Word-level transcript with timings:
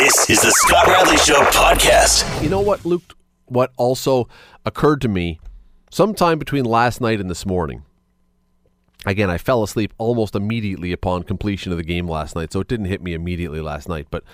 This 0.00 0.30
is 0.30 0.40
the 0.40 0.50
Scott 0.50 0.86
Radley 0.86 1.18
Show 1.18 1.42
podcast. 1.50 2.42
You 2.42 2.48
know 2.48 2.62
what, 2.62 2.86
Luke? 2.86 3.18
What 3.44 3.70
also 3.76 4.30
occurred 4.64 5.02
to 5.02 5.08
me 5.08 5.38
sometime 5.90 6.38
between 6.38 6.64
last 6.64 7.02
night 7.02 7.20
and 7.20 7.28
this 7.28 7.44
morning. 7.44 7.82
Again, 9.04 9.28
I 9.28 9.36
fell 9.36 9.62
asleep 9.62 9.92
almost 9.98 10.34
immediately 10.34 10.92
upon 10.92 11.24
completion 11.24 11.70
of 11.70 11.76
the 11.76 11.84
game 11.84 12.08
last 12.08 12.34
night, 12.34 12.50
so 12.50 12.60
it 12.60 12.66
didn't 12.68 12.86
hit 12.86 13.02
me 13.02 13.12
immediately 13.12 13.60
last 13.60 13.90
night. 13.90 14.06
But 14.10 14.24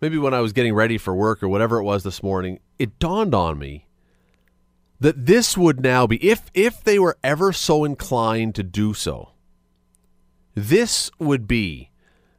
maybe 0.00 0.16
when 0.16 0.32
I 0.32 0.40
was 0.40 0.54
getting 0.54 0.72
ready 0.72 0.96
for 0.96 1.14
work 1.14 1.42
or 1.42 1.50
whatever 1.50 1.76
it 1.76 1.84
was 1.84 2.02
this 2.02 2.22
morning, 2.22 2.58
it 2.78 2.98
dawned 2.98 3.34
on 3.34 3.58
me 3.58 3.88
that 4.98 5.26
this 5.26 5.54
would 5.54 5.82
now 5.82 6.06
be 6.06 6.16
if 6.26 6.50
if 6.54 6.82
they 6.82 6.98
were 6.98 7.18
ever 7.22 7.52
so 7.52 7.84
inclined 7.84 8.54
to 8.54 8.62
do 8.62 8.94
so. 8.94 9.32
This 10.54 11.10
would 11.18 11.46
be 11.46 11.90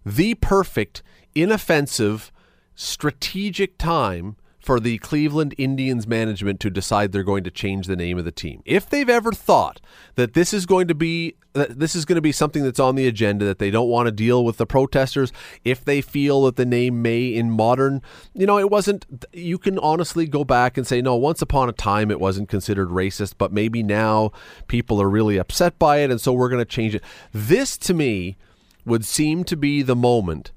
the 0.03 0.33
perfect 0.33 1.03
inoffensive 1.35 2.31
strategic 2.75 3.77
time 3.77 4.35
for 4.63 4.79
the 4.79 4.97
Cleveland 4.99 5.53
Indians 5.57 6.07
management 6.07 6.61
to 6.61 6.69
decide 6.69 7.11
they're 7.11 7.21
going 7.21 7.43
to 7.43 7.51
change 7.51 7.85
the 7.85 7.97
name 7.97 8.17
of 8.17 8.23
the 8.23 8.31
team. 8.31 8.61
If 8.65 8.89
they've 8.89 9.09
ever 9.09 9.33
thought 9.33 9.81
that 10.15 10.33
this 10.33 10.53
is 10.53 10.65
going 10.65 10.87
to 10.87 10.95
be 10.95 11.35
that 11.51 11.79
this 11.79 11.95
is 11.95 12.05
going 12.05 12.15
to 12.15 12.21
be 12.21 12.31
something 12.31 12.63
that's 12.63 12.79
on 12.79 12.95
the 12.95 13.05
agenda 13.05 13.45
that 13.45 13.59
they 13.59 13.69
don't 13.69 13.89
want 13.89 14.07
to 14.07 14.11
deal 14.11 14.43
with 14.43 14.57
the 14.57 14.65
protesters, 14.65 15.31
if 15.63 15.83
they 15.83 16.01
feel 16.01 16.43
that 16.45 16.55
the 16.55 16.65
name 16.65 17.01
may 17.01 17.27
in 17.27 17.51
modern, 17.51 18.01
you 18.33 18.47
know, 18.47 18.57
it 18.57 18.71
wasn't 18.71 19.05
you 19.33 19.57
can 19.57 19.77
honestly 19.79 20.25
go 20.25 20.45
back 20.45 20.77
and 20.77 20.87
say 20.87 21.01
no, 21.01 21.15
once 21.17 21.41
upon 21.41 21.67
a 21.67 21.73
time 21.73 22.09
it 22.09 22.19
wasn't 22.19 22.47
considered 22.47 22.87
racist, 22.87 23.33
but 23.37 23.51
maybe 23.51 23.83
now 23.83 24.31
people 24.67 25.01
are 25.01 25.09
really 25.09 25.37
upset 25.37 25.77
by 25.77 25.97
it 25.97 26.09
and 26.09 26.21
so 26.21 26.31
we're 26.31 26.49
going 26.49 26.57
to 26.57 26.65
change 26.65 26.95
it. 26.95 27.03
This 27.33 27.77
to 27.79 27.93
me 27.93 28.37
would 28.85 29.03
seem 29.03 29.43
to 29.43 29.57
be 29.57 29.81
the 29.81 29.95
moment 29.95 30.51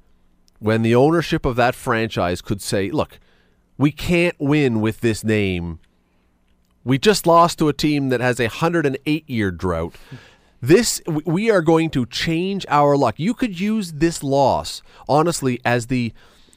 when 0.59 0.83
the 0.83 0.95
ownership 0.95 1.45
of 1.45 1.57
that 1.57 1.75
franchise 1.75 2.41
could 2.41 2.63
say, 2.63 2.91
look, 2.91 3.19
we 3.79 3.93
can't 3.93 4.37
win 4.39 4.81
with 4.81 5.01
this 5.01 5.23
name. 5.23 5.81
We 6.85 6.99
just 6.99 7.27
lost 7.27 7.59
to 7.59 7.69
a 7.69 7.73
team 7.73 8.09
that 8.11 8.21
has 8.21 8.39
a 8.41 8.45
108 8.45 9.29
year 9.29 9.51
drought. 9.51 9.95
This 10.63 11.03
we 11.07 11.51
are 11.51 11.61
going 11.61 11.91
to 11.91 12.07
change 12.07 12.65
our 12.69 12.97
luck. 12.97 13.17
You 13.19 13.35
could 13.35 13.61
use 13.61 13.93
this 13.93 14.23
loss 14.23 14.83
honestly 15.09 15.61
as 15.65 15.89
the 15.89 16.13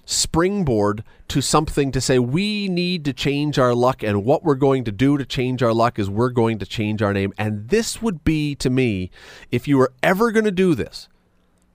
springboard 0.10 1.04
to 1.28 1.40
something 1.40 1.92
to 1.92 2.02
say 2.02 2.18
we 2.18 2.68
need 2.68 3.06
to 3.06 3.14
change 3.14 3.60
our 3.60 3.76
luck 3.76 4.02
and 4.02 4.26
what 4.26 4.44
we're 4.44 4.56
going 4.56 4.84
to 4.84 4.92
do 4.92 5.20
to 5.20 5.26
change 5.26 5.62
our 5.62 5.72
luck 5.72 6.00
is 6.00 6.10
we're 6.10 6.32
going 6.32 6.58
to 6.58 6.66
change 6.66 7.04
our 7.04 7.14
name 7.14 7.32
and 7.38 7.70
this 7.70 8.02
would 8.02 8.23
be 8.23 8.56
to 8.56 8.72
me 8.72 9.12
if 9.52 9.68
you 9.68 9.78
were 9.78 9.94
ever 10.02 10.32
going 10.32 10.45
to 10.45 10.52
do 10.52 10.73
this 10.73 11.08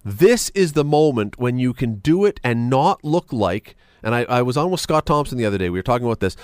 this 0.05 0.51
is 0.51 0.73
the 0.75 0.85
moment 0.85 1.39
when 1.39 1.59
you 1.59 1.73
can 1.73 1.97
do 1.97 2.25
it 2.25 2.39
and 2.45 2.69
not 2.69 3.03
look 3.05 3.33
like 3.33 3.77
and 4.05 4.15
I, 4.15 4.25
I 4.25 4.43
was 4.43 4.57
on 4.57 4.71
with 4.71 4.81
Scott 4.81 5.07
Thompson 5.07 5.39
the 5.39 5.47
other 5.47 5.59
day. 5.59 5.71
We 5.71 5.79
were 5.79 5.83
talking 5.83 6.07
about 6.07 6.21
this. 6.21 6.37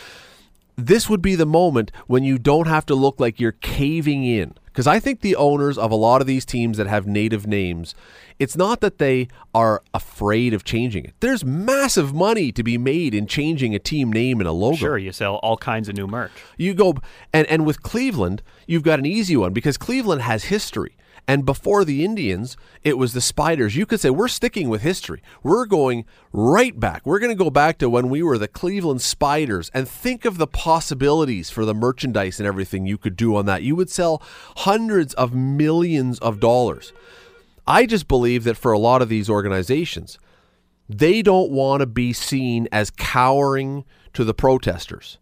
This 0.76 1.10
would 1.10 1.20
be 1.20 1.34
the 1.34 1.46
moment 1.46 1.92
when 2.06 2.24
you 2.24 2.38
don't 2.38 2.66
have 2.66 2.86
to 2.86 2.94
look 2.94 3.20
like 3.20 3.38
you're 3.38 3.52
caving 3.52 4.24
in. 4.24 4.54
Because 4.64 4.86
I 4.86 4.98
think 4.98 5.20
the 5.20 5.36
owners 5.36 5.76
of 5.76 5.90
a 5.90 5.96
lot 5.96 6.22
of 6.22 6.26
these 6.26 6.46
teams 6.46 6.78
that 6.78 6.86
have 6.86 7.06
native 7.06 7.46
names, 7.46 7.94
it's 8.38 8.56
not 8.56 8.80
that 8.80 8.96
they 8.96 9.28
are 9.52 9.82
afraid 9.92 10.54
of 10.54 10.64
changing 10.64 11.04
it. 11.04 11.12
There's 11.20 11.44
massive 11.44 12.14
money 12.14 12.50
to 12.52 12.62
be 12.62 12.78
made 12.78 13.14
in 13.14 13.26
changing 13.26 13.74
a 13.74 13.78
team 13.78 14.10
name 14.10 14.40
and 14.40 14.48
a 14.48 14.52
logo. 14.52 14.76
Sure, 14.76 14.96
you 14.96 15.12
sell 15.12 15.34
all 15.36 15.58
kinds 15.58 15.88
of 15.90 15.96
new 15.96 16.06
merch. 16.06 16.30
You 16.56 16.72
go 16.72 16.94
and 17.32 17.46
and 17.48 17.66
with 17.66 17.82
Cleveland, 17.82 18.42
you've 18.66 18.84
got 18.84 19.00
an 19.00 19.06
easy 19.06 19.36
one 19.36 19.52
because 19.52 19.76
Cleveland 19.76 20.22
has 20.22 20.44
history. 20.44 20.96
And 21.26 21.44
before 21.44 21.84
the 21.84 22.04
Indians, 22.04 22.56
it 22.82 22.98
was 22.98 23.12
the 23.12 23.20
Spiders. 23.20 23.76
You 23.76 23.86
could 23.86 24.00
say, 24.00 24.10
we're 24.10 24.28
sticking 24.28 24.68
with 24.68 24.82
history. 24.82 25.22
We're 25.42 25.66
going 25.66 26.04
right 26.32 26.78
back. 26.78 27.02
We're 27.04 27.18
going 27.18 27.36
to 27.36 27.44
go 27.44 27.50
back 27.50 27.78
to 27.78 27.90
when 27.90 28.08
we 28.08 28.22
were 28.22 28.38
the 28.38 28.48
Cleveland 28.48 29.02
Spiders 29.02 29.70
and 29.72 29.88
think 29.88 30.24
of 30.24 30.38
the 30.38 30.46
possibilities 30.46 31.50
for 31.50 31.64
the 31.64 31.74
merchandise 31.74 32.40
and 32.40 32.46
everything 32.46 32.86
you 32.86 32.98
could 32.98 33.16
do 33.16 33.36
on 33.36 33.46
that. 33.46 33.62
You 33.62 33.76
would 33.76 33.90
sell 33.90 34.22
hundreds 34.58 35.14
of 35.14 35.34
millions 35.34 36.18
of 36.18 36.40
dollars. 36.40 36.92
I 37.66 37.86
just 37.86 38.08
believe 38.08 38.44
that 38.44 38.56
for 38.56 38.72
a 38.72 38.78
lot 38.78 39.02
of 39.02 39.08
these 39.08 39.30
organizations, 39.30 40.18
they 40.88 41.22
don't 41.22 41.52
want 41.52 41.80
to 41.80 41.86
be 41.86 42.12
seen 42.12 42.66
as 42.72 42.90
cowering 42.90 43.84
to 44.14 44.24
the 44.24 44.34
protesters. 44.34 45.18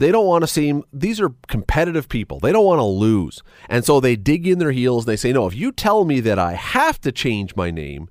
They 0.00 0.10
don't 0.10 0.26
want 0.26 0.42
to 0.42 0.48
seem, 0.48 0.82
these 0.94 1.20
are 1.20 1.34
competitive 1.46 2.08
people. 2.08 2.40
They 2.40 2.52
don't 2.52 2.64
want 2.64 2.78
to 2.78 2.84
lose. 2.84 3.42
And 3.68 3.84
so 3.84 4.00
they 4.00 4.16
dig 4.16 4.46
in 4.46 4.58
their 4.58 4.72
heels 4.72 5.04
and 5.04 5.12
they 5.12 5.16
say, 5.16 5.30
no, 5.30 5.46
if 5.46 5.54
you 5.54 5.72
tell 5.72 6.06
me 6.06 6.20
that 6.20 6.38
I 6.38 6.54
have 6.54 6.98
to 7.02 7.12
change 7.12 7.54
my 7.54 7.70
name, 7.70 8.08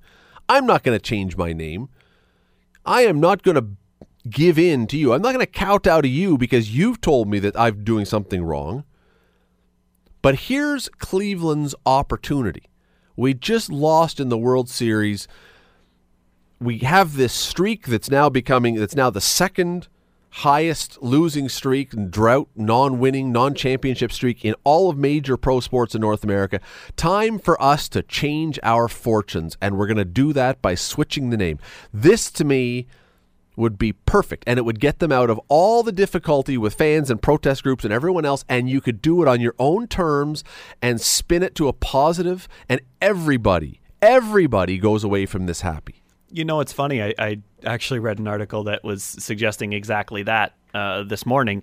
I'm 0.48 0.66
not 0.66 0.84
going 0.84 0.96
to 0.96 1.02
change 1.02 1.36
my 1.36 1.52
name. 1.52 1.88
I 2.86 3.02
am 3.02 3.18
not 3.18 3.42
going 3.42 3.56
to 3.56 3.66
give 4.28 4.56
in 4.56 4.86
to 4.86 4.96
you. 4.96 5.12
I'm 5.12 5.20
not 5.20 5.34
going 5.34 5.44
to 5.44 5.50
kowtow 5.50 6.00
to 6.00 6.08
you 6.08 6.38
because 6.38 6.76
you've 6.76 7.00
told 7.00 7.28
me 7.28 7.40
that 7.40 7.58
I'm 7.58 7.82
doing 7.82 8.04
something 8.04 8.44
wrong. 8.44 8.84
But 10.22 10.36
here's 10.36 10.88
Cleveland's 10.90 11.74
opportunity. 11.84 12.70
We 13.16 13.34
just 13.34 13.68
lost 13.68 14.20
in 14.20 14.28
the 14.28 14.38
World 14.38 14.68
Series. 14.68 15.26
We 16.60 16.78
have 16.78 17.16
this 17.16 17.32
streak 17.32 17.88
that's 17.88 18.10
now 18.10 18.28
becoming, 18.28 18.76
that's 18.76 18.94
now 18.94 19.10
the 19.10 19.20
second 19.20 19.88
highest 20.30 21.02
losing 21.02 21.48
streak 21.48 21.92
and 21.92 22.10
drought, 22.10 22.48
non 22.54 22.98
winning, 22.98 23.32
non 23.32 23.54
championship 23.54 24.12
streak 24.12 24.44
in 24.44 24.54
all 24.64 24.90
of 24.90 24.96
major 24.96 25.36
pro 25.36 25.60
sports 25.60 25.94
in 25.94 26.00
North 26.00 26.24
America. 26.24 26.60
Time 26.96 27.38
for 27.38 27.60
us 27.62 27.88
to 27.90 28.02
change 28.02 28.58
our 28.62 28.88
fortunes, 28.88 29.56
and 29.60 29.76
we're 29.76 29.86
going 29.86 29.96
to 29.96 30.04
do 30.04 30.32
that 30.32 30.62
by 30.62 30.74
switching 30.74 31.30
the 31.30 31.36
name. 31.36 31.58
This, 31.92 32.30
to 32.32 32.44
me, 32.44 32.86
would 33.56 33.78
be 33.78 33.92
perfect, 33.92 34.44
and 34.46 34.58
it 34.58 34.62
would 34.62 34.80
get 34.80 35.00
them 35.00 35.12
out 35.12 35.30
of 35.30 35.40
all 35.48 35.82
the 35.82 35.92
difficulty 35.92 36.56
with 36.56 36.74
fans 36.74 37.10
and 37.10 37.20
protest 37.20 37.62
groups 37.62 37.84
and 37.84 37.92
everyone 37.92 38.24
else, 38.24 38.44
and 38.48 38.70
you 38.70 38.80
could 38.80 39.02
do 39.02 39.22
it 39.22 39.28
on 39.28 39.40
your 39.40 39.54
own 39.58 39.86
terms 39.86 40.42
and 40.80 41.00
spin 41.00 41.42
it 41.42 41.54
to 41.54 41.68
a 41.68 41.72
positive, 41.72 42.48
and 42.68 42.80
everybody, 43.02 43.80
everybody 44.00 44.78
goes 44.78 45.04
away 45.04 45.26
from 45.26 45.46
this 45.46 45.60
happy. 45.60 45.99
You 46.30 46.44
know, 46.44 46.60
it's 46.60 46.72
funny. 46.72 47.02
I, 47.02 47.14
I 47.18 47.40
actually 47.64 48.00
read 48.00 48.18
an 48.18 48.28
article 48.28 48.64
that 48.64 48.84
was 48.84 49.02
suggesting 49.02 49.72
exactly 49.72 50.22
that 50.24 50.54
uh, 50.74 51.02
this 51.02 51.26
morning. 51.26 51.62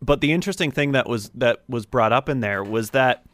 But 0.00 0.20
the 0.20 0.32
interesting 0.32 0.70
thing 0.70 0.92
that 0.92 1.08
was 1.08 1.30
that 1.30 1.62
was 1.68 1.86
brought 1.86 2.12
up 2.12 2.28
in 2.28 2.40
there 2.40 2.62
was 2.62 2.90
that 2.90 3.24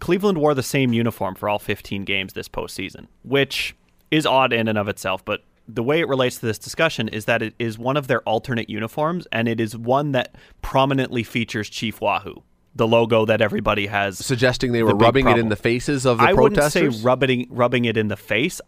Cleveland 0.00 0.38
wore 0.38 0.54
the 0.54 0.62
same 0.62 0.92
uniform 0.92 1.34
for 1.34 1.48
all 1.48 1.58
15 1.58 2.04
games 2.04 2.32
this 2.34 2.48
postseason, 2.48 3.06
which 3.22 3.74
is 4.10 4.26
odd 4.26 4.52
in 4.52 4.68
and 4.68 4.76
of 4.76 4.88
itself. 4.88 5.24
But 5.24 5.44
the 5.66 5.82
way 5.82 6.00
it 6.00 6.08
relates 6.08 6.38
to 6.38 6.46
this 6.46 6.58
discussion 6.58 7.08
is 7.08 7.24
that 7.24 7.42
it 7.42 7.54
is 7.58 7.78
one 7.78 7.96
of 7.96 8.06
their 8.06 8.20
alternate 8.22 8.68
uniforms, 8.68 9.26
and 9.32 9.48
it 9.48 9.60
is 9.60 9.76
one 9.76 10.12
that 10.12 10.34
prominently 10.60 11.22
features 11.22 11.70
Chief 11.70 12.00
Wahoo, 12.00 12.42
the 12.74 12.86
logo 12.86 13.24
that 13.24 13.40
everybody 13.40 13.86
has. 13.86 14.18
Suggesting 14.18 14.72
they 14.72 14.82
were 14.82 14.90
the 14.90 14.96
rubbing 14.96 15.28
it 15.28 15.38
in 15.38 15.48
the 15.48 15.56
faces 15.56 16.04
of 16.04 16.18
the 16.18 16.24
I 16.24 16.32
protesters? 16.34 16.76
I 16.76 16.80
wouldn't 16.80 17.00
say 17.00 17.04
rubbing, 17.04 17.46
rubbing 17.48 17.84
it 17.86 17.96
in 17.96 18.08
the 18.08 18.16
face. 18.16 18.60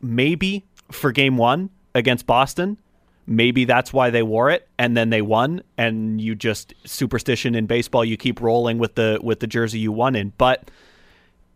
Maybe 0.00 0.64
for 0.90 1.12
game 1.12 1.36
one 1.36 1.70
against 1.94 2.26
Boston. 2.26 2.78
Maybe 3.26 3.66
that's 3.66 3.92
why 3.92 4.08
they 4.08 4.22
wore 4.22 4.50
it, 4.50 4.66
and 4.78 4.96
then 4.96 5.10
they 5.10 5.20
won. 5.20 5.62
And 5.76 6.20
you 6.20 6.34
just 6.34 6.72
superstition 6.84 7.54
in 7.54 7.66
baseball, 7.66 8.04
you 8.04 8.16
keep 8.16 8.40
rolling 8.40 8.78
with 8.78 8.94
the 8.94 9.18
with 9.22 9.40
the 9.40 9.46
jersey 9.46 9.78
you 9.78 9.92
won 9.92 10.16
in. 10.16 10.32
But 10.38 10.70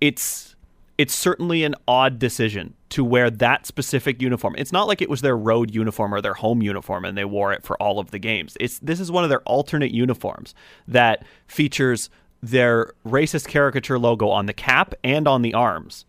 it's 0.01 0.55
it's 0.99 1.15
certainly 1.15 1.65
an 1.65 1.75
odd 1.89 2.19
decision 2.19 2.75
to 2.91 3.03
wear 3.03 3.31
that 3.31 3.67
specific 3.67 4.21
uniform. 4.21 4.55
It's 4.59 4.73
not 4.73 4.87
like 4.87 5.01
it 5.01 5.09
was 5.09 5.23
their 5.23 5.37
road 5.37 5.75
uniform 5.75 6.13
or 6.13 6.21
their 6.21 6.35
home 6.35 6.61
uniform 6.61 7.07
and 7.07 7.17
they 7.17 7.25
wore 7.25 7.53
it 7.53 7.63
for 7.63 7.81
all 7.83 7.99
of 7.99 8.11
the 8.11 8.19
games. 8.19 8.57
It's 8.61 8.79
this 8.81 9.01
is 9.01 9.11
one 9.11 9.25
of 9.25 9.31
their 9.31 9.41
alternate 9.41 9.93
uniforms 9.93 10.55
that 10.87 11.25
features 11.47 12.11
their 12.43 12.93
racist 13.07 13.49
caricature 13.49 13.99
logo 13.99 14.29
on 14.29 14.47
the 14.47 14.53
cap 14.53 14.95
and 15.03 15.27
on 15.27 15.41
the 15.41 15.55
arms. 15.55 16.05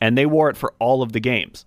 And 0.00 0.18
they 0.18 0.26
wore 0.26 0.50
it 0.50 0.58
for 0.58 0.74
all 0.78 1.02
of 1.02 1.12
the 1.12 1.20
games 1.20 1.64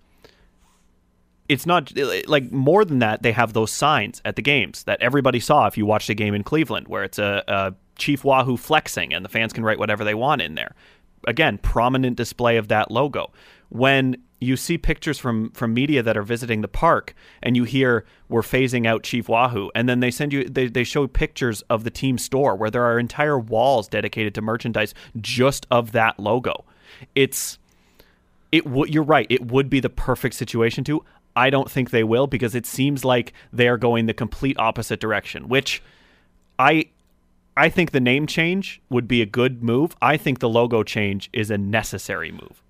it's 1.50 1.66
not 1.66 1.92
like 2.28 2.52
more 2.52 2.84
than 2.84 3.00
that. 3.00 3.24
They 3.24 3.32
have 3.32 3.54
those 3.54 3.72
signs 3.72 4.22
at 4.24 4.36
the 4.36 4.42
games 4.42 4.84
that 4.84 5.02
everybody 5.02 5.40
saw 5.40 5.66
if 5.66 5.76
you 5.76 5.84
watched 5.84 6.08
a 6.08 6.14
game 6.14 6.32
in 6.32 6.44
Cleveland, 6.44 6.86
where 6.86 7.02
it's 7.02 7.18
a, 7.18 7.42
a 7.48 7.74
Chief 7.96 8.22
Wahoo 8.22 8.56
flexing, 8.56 9.12
and 9.12 9.24
the 9.24 9.28
fans 9.28 9.52
can 9.52 9.64
write 9.64 9.80
whatever 9.80 10.04
they 10.04 10.14
want 10.14 10.42
in 10.42 10.54
there. 10.54 10.76
Again, 11.26 11.58
prominent 11.58 12.16
display 12.16 12.56
of 12.56 12.68
that 12.68 12.92
logo. 12.92 13.32
When 13.68 14.16
you 14.40 14.56
see 14.56 14.78
pictures 14.78 15.18
from 15.18 15.50
from 15.50 15.74
media 15.74 16.04
that 16.04 16.16
are 16.16 16.22
visiting 16.22 16.60
the 16.60 16.68
park 16.68 17.14
and 17.42 17.56
you 17.56 17.64
hear 17.64 18.06
we're 18.28 18.42
phasing 18.42 18.86
out 18.86 19.02
Chief 19.02 19.28
Wahoo 19.28 19.70
and 19.74 19.88
then 19.88 20.00
they 20.00 20.10
send 20.10 20.32
you 20.32 20.44
they, 20.44 20.68
they 20.68 20.84
show 20.84 21.06
pictures 21.06 21.62
of 21.62 21.84
the 21.84 21.90
team 21.90 22.16
store 22.16 22.56
where 22.56 22.70
there 22.70 22.84
are 22.84 22.98
entire 22.98 23.38
walls 23.38 23.86
dedicated 23.86 24.34
to 24.36 24.40
merchandise 24.40 24.94
just 25.20 25.66
of 25.70 25.92
that 25.92 26.18
logo. 26.18 26.64
It's 27.14 27.58
it 28.50 28.64
you're 28.88 29.02
right, 29.02 29.26
it 29.28 29.50
would 29.50 29.68
be 29.68 29.80
the 29.80 29.90
perfect 29.90 30.36
situation 30.36 30.84
to. 30.84 31.04
I 31.36 31.50
don't 31.50 31.70
think 31.70 31.90
they 31.90 32.04
will 32.04 32.26
because 32.26 32.54
it 32.54 32.66
seems 32.66 33.04
like 33.04 33.32
they 33.52 33.68
are 33.68 33.78
going 33.78 34.06
the 34.06 34.14
complete 34.14 34.58
opposite 34.58 35.00
direction, 35.00 35.48
which 35.48 35.82
I 36.58 36.86
I 37.56 37.68
think 37.68 37.90
the 37.90 38.00
name 38.00 38.26
change 38.26 38.80
would 38.88 39.08
be 39.08 39.22
a 39.22 39.26
good 39.26 39.62
move. 39.62 39.96
I 40.00 40.16
think 40.16 40.38
the 40.38 40.48
logo 40.48 40.82
change 40.82 41.28
is 41.32 41.50
a 41.50 41.58
necessary 41.58 42.32
move. 42.32 42.62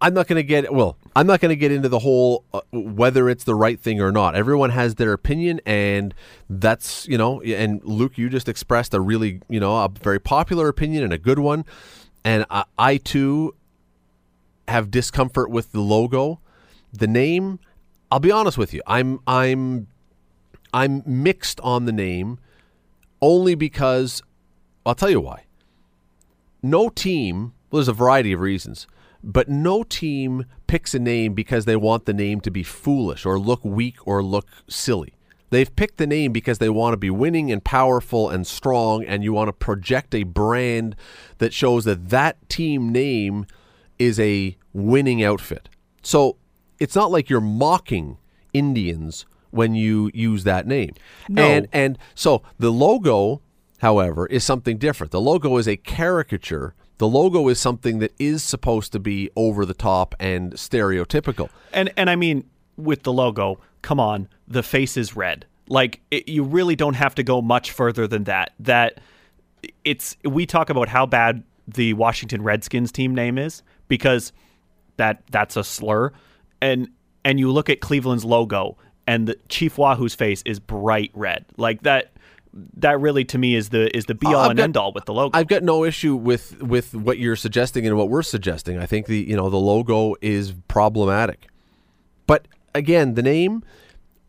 I'm 0.00 0.14
not 0.14 0.28
going 0.28 0.36
to 0.36 0.44
get 0.44 0.72
well. 0.72 0.96
I'm 1.16 1.26
not 1.26 1.40
going 1.40 1.50
to 1.50 1.56
get 1.56 1.72
into 1.72 1.88
the 1.88 1.98
whole 1.98 2.44
uh, 2.54 2.60
whether 2.70 3.28
it's 3.28 3.44
the 3.44 3.54
right 3.54 3.80
thing 3.80 4.00
or 4.00 4.12
not. 4.12 4.36
Everyone 4.36 4.70
has 4.70 4.94
their 4.94 5.12
opinion, 5.12 5.60
and 5.66 6.14
that's 6.48 7.08
you 7.08 7.18
know. 7.18 7.42
And 7.42 7.82
Luke, 7.84 8.16
you 8.16 8.28
just 8.28 8.48
expressed 8.48 8.94
a 8.94 9.00
really 9.00 9.40
you 9.48 9.58
know 9.58 9.76
a 9.76 9.88
very 9.88 10.20
popular 10.20 10.68
opinion 10.68 11.02
and 11.02 11.12
a 11.12 11.18
good 11.18 11.40
one. 11.40 11.64
And 12.24 12.44
I, 12.50 12.64
I 12.78 12.96
too 12.98 13.54
have 14.68 14.90
discomfort 14.90 15.50
with 15.50 15.72
the 15.72 15.80
logo, 15.80 16.40
the 16.92 17.06
name. 17.06 17.58
I'll 18.10 18.20
be 18.20 18.30
honest 18.30 18.58
with 18.58 18.72
you. 18.72 18.82
I'm 18.86 19.20
I'm 19.26 19.88
I'm 20.72 21.02
mixed 21.06 21.60
on 21.60 21.84
the 21.84 21.92
name, 21.92 22.38
only 23.20 23.54
because 23.54 24.22
I'll 24.84 24.94
tell 24.94 25.10
you 25.10 25.20
why. 25.20 25.44
No 26.62 26.88
team. 26.88 27.52
Well, 27.70 27.78
there's 27.80 27.88
a 27.88 27.92
variety 27.92 28.32
of 28.32 28.40
reasons 28.40 28.86
but 29.22 29.48
no 29.48 29.82
team 29.82 30.44
picks 30.66 30.94
a 30.94 30.98
name 30.98 31.34
because 31.34 31.64
they 31.64 31.76
want 31.76 32.04
the 32.04 32.14
name 32.14 32.40
to 32.40 32.50
be 32.50 32.62
foolish 32.62 33.26
or 33.26 33.38
look 33.38 33.64
weak 33.64 33.96
or 34.06 34.22
look 34.22 34.48
silly. 34.68 35.14
They've 35.50 35.74
picked 35.74 35.96
the 35.96 36.06
name 36.06 36.32
because 36.32 36.58
they 36.58 36.68
want 36.68 36.92
to 36.92 36.98
be 36.98 37.10
winning 37.10 37.50
and 37.50 37.64
powerful 37.64 38.28
and 38.28 38.46
strong, 38.46 39.02
and 39.04 39.24
you 39.24 39.32
want 39.32 39.48
to 39.48 39.52
project 39.52 40.14
a 40.14 40.24
brand 40.24 40.94
that 41.38 41.54
shows 41.54 41.84
that 41.86 42.10
that 42.10 42.48
team 42.50 42.92
name 42.92 43.46
is 43.98 44.20
a 44.20 44.56
winning 44.74 45.22
outfit. 45.22 45.70
So 46.02 46.36
it's 46.78 46.94
not 46.94 47.10
like 47.10 47.28
you're 47.28 47.40
mocking 47.40 48.18
Indians 48.52 49.26
when 49.50 49.74
you 49.74 50.10
use 50.14 50.44
that 50.44 50.66
name. 50.66 50.94
No. 51.28 51.42
And 51.42 51.68
and 51.72 51.98
so 52.14 52.42
the 52.58 52.70
logo, 52.70 53.40
however, 53.78 54.26
is 54.26 54.44
something 54.44 54.78
different. 54.78 55.10
The 55.10 55.20
logo 55.20 55.56
is 55.56 55.66
a 55.66 55.76
caricature 55.76 56.74
the 56.98 57.08
logo 57.08 57.48
is 57.48 57.58
something 57.58 58.00
that 58.00 58.12
is 58.18 58.42
supposed 58.42 58.92
to 58.92 58.98
be 58.98 59.30
over 59.36 59.64
the 59.64 59.74
top 59.74 60.14
and 60.20 60.52
stereotypical. 60.54 61.48
And 61.72 61.92
and 61.96 62.10
I 62.10 62.16
mean 62.16 62.44
with 62.76 63.04
the 63.04 63.12
logo, 63.12 63.60
come 63.82 63.98
on, 63.98 64.28
the 64.46 64.62
face 64.62 64.96
is 64.96 65.16
red. 65.16 65.46
Like 65.68 66.00
it, 66.10 66.28
you 66.28 66.42
really 66.42 66.76
don't 66.76 66.94
have 66.94 67.14
to 67.16 67.22
go 67.22 67.40
much 67.40 67.70
further 67.70 68.06
than 68.06 68.24
that. 68.24 68.52
That 68.58 69.00
it's 69.84 70.16
we 70.24 70.44
talk 70.44 70.70
about 70.70 70.88
how 70.88 71.06
bad 71.06 71.44
the 71.68 71.92
Washington 71.94 72.42
Redskins 72.42 72.90
team 72.90 73.14
name 73.14 73.38
is 73.38 73.62
because 73.86 74.32
that 74.96 75.22
that's 75.30 75.56
a 75.56 75.62
slur. 75.64 76.12
And 76.60 76.88
and 77.24 77.38
you 77.38 77.50
look 77.50 77.68
at 77.68 77.80
Cleveland's 77.80 78.24
logo 78.24 78.76
and 79.06 79.26
the 79.26 79.36
Chief 79.48 79.78
Wahoo's 79.78 80.14
face 80.14 80.42
is 80.44 80.60
bright 80.60 81.10
red. 81.14 81.44
Like 81.56 81.82
that 81.82 82.12
that 82.78 82.98
really 83.00 83.24
to 83.26 83.38
me 83.38 83.54
is 83.54 83.68
the 83.68 83.94
is 83.96 84.06
the 84.06 84.14
be 84.14 84.26
all 84.26 84.36
I've 84.36 84.50
and 84.50 84.56
got- 84.58 84.64
end 84.64 84.76
all 84.76 84.92
with 84.92 85.04
the 85.04 85.14
logo. 85.14 85.36
I've 85.38 85.48
got 85.48 85.62
no 85.62 85.84
issue 85.84 86.16
with 86.16 86.60
with 86.62 86.94
what 86.94 87.18
you're 87.18 87.36
suggesting 87.36 87.86
and 87.86 87.96
what 87.96 88.08
we're 88.08 88.22
suggesting. 88.22 88.78
I 88.78 88.86
think 88.86 89.06
the 89.06 89.18
you 89.18 89.36
know 89.36 89.50
the 89.50 89.58
logo 89.58 90.14
is 90.20 90.52
problematic. 90.68 91.48
But 92.26 92.48
again, 92.74 93.14
the 93.14 93.22
name 93.22 93.62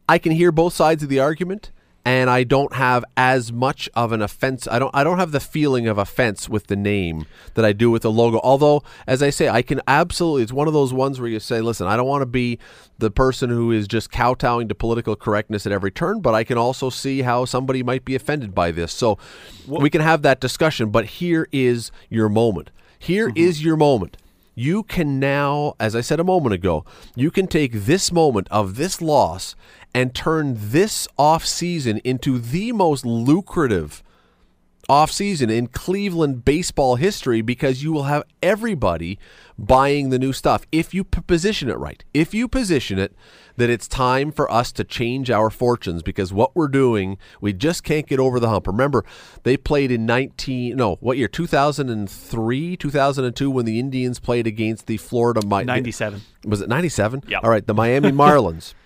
I 0.08 0.18
can 0.18 0.31
hear 0.31 0.52
both 0.52 0.74
sides 0.74 1.04
of 1.04 1.10
the 1.10 1.20
argument 1.20 1.72
and 2.09 2.27
I 2.27 2.44
don't 2.44 2.73
have 2.73 3.06
as 3.15 3.51
much 3.51 3.88
of 3.94 4.11
an 4.11 4.23
offense. 4.23 4.67
I 4.67 4.79
don't 4.79 4.89
I 4.95 5.03
don't 5.03 5.19
have 5.19 5.31
the 5.31 5.39
feeling 5.39 5.88
of 5.88 6.00
offense 6.00 6.50
with 6.50 6.65
the 6.65 6.75
name 6.75 7.27
that 7.53 7.63
I 7.63 7.71
do 7.71 7.91
with 7.91 8.01
the 8.01 8.09
logo. 8.09 8.39
Although 8.44 8.81
as 9.06 9.21
I 9.21 9.29
say, 9.29 9.47
I 9.47 9.61
can 9.61 9.79
absolutely 9.88 10.41
it's 10.41 10.51
one 10.51 10.67
of 10.67 10.73
those 10.73 10.91
ones 10.91 11.19
where 11.19 11.29
you 11.29 11.39
say, 11.39 11.61
"Listen, 11.61 11.85
I 11.85 11.95
don't 11.95 12.07
want 12.07 12.23
to 12.23 12.25
be 12.25 12.57
the 12.97 13.11
person 13.11 13.51
who 13.51 13.71
is 13.71 13.88
just 13.88 14.09
kowtowing 14.11 14.67
to 14.69 14.75
political 14.75 15.15
correctness 15.15 15.67
at 15.67 15.71
every 15.71 15.91
turn, 15.91 16.19
but 16.19 16.33
I 16.33 16.44
can 16.44 16.57
also 16.57 16.89
see 16.89 17.21
how 17.21 17.45
somebody 17.45 17.83
might 17.83 18.06
be 18.06 18.15
offended 18.15 18.56
by 18.56 18.71
this." 18.71 18.91
So 18.91 19.19
we 19.67 19.91
can 19.91 20.01
have 20.01 20.23
that 20.23 20.41
discussion, 20.41 20.89
but 20.89 21.06
here 21.06 21.47
is 21.51 21.91
your 22.09 22.27
moment. 22.27 22.71
Here 22.97 23.27
mm-hmm. 23.27 23.38
is 23.38 23.63
your 23.63 23.77
moment. 23.77 24.17
You 24.56 24.83
can 24.83 25.19
now, 25.19 25.75
as 25.79 25.95
I 25.95 26.01
said 26.01 26.19
a 26.19 26.23
moment 26.25 26.53
ago, 26.53 26.83
you 27.15 27.31
can 27.31 27.47
take 27.47 27.71
this 27.71 28.11
moment 28.11 28.47
of 28.51 28.75
this 28.75 29.01
loss 29.01 29.56
and 29.94 30.13
turn 30.13 30.56
this 30.57 31.07
off 31.18 31.45
season 31.45 32.00
into 32.03 32.38
the 32.38 32.71
most 32.71 33.06
lucrative 33.06 34.03
offseason 34.89 35.51
in 35.51 35.68
Cleveland 35.68 36.44
baseball 36.44 36.95
history 36.95 37.41
because 37.41 37.83
you 37.83 37.94
will 37.94 38.03
have 38.03 38.24
everybody 38.41 39.19
buying 39.57 40.09
the 40.09 40.18
new 40.18 40.33
stuff 40.33 40.65
if 40.71 40.94
you 40.95 41.03
p- 41.03 41.21
position 41.21 41.69
it 41.69 41.77
right. 41.77 42.03
If 42.13 42.33
you 42.33 42.47
position 42.47 42.97
it 42.97 43.13
that 43.57 43.69
it's 43.69 43.88
time 43.88 44.31
for 44.31 44.51
us 44.51 44.71
to 44.71 44.83
change 44.83 45.30
our 45.30 45.51
fortunes 45.51 46.01
because 46.01 46.33
what 46.33 46.56
we're 46.56 46.69
doing, 46.69 47.18
we 47.39 47.53
just 47.53 47.83
can't 47.83 48.07
get 48.07 48.19
over 48.19 48.39
the 48.39 48.50
hump. 48.50 48.65
Remember, 48.65 49.06
they 49.44 49.57
played 49.57 49.92
in 49.92 50.07
19 50.07 50.75
no, 50.75 50.95
what 51.01 51.18
year? 51.18 51.27
2003, 51.27 52.77
2002 52.77 53.51
when 53.51 53.65
the 53.65 53.80
Indians 53.80 54.19
played 54.19 54.47
against 54.47 54.88
the 54.88 54.97
Florida 54.97 55.42
Mi- 55.45 55.65
97. 55.65 56.21
Was 56.45 56.62
it 56.62 56.69
97? 56.69 57.25
Yep. 57.27 57.44
All 57.44 57.50
right, 57.50 57.65
the 57.65 57.74
Miami 57.75 58.12
Marlins. 58.12 58.74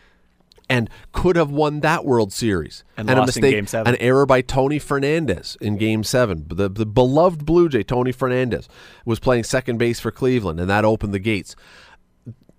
And 0.69 0.89
could 1.11 1.35
have 1.35 1.51
won 1.51 1.81
that 1.81 2.05
World 2.05 2.31
Series. 2.31 2.83
And 2.97 3.09
a 3.09 3.15
lost 3.15 3.37
in 3.37 3.43
mistake, 3.43 3.85
an 3.85 3.95
error 3.97 4.25
by 4.25 4.41
Tony 4.41 4.79
Fernandez 4.79 5.57
in 5.59 5.77
Game 5.77 6.03
Seven. 6.03 6.45
The, 6.47 6.69
the 6.69 6.85
beloved 6.85 7.45
Blue 7.45 7.69
Jay 7.69 7.83
Tony 7.83 8.11
Fernandez 8.11 8.69
was 9.05 9.19
playing 9.19 9.43
second 9.43 9.77
base 9.77 9.99
for 9.99 10.09
Cleveland, 10.09 10.59
and 10.59 10.69
that 10.69 10.85
opened 10.85 11.13
the 11.13 11.19
gates. 11.19 11.55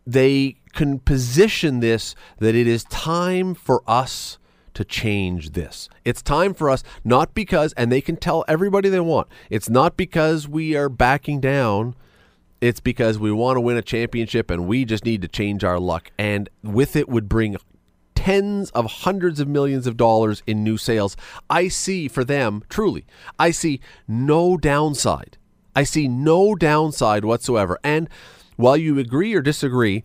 They 0.06 0.56
can 0.74 0.98
position 0.98 1.80
this 1.80 2.14
that 2.38 2.54
it 2.54 2.66
is 2.66 2.84
time 2.84 3.54
for 3.54 3.82
us 3.86 4.38
to 4.74 4.84
change 4.84 5.52
this. 5.52 5.88
It's 6.04 6.20
time 6.20 6.52
for 6.52 6.68
us, 6.68 6.82
not 7.04 7.32
because, 7.34 7.72
and 7.74 7.90
they 7.90 8.00
can 8.00 8.16
tell 8.16 8.44
everybody 8.46 8.88
they 8.88 9.00
want. 9.00 9.28
It's 9.48 9.70
not 9.70 9.96
because 9.96 10.46
we 10.46 10.76
are 10.76 10.88
backing 10.88 11.40
down. 11.40 11.94
It's 12.60 12.80
because 12.80 13.18
we 13.18 13.30
want 13.30 13.56
to 13.56 13.60
win 13.60 13.76
a 13.76 13.82
championship 13.82 14.50
and 14.50 14.66
we 14.66 14.84
just 14.84 15.04
need 15.04 15.22
to 15.22 15.28
change 15.28 15.64
our 15.64 15.78
luck. 15.78 16.10
And 16.18 16.48
with 16.62 16.96
it 16.96 17.08
would 17.08 17.28
bring 17.28 17.56
tens 18.24 18.70
of 18.70 18.86
hundreds 18.86 19.38
of 19.38 19.46
millions 19.46 19.86
of 19.86 19.98
dollars 19.98 20.42
in 20.46 20.64
new 20.64 20.78
sales. 20.78 21.14
I 21.50 21.68
see 21.68 22.08
for 22.08 22.24
them, 22.24 22.62
truly, 22.70 23.04
I 23.38 23.50
see 23.50 23.80
no 24.08 24.56
downside. 24.56 25.36
I 25.76 25.84
see 25.84 26.08
no 26.08 26.54
downside 26.54 27.26
whatsoever. 27.26 27.78
And 27.84 28.08
while 28.56 28.78
you 28.78 28.98
agree 28.98 29.34
or 29.34 29.42
disagree, 29.42 30.04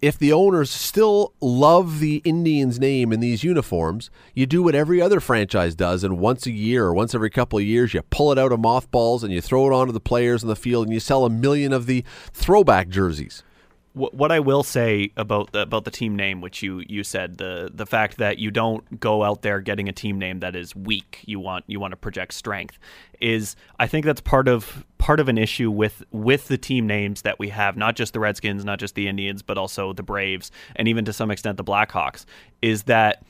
if 0.00 0.18
the 0.18 0.32
owners 0.32 0.70
still 0.70 1.34
love 1.38 2.00
the 2.00 2.22
Indians 2.24 2.80
name 2.80 3.12
in 3.12 3.20
these 3.20 3.44
uniforms, 3.44 4.08
you 4.32 4.46
do 4.46 4.62
what 4.62 4.74
every 4.74 4.98
other 5.02 5.20
franchise 5.20 5.74
does, 5.74 6.02
and 6.02 6.18
once 6.18 6.46
a 6.46 6.50
year 6.50 6.86
or 6.86 6.94
once 6.94 7.14
every 7.14 7.28
couple 7.28 7.58
of 7.58 7.64
years, 7.66 7.92
you 7.92 8.00
pull 8.08 8.32
it 8.32 8.38
out 8.38 8.52
of 8.52 8.60
mothballs 8.60 9.22
and 9.22 9.34
you 9.34 9.42
throw 9.42 9.66
it 9.66 9.74
onto 9.74 9.92
the 9.92 10.00
players 10.00 10.42
in 10.42 10.48
the 10.48 10.56
field, 10.56 10.86
and 10.86 10.94
you 10.94 11.00
sell 11.00 11.26
a 11.26 11.30
million 11.30 11.74
of 11.74 11.84
the 11.84 12.04
throwback 12.32 12.88
jerseys. 12.88 13.42
What, 13.96 14.30
I 14.30 14.40
will 14.40 14.62
say 14.62 15.10
about 15.16 15.52
the, 15.52 15.60
about 15.60 15.86
the 15.86 15.90
team 15.90 16.16
name, 16.16 16.42
which 16.42 16.62
you 16.62 16.82
you 16.86 17.02
said 17.02 17.38
the 17.38 17.70
the 17.72 17.86
fact 17.86 18.18
that 18.18 18.38
you 18.38 18.50
don't 18.50 19.00
go 19.00 19.24
out 19.24 19.40
there 19.40 19.62
getting 19.62 19.88
a 19.88 19.92
team 19.92 20.18
name 20.18 20.40
that 20.40 20.54
is 20.54 20.76
weak, 20.76 21.22
you 21.24 21.40
want 21.40 21.64
you 21.66 21.80
want 21.80 21.92
to 21.92 21.96
project 21.96 22.34
strength, 22.34 22.78
is 23.22 23.56
I 23.78 23.86
think 23.86 24.04
that's 24.04 24.20
part 24.20 24.48
of 24.48 24.84
part 24.98 25.18
of 25.18 25.30
an 25.30 25.38
issue 25.38 25.70
with 25.70 26.04
with 26.10 26.48
the 26.48 26.58
team 26.58 26.86
names 26.86 27.22
that 27.22 27.38
we 27.38 27.48
have, 27.48 27.78
not 27.78 27.96
just 27.96 28.12
the 28.12 28.20
Redskins, 28.20 28.66
not 28.66 28.78
just 28.78 28.96
the 28.96 29.08
Indians, 29.08 29.40
but 29.40 29.56
also 29.56 29.94
the 29.94 30.02
Braves, 30.02 30.50
and 30.74 30.88
even 30.88 31.06
to 31.06 31.12
some 31.14 31.30
extent 31.30 31.56
the 31.56 31.64
Blackhawks, 31.64 32.26
is 32.60 32.82
that 32.82 33.22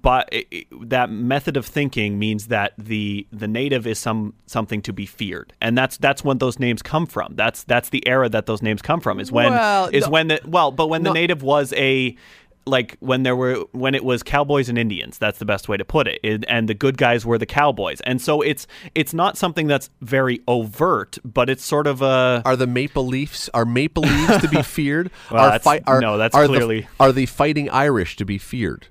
but 0.00 0.28
it- 0.32 0.46
it- 0.50 0.66
that 0.88 1.10
method 1.10 1.56
of 1.56 1.66
thinking 1.66 2.18
means 2.18 2.46
that 2.46 2.72
the 2.78 3.26
the 3.30 3.46
native 3.46 3.86
is 3.86 3.98
some 3.98 4.32
something 4.46 4.80
to 4.82 4.92
be 4.92 5.04
feared, 5.06 5.52
and 5.60 5.76
that's 5.76 5.98
that's 5.98 6.24
when 6.24 6.38
those 6.38 6.58
names 6.58 6.80
come 6.82 7.04
from. 7.06 7.34
That's 7.36 7.62
that's 7.64 7.90
the 7.90 8.06
era 8.08 8.28
that 8.30 8.46
those 8.46 8.62
names 8.62 8.80
come 8.80 9.00
from. 9.00 9.20
Is 9.20 9.30
when 9.30 9.52
Well, 9.52 9.86
is 9.92 10.04
no- 10.06 10.10
when 10.10 10.28
the 10.28 10.40
well, 10.46 10.70
but 10.70 10.88
when 10.88 11.02
No. 11.02 11.10
the 11.10 11.14
native 11.14 11.42
was 11.42 11.72
a 11.76 12.16
like 12.64 12.96
when 13.00 13.24
there 13.24 13.34
were 13.34 13.56
when 13.72 13.92
it 13.92 14.04
was 14.04 14.22
cowboys 14.22 14.68
and 14.68 14.78
indians 14.78 15.18
that's 15.18 15.40
the 15.40 15.44
best 15.44 15.68
way 15.68 15.76
to 15.76 15.84
put 15.84 16.06
it. 16.06 16.20
it 16.22 16.44
and 16.46 16.68
the 16.68 16.74
good 16.74 16.96
guys 16.96 17.26
were 17.26 17.36
the 17.36 17.44
cowboys 17.44 18.00
and 18.02 18.22
so 18.22 18.40
it's 18.40 18.68
it's 18.94 19.12
not 19.12 19.36
something 19.36 19.66
that's 19.66 19.90
very 20.00 20.40
overt 20.46 21.18
but 21.24 21.50
it's 21.50 21.64
sort 21.64 21.88
of 21.88 22.02
a 22.02 22.40
Are 22.44 22.54
the 22.54 22.68
Maple 22.68 23.04
Leafs 23.04 23.50
are 23.52 23.64
Maple 23.64 24.04
Leafs 24.04 24.42
to 24.42 24.48
be 24.48 24.62
feared? 24.76 25.10
Well, 25.28 25.42
are 25.42 25.50
that's- 25.58 25.80
are, 25.88 26.00
no, 26.00 26.16
that's 26.16 26.36
are 26.36 26.46
clearly- 26.46 26.82
the, 26.82 26.86
are 27.00 27.10
the 27.10 27.26
Fighting 27.26 27.68
Irish 27.68 28.14
to 28.18 28.24
be 28.24 28.38
feared? 28.38 28.86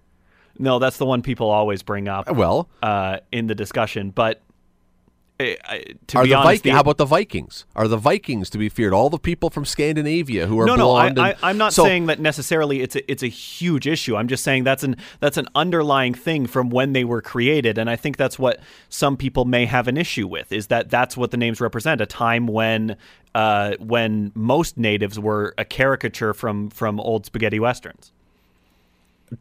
No 0.59 0.79
that's 0.79 0.97
the 0.97 1.05
one 1.05 1.21
people 1.21 1.49
always 1.49 1.83
bring 1.83 2.07
up 2.07 2.31
Well, 2.31 2.69
uh, 2.83 3.17
in 3.31 3.47
the 3.47 3.55
discussion 3.55 4.09
but 4.11 4.41
uh, 5.39 5.43
I- 5.65 5.85
to 6.07 6.17
are 6.19 6.23
be 6.23 6.29
the 6.29 6.35
honest 6.35 6.47
Viking? 6.61 6.69
the- 6.69 6.75
How 6.75 6.81
about 6.81 6.97
the 6.97 7.05
Vikings? 7.05 7.65
Are 7.75 7.87
the 7.87 7.97
Vikings 7.97 8.49
to 8.51 8.59
be 8.59 8.69
feared? 8.69 8.93
All 8.93 9.09
the 9.09 9.17
people 9.17 9.49
from 9.49 9.65
Scandinavia 9.65 10.45
who 10.45 10.59
are 10.59 10.67
no, 10.67 10.75
no, 10.75 10.91
I, 10.93 11.09
blonde. 11.09 11.19
I, 11.19 11.29
and, 11.31 11.37
I'm 11.41 11.57
not 11.57 11.73
so, 11.73 11.83
saying 11.83 12.05
that 12.07 12.19
necessarily 12.19 12.81
it's 12.81 12.95
a, 12.95 13.11
it's 13.11 13.23
a 13.23 13.27
huge 13.27 13.87
issue. 13.87 14.15
I'm 14.15 14.27
just 14.27 14.43
saying 14.43 14.65
that's 14.65 14.83
an 14.83 14.97
that's 15.19 15.37
an 15.37 15.47
underlying 15.55 16.13
thing 16.13 16.45
from 16.45 16.69
when 16.69 16.93
they 16.93 17.03
were 17.03 17.23
created, 17.23 17.79
and 17.79 17.89
I 17.89 17.95
think 17.95 18.17
that's 18.17 18.37
what 18.37 18.59
some 18.89 19.17
people 19.17 19.45
may 19.45 19.65
have 19.65 19.87
an 19.87 19.97
issue 19.97 20.27
with. 20.27 20.51
Is 20.51 20.67
that 20.67 20.91
that's 20.91 21.17
what 21.17 21.31
the 21.31 21.37
names 21.37 21.59
represent? 21.59 22.01
A 22.01 22.05
time 22.05 22.45
when 22.45 22.95
uh, 23.33 23.77
when 23.79 24.31
most 24.35 24.77
natives 24.77 25.17
were 25.19 25.55
a 25.57 25.65
caricature 25.65 26.35
from 26.35 26.69
from 26.69 26.99
old 26.99 27.25
spaghetti 27.25 27.59
westerns. 27.59 28.11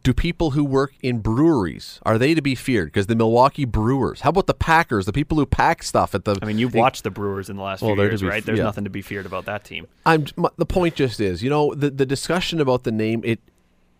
Do 0.03 0.13
people 0.13 0.51
who 0.51 0.63
work 0.63 0.93
in 1.01 1.19
breweries 1.19 1.99
are 2.03 2.17
they 2.17 2.33
to 2.33 2.41
be 2.41 2.55
feared? 2.55 2.87
Because 2.87 3.07
the 3.07 3.15
Milwaukee 3.15 3.65
Brewers. 3.65 4.21
How 4.21 4.29
about 4.29 4.47
the 4.47 4.53
Packers? 4.53 5.05
The 5.05 5.11
people 5.13 5.37
who 5.37 5.45
pack 5.45 5.83
stuff 5.83 6.15
at 6.15 6.23
the. 6.25 6.37
I 6.41 6.45
mean, 6.45 6.57
you've 6.57 6.73
watched 6.73 7.03
the 7.03 7.11
Brewers 7.11 7.49
in 7.49 7.57
the 7.57 7.63
last 7.63 7.81
Well, 7.81 7.95
few 7.95 8.03
years, 8.03 8.21
be- 8.21 8.27
right? 8.27 8.43
There's 8.45 8.57
yeah. 8.59 8.63
nothing 8.63 8.85
to 8.85 8.89
be 8.89 9.01
feared 9.01 9.25
about 9.25 9.45
that 9.45 9.63
team. 9.65 9.87
I'm 10.05 10.25
m- 10.37 10.47
the 10.57 10.65
point 10.65 10.95
just 10.95 11.19
is, 11.19 11.43
you 11.43 11.49
know, 11.49 11.73
the 11.75 11.89
the 11.89 12.05
discussion 12.05 12.61
about 12.61 12.83
the 12.83 12.91
name. 12.91 13.21
It 13.25 13.39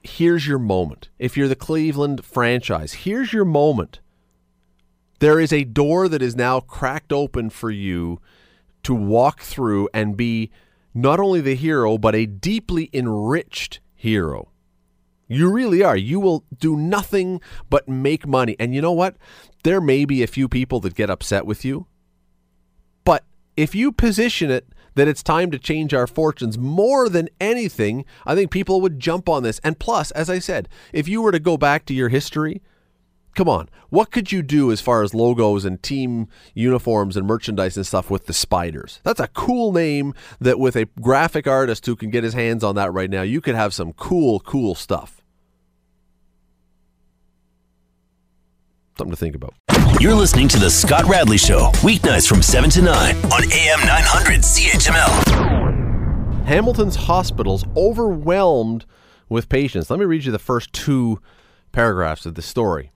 here's 0.04 0.48
your 0.48 0.60
moment. 0.60 1.10
If 1.20 1.36
you're 1.36 1.48
the 1.50 1.56
Cleveland 1.56 2.24
franchise, 2.26 2.94
here's 2.94 3.34
your 3.34 3.46
moment. 3.46 4.00
There 5.20 5.40
is 5.40 5.54
a 5.54 5.64
door 5.64 6.08
that 6.08 6.22
is 6.22 6.36
now 6.36 6.60
cracked 6.62 7.14
open 7.14 7.50
for 7.50 7.70
you 7.70 8.20
to 8.84 8.96
walk 8.96 9.42
through 9.42 9.88
and 9.94 10.18
be 10.18 10.50
not 10.94 11.20
only 11.20 11.42
the 11.42 11.54
hero 11.54 11.98
but 11.98 12.16
a 12.16 12.26
deeply 12.26 12.90
enriched 12.94 13.80
hero. 13.94 14.48
You 15.32 15.50
really 15.50 15.82
are. 15.82 15.96
You 15.96 16.20
will 16.20 16.44
do 16.58 16.76
nothing 16.76 17.40
but 17.70 17.88
make 17.88 18.28
money. 18.28 18.56
And 18.60 18.76
you 18.76 18.82
know 18.82 18.92
what? 18.92 19.16
There 19.64 19.80
may 19.80 20.04
be 20.04 20.24
a 20.24 20.28
few 20.28 20.50
people 20.50 20.82
that 20.82 20.96
get 20.96 21.10
upset 21.10 21.46
with 21.46 21.64
you. 21.64 21.88
But 23.06 23.24
if 23.56 23.74
you 23.74 23.94
position 23.94 24.52
it 24.52 24.68
that 24.96 25.08
it's 25.08 25.24
time 25.24 25.50
to 25.52 25.58
change 25.60 25.94
our 25.94 26.06
fortunes 26.06 26.58
more 26.58 27.08
than 27.08 27.30
anything, 27.40 28.04
I 28.26 28.36
think 28.36 28.52
people 28.52 28.82
would 28.82 29.00
jump 29.00 29.30
on 29.30 29.44
this. 29.44 29.60
And 29.64 29.80
plus, 29.80 30.12
as 30.12 30.30
I 30.30 30.40
said, 30.40 30.68
if 30.92 31.08
you 31.08 31.22
were 31.22 31.32
to 31.32 31.40
go 31.40 31.56
back 31.56 31.86
to 31.86 31.94
your 31.94 32.10
history, 32.10 32.62
come 33.34 33.48
on, 33.48 33.70
what 33.90 34.12
could 34.12 34.34
you 34.34 34.42
do 34.42 34.70
as 34.70 34.82
far 34.82 35.02
as 35.02 35.14
logos 35.14 35.64
and 35.64 35.82
team 35.82 36.28
uniforms 36.54 37.16
and 37.16 37.26
merchandise 37.26 37.78
and 37.78 37.88
stuff 37.88 38.10
with 38.10 38.26
the 38.26 38.34
Spiders? 38.34 39.00
That's 39.04 39.22
a 39.22 39.30
cool 39.30 39.72
name 39.72 40.14
that 40.42 40.60
with 40.60 40.76
a 40.76 40.88
graphic 41.00 41.48
artist 41.48 41.86
who 41.86 41.96
can 41.96 42.10
get 42.10 42.26
his 42.26 42.34
hands 42.34 42.66
on 42.66 42.76
that 42.76 42.92
right 42.92 43.10
now, 43.10 43.22
you 43.22 43.40
could 43.40 43.56
have 43.56 43.74
some 43.74 43.94
cool, 43.94 44.42
cool 44.42 44.76
stuff. 44.76 45.21
Something 49.02 49.16
to 49.16 49.18
think 49.18 49.36
about. 49.36 49.56
You're 50.00 50.14
listening 50.14 50.48
to 50.50 50.60
The 50.60 50.70
Scott 50.70 51.06
Radley 51.06 51.40
Show, 51.40 51.72
weeknights 51.78 52.28
from 52.28 52.44
7 52.44 52.70
to 52.70 52.84
9 52.84 53.16
on 53.16 53.52
AM 53.52 53.80
900 53.80 54.42
CHML. 54.42 56.46
Hamilton's 56.46 56.96
hospitals 56.96 57.66
overwhelmed 57.76 58.86
with 59.28 59.50
patients. 59.50 59.90
Let 59.90 60.00
me 60.00 60.06
read 60.06 60.26
you 60.26 60.32
the 60.32 60.38
first 60.38 60.72
two 60.72 61.20
paragraphs 61.72 62.28
of 62.28 62.36
the 62.36 62.44
story. 62.44 62.92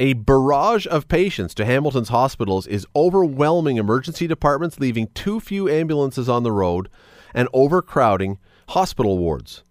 A 0.00 0.14
barrage 0.14 0.86
of 0.86 1.08
patients 1.08 1.52
to 1.56 1.66
Hamilton's 1.66 2.08
hospitals 2.08 2.66
is 2.66 2.86
overwhelming 2.96 3.76
emergency 3.76 4.26
departments, 4.26 4.80
leaving 4.80 5.08
too 5.08 5.40
few 5.40 5.68
ambulances 5.68 6.26
on 6.26 6.42
the 6.42 6.52
road 6.52 6.88
and 7.34 7.50
overcrowding 7.52 8.38
hospital 8.70 9.18
wards. 9.18 9.62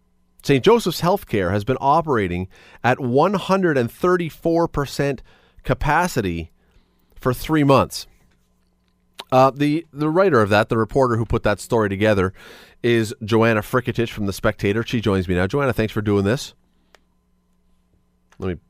St. 0.44 0.63
Joseph's 0.63 1.01
Healthcare 1.01 1.50
has 1.50 1.63
been 1.63 1.77
operating 1.82 2.48
at 2.84 3.00
134% 3.00 5.20
capacity 5.63 6.51
for 7.15 7.34
three 7.34 7.63
months. 7.63 8.08
Uh, 9.32 9.50
the 9.50 9.86
the 9.91 10.10
writer 10.10 10.41
of 10.41 10.50
that, 10.50 10.70
the 10.70 10.77
reporter 10.77 11.17
who 11.17 11.25
put 11.25 11.43
that 11.43 11.60
story 11.60 11.89
together, 11.89 12.34
is 12.84 13.15
Joanna 13.24 13.62
Frketich 13.62 14.10
from 14.10 14.27
the 14.27 14.34
Spectator. 14.34 14.84
She 14.84 15.01
joins 15.01 15.27
me 15.27 15.36
now. 15.36 15.48
Joanna, 15.48 15.74
thanks 15.74 15.91
for 15.93 16.01
doing 16.01 16.24
this. 16.24 16.53
Let 18.38 18.50
me 18.50 18.62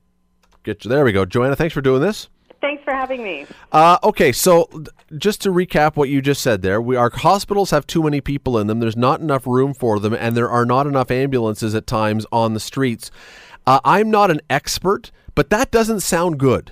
get 0.63 0.85
you. 0.85 0.89
There 0.89 1.03
we 1.03 1.11
go. 1.11 1.25
Joanna, 1.25 1.55
thanks 1.55 1.73
for 1.73 1.81
doing 1.81 2.01
this. 2.01 2.29
Thanks 2.61 2.81
for 2.85 2.93
having 2.93 3.21
me. 3.21 3.45
Uh, 3.73 3.97
okay, 4.05 4.31
so 4.31 4.69
just 5.17 5.41
to 5.41 5.49
recap 5.49 5.97
what 5.97 6.07
you 6.07 6.21
just 6.21 6.41
said 6.41 6.61
there, 6.61 6.81
we 6.81 6.95
our 6.95 7.09
hospitals 7.09 7.71
have 7.71 7.85
too 7.85 8.01
many 8.01 8.21
people 8.21 8.57
in 8.57 8.67
them. 8.67 8.79
There's 8.79 8.95
not 8.95 9.19
enough 9.19 9.45
room 9.45 9.73
for 9.73 9.99
them, 9.99 10.13
and 10.13 10.37
there 10.37 10.49
are 10.49 10.65
not 10.65 10.87
enough 10.87 11.11
ambulances 11.11 11.75
at 11.75 11.85
times 11.87 12.25
on 12.31 12.53
the 12.53 12.61
streets. 12.61 13.11
Uh, 13.67 13.81
I'm 13.83 14.09
not 14.09 14.31
an 14.31 14.39
expert, 14.49 15.11
but 15.35 15.49
that 15.49 15.71
doesn't 15.71 15.99
sound 15.99 16.39
good. 16.39 16.71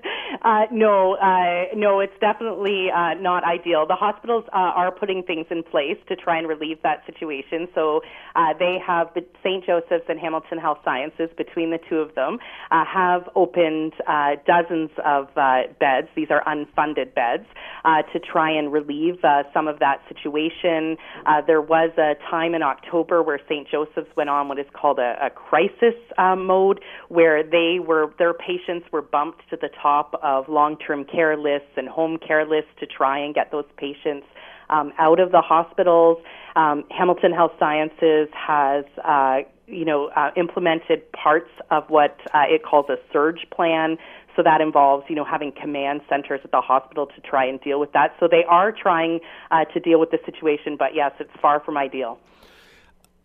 Uh, 0.43 0.65
no, 0.71 1.15
uh, 1.17 1.65
no, 1.75 1.99
it's 1.99 2.17
definitely 2.19 2.89
uh, 2.89 3.13
not 3.15 3.43
ideal. 3.43 3.85
The 3.85 3.95
hospitals 3.95 4.43
uh, 4.47 4.57
are 4.57 4.91
putting 4.91 5.21
things 5.23 5.45
in 5.51 5.61
place 5.61 5.97
to 6.07 6.15
try 6.15 6.37
and 6.37 6.47
relieve 6.47 6.81
that 6.81 7.03
situation. 7.05 7.67
So 7.75 8.01
uh, 8.35 8.53
they 8.57 8.77
have 8.85 9.13
the 9.13 9.23
St. 9.43 9.63
Joseph's 9.63 10.05
and 10.09 10.19
Hamilton 10.19 10.57
Health 10.57 10.79
Sciences, 10.83 11.29
between 11.37 11.69
the 11.69 11.79
two 11.89 11.97
of 11.97 12.15
them, 12.15 12.39
uh, 12.71 12.83
have 12.85 13.29
opened 13.35 13.93
uh, 14.07 14.37
dozens 14.47 14.89
of 15.05 15.27
uh, 15.37 15.69
beds. 15.79 16.07
These 16.15 16.29
are 16.31 16.43
unfunded 16.45 17.13
beds 17.13 17.45
uh, 17.85 18.01
to 18.13 18.19
try 18.19 18.49
and 18.51 18.73
relieve 18.73 19.23
uh, 19.23 19.43
some 19.53 19.67
of 19.67 19.77
that 19.79 20.01
situation. 20.07 20.97
Uh, 21.25 21.41
there 21.45 21.61
was 21.61 21.91
a 21.97 22.15
time 22.31 22.55
in 22.55 22.63
October 22.63 23.21
where 23.21 23.39
St. 23.47 23.67
Joseph's 23.69 24.09
went 24.15 24.29
on 24.29 24.47
what 24.47 24.57
is 24.57 24.65
called 24.73 24.97
a, 24.97 25.17
a 25.21 25.29
crisis 25.29 25.95
uh, 26.17 26.35
mode, 26.35 26.81
where 27.09 27.43
they 27.43 27.77
were 27.79 28.11
their 28.17 28.33
patients 28.33 28.87
were 28.91 29.01
bumped 29.03 29.41
to 29.51 29.55
the 29.55 29.69
top 29.81 30.19
of 30.23 30.30
long-term 30.47 31.05
care 31.05 31.37
lists 31.37 31.73
and 31.77 31.87
home 31.87 32.17
care 32.17 32.45
lists 32.45 32.71
to 32.79 32.85
try 32.85 33.17
and 33.19 33.33
get 33.33 33.51
those 33.51 33.65
patients 33.77 34.25
um, 34.69 34.91
out 34.97 35.19
of 35.19 35.31
the 35.31 35.41
hospitals. 35.41 36.17
Um, 36.55 36.83
Hamilton 36.89 37.33
Health 37.33 37.51
Sciences 37.59 38.29
has, 38.33 38.85
uh, 39.03 39.39
you 39.67 39.85
know, 39.85 40.09
uh, 40.15 40.31
implemented 40.35 41.11
parts 41.11 41.49
of 41.69 41.89
what 41.89 42.17
uh, 42.33 42.43
it 42.47 42.63
calls 42.63 42.87
a 42.89 42.97
surge 43.11 43.45
plan. 43.51 43.97
So 44.35 44.43
that 44.43 44.61
involves, 44.61 45.05
you 45.09 45.15
know, 45.15 45.25
having 45.25 45.51
command 45.51 46.01
centers 46.07 46.39
at 46.43 46.51
the 46.51 46.61
hospital 46.61 47.05
to 47.05 47.21
try 47.21 47.45
and 47.45 47.59
deal 47.59 47.79
with 47.79 47.91
that. 47.91 48.15
So 48.19 48.27
they 48.29 48.45
are 48.47 48.71
trying 48.71 49.19
uh, 49.51 49.65
to 49.65 49.79
deal 49.79 49.99
with 49.99 50.11
the 50.11 50.19
situation, 50.25 50.77
but 50.77 50.95
yes, 50.95 51.11
it's 51.19 51.31
far 51.41 51.59
from 51.59 51.77
ideal. 51.77 52.17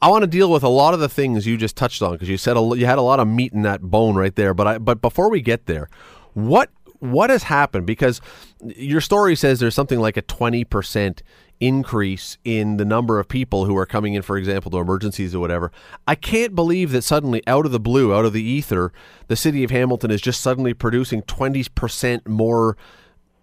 I 0.02 0.10
want 0.10 0.22
to 0.22 0.26
deal 0.26 0.50
with 0.50 0.62
a 0.62 0.68
lot 0.68 0.94
of 0.94 1.00
the 1.00 1.08
things 1.08 1.46
you 1.46 1.56
just 1.56 1.76
touched 1.76 2.02
on 2.02 2.12
because 2.12 2.28
you 2.28 2.36
said 2.36 2.56
a, 2.56 2.60
you 2.76 2.86
had 2.86 2.98
a 2.98 3.02
lot 3.02 3.18
of 3.18 3.28
meat 3.28 3.52
in 3.52 3.62
that 3.62 3.82
bone 3.82 4.14
right 4.14 4.34
there. 4.34 4.52
But 4.52 4.66
I, 4.66 4.78
but 4.78 5.00
before 5.00 5.30
we 5.30 5.40
get 5.40 5.66
there, 5.66 5.88
what 6.34 6.70
what 7.12 7.30
has 7.30 7.44
happened? 7.44 7.86
Because 7.86 8.20
your 8.60 9.00
story 9.00 9.36
says 9.36 9.60
there's 9.60 9.74
something 9.74 10.00
like 10.00 10.16
a 10.16 10.22
twenty 10.22 10.64
percent 10.64 11.22
increase 11.58 12.36
in 12.44 12.76
the 12.76 12.84
number 12.84 13.18
of 13.18 13.28
people 13.28 13.64
who 13.64 13.74
are 13.78 13.86
coming 13.86 14.12
in, 14.12 14.20
for 14.20 14.36
example, 14.36 14.70
to 14.70 14.76
emergencies 14.76 15.34
or 15.34 15.40
whatever. 15.40 15.72
I 16.06 16.14
can't 16.14 16.54
believe 16.54 16.92
that 16.92 17.02
suddenly, 17.02 17.42
out 17.46 17.64
of 17.64 17.72
the 17.72 17.80
blue, 17.80 18.14
out 18.14 18.26
of 18.26 18.32
the 18.34 18.42
ether, 18.42 18.92
the 19.28 19.36
city 19.36 19.64
of 19.64 19.70
Hamilton 19.70 20.10
is 20.10 20.20
just 20.20 20.40
suddenly 20.40 20.74
producing 20.74 21.22
twenty 21.22 21.64
percent 21.74 22.28
more 22.28 22.76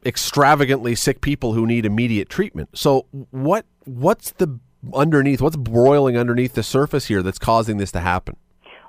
extravagantly 0.05 0.95
sick 0.95 1.21
people 1.21 1.53
who 1.53 1.65
need 1.65 1.85
immediate 1.85 2.29
treatment. 2.29 2.69
So 2.73 3.07
what 3.31 3.65
what's 3.85 4.31
the 4.31 4.59
underneath 4.93 5.41
what's 5.41 5.55
broiling 5.55 6.17
underneath 6.17 6.53
the 6.53 6.63
surface 6.63 7.05
here 7.05 7.23
that's 7.23 7.39
causing 7.39 7.77
this 7.77 7.91
to 7.93 8.01
happen? 8.01 8.35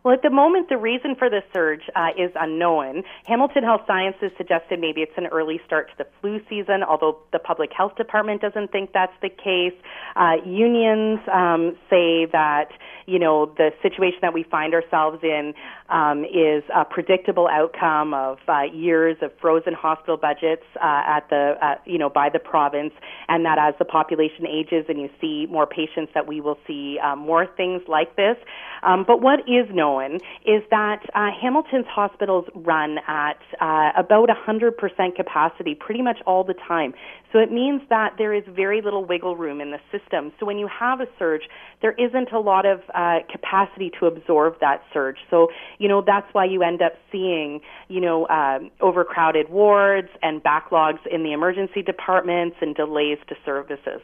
Well, 0.04 0.12
at 0.12 0.20
the 0.20 0.28
moment, 0.28 0.68
the 0.68 0.76
reason 0.76 1.14
for 1.18 1.30
the 1.30 1.40
surge 1.54 1.80
uh, 1.96 2.08
is 2.18 2.30
unknown. 2.38 3.04
Hamilton 3.25 3.64
Health 3.64 3.80
Sciences 3.87 4.32
suggested 4.37 4.78
maybe 4.78 5.00
it's 5.00 5.16
an 5.16 5.28
early 5.28 5.62
start 5.64 5.88
to 5.92 5.94
the 5.96 6.06
flu 6.20 6.40
season, 6.46 6.82
although 6.82 7.16
the 7.32 7.38
public 7.38 7.70
health 7.75 7.96
department 7.96 8.42
doesn't 8.42 8.70
think 8.70 8.92
that's 8.92 9.14
the 9.23 9.30
case. 9.30 9.73
Uh, 10.14 10.34
unions 10.44 11.20
um, 11.32 11.75
say 11.88 12.26
that 12.32 12.68
you 13.06 13.18
know 13.18 13.46
the 13.56 13.70
situation 13.80 14.18
that 14.20 14.34
we 14.34 14.42
find 14.42 14.75
ourselves 14.75 15.20
in 15.23 15.54
um, 15.88 16.24
is 16.24 16.62
a 16.74 16.84
predictable 16.84 17.48
outcome 17.48 18.14
of 18.14 18.38
uh, 18.48 18.62
years 18.62 19.16
of 19.20 19.30
frozen 19.40 19.74
hospital 19.74 20.16
budgets 20.16 20.64
uh, 20.76 21.02
at 21.06 21.28
the 21.30 21.54
uh, 21.60 21.74
you 21.84 21.98
know 21.98 22.08
by 22.08 22.28
the 22.28 22.38
province, 22.38 22.92
and 23.28 23.44
that 23.44 23.58
as 23.58 23.74
the 23.78 23.84
population 23.84 24.46
ages 24.46 24.86
and 24.88 25.00
you 25.00 25.10
see 25.20 25.46
more 25.50 25.66
patients, 25.66 26.12
that 26.14 26.26
we 26.26 26.40
will 26.40 26.58
see 26.66 26.98
uh, 27.02 27.14
more 27.16 27.46
things 27.56 27.82
like 27.88 28.16
this. 28.16 28.36
Um, 28.82 29.04
but 29.06 29.20
what 29.20 29.40
is 29.40 29.66
known 29.72 30.16
is 30.44 30.62
that 30.70 31.02
uh, 31.14 31.30
Hamilton's 31.40 31.86
hospitals 31.86 32.44
run 32.54 32.98
at 33.06 33.38
uh, 33.60 33.92
about 33.96 34.28
100% 34.28 35.16
capacity 35.16 35.74
pretty 35.74 36.02
much 36.02 36.18
all 36.26 36.44
the 36.44 36.54
time. 36.54 36.94
So 37.34 37.40
it 37.40 37.50
means 37.50 37.82
that 37.90 38.14
there 38.16 38.32
is 38.32 38.44
very 38.54 38.80
little 38.80 39.04
wiggle 39.04 39.36
room 39.36 39.60
in 39.60 39.72
the 39.72 39.80
system. 39.90 40.30
So 40.38 40.46
when 40.46 40.56
you 40.56 40.68
have 40.68 41.00
a 41.00 41.06
surge, 41.18 41.42
there 41.82 41.90
isn't 41.90 42.30
a 42.30 42.38
lot 42.38 42.64
of 42.64 42.80
uh, 42.94 43.18
capacity 43.28 43.90
to 43.98 44.06
absorb 44.06 44.60
that 44.60 44.82
surge. 44.92 45.16
So, 45.30 45.48
you 45.78 45.88
know, 45.88 46.00
that's 46.00 46.32
why 46.32 46.44
you 46.44 46.62
end 46.62 46.80
up 46.80 46.92
seeing, 47.10 47.60
you 47.88 48.00
know, 48.00 48.28
um, 48.28 48.70
overcrowded 48.80 49.50
wards 49.50 50.10
and 50.22 50.44
backlogs 50.44 51.04
in 51.10 51.24
the 51.24 51.32
emergency 51.32 51.82
departments 51.82 52.56
and 52.60 52.72
delays 52.76 53.18
to 53.28 53.34
services. 53.44 54.00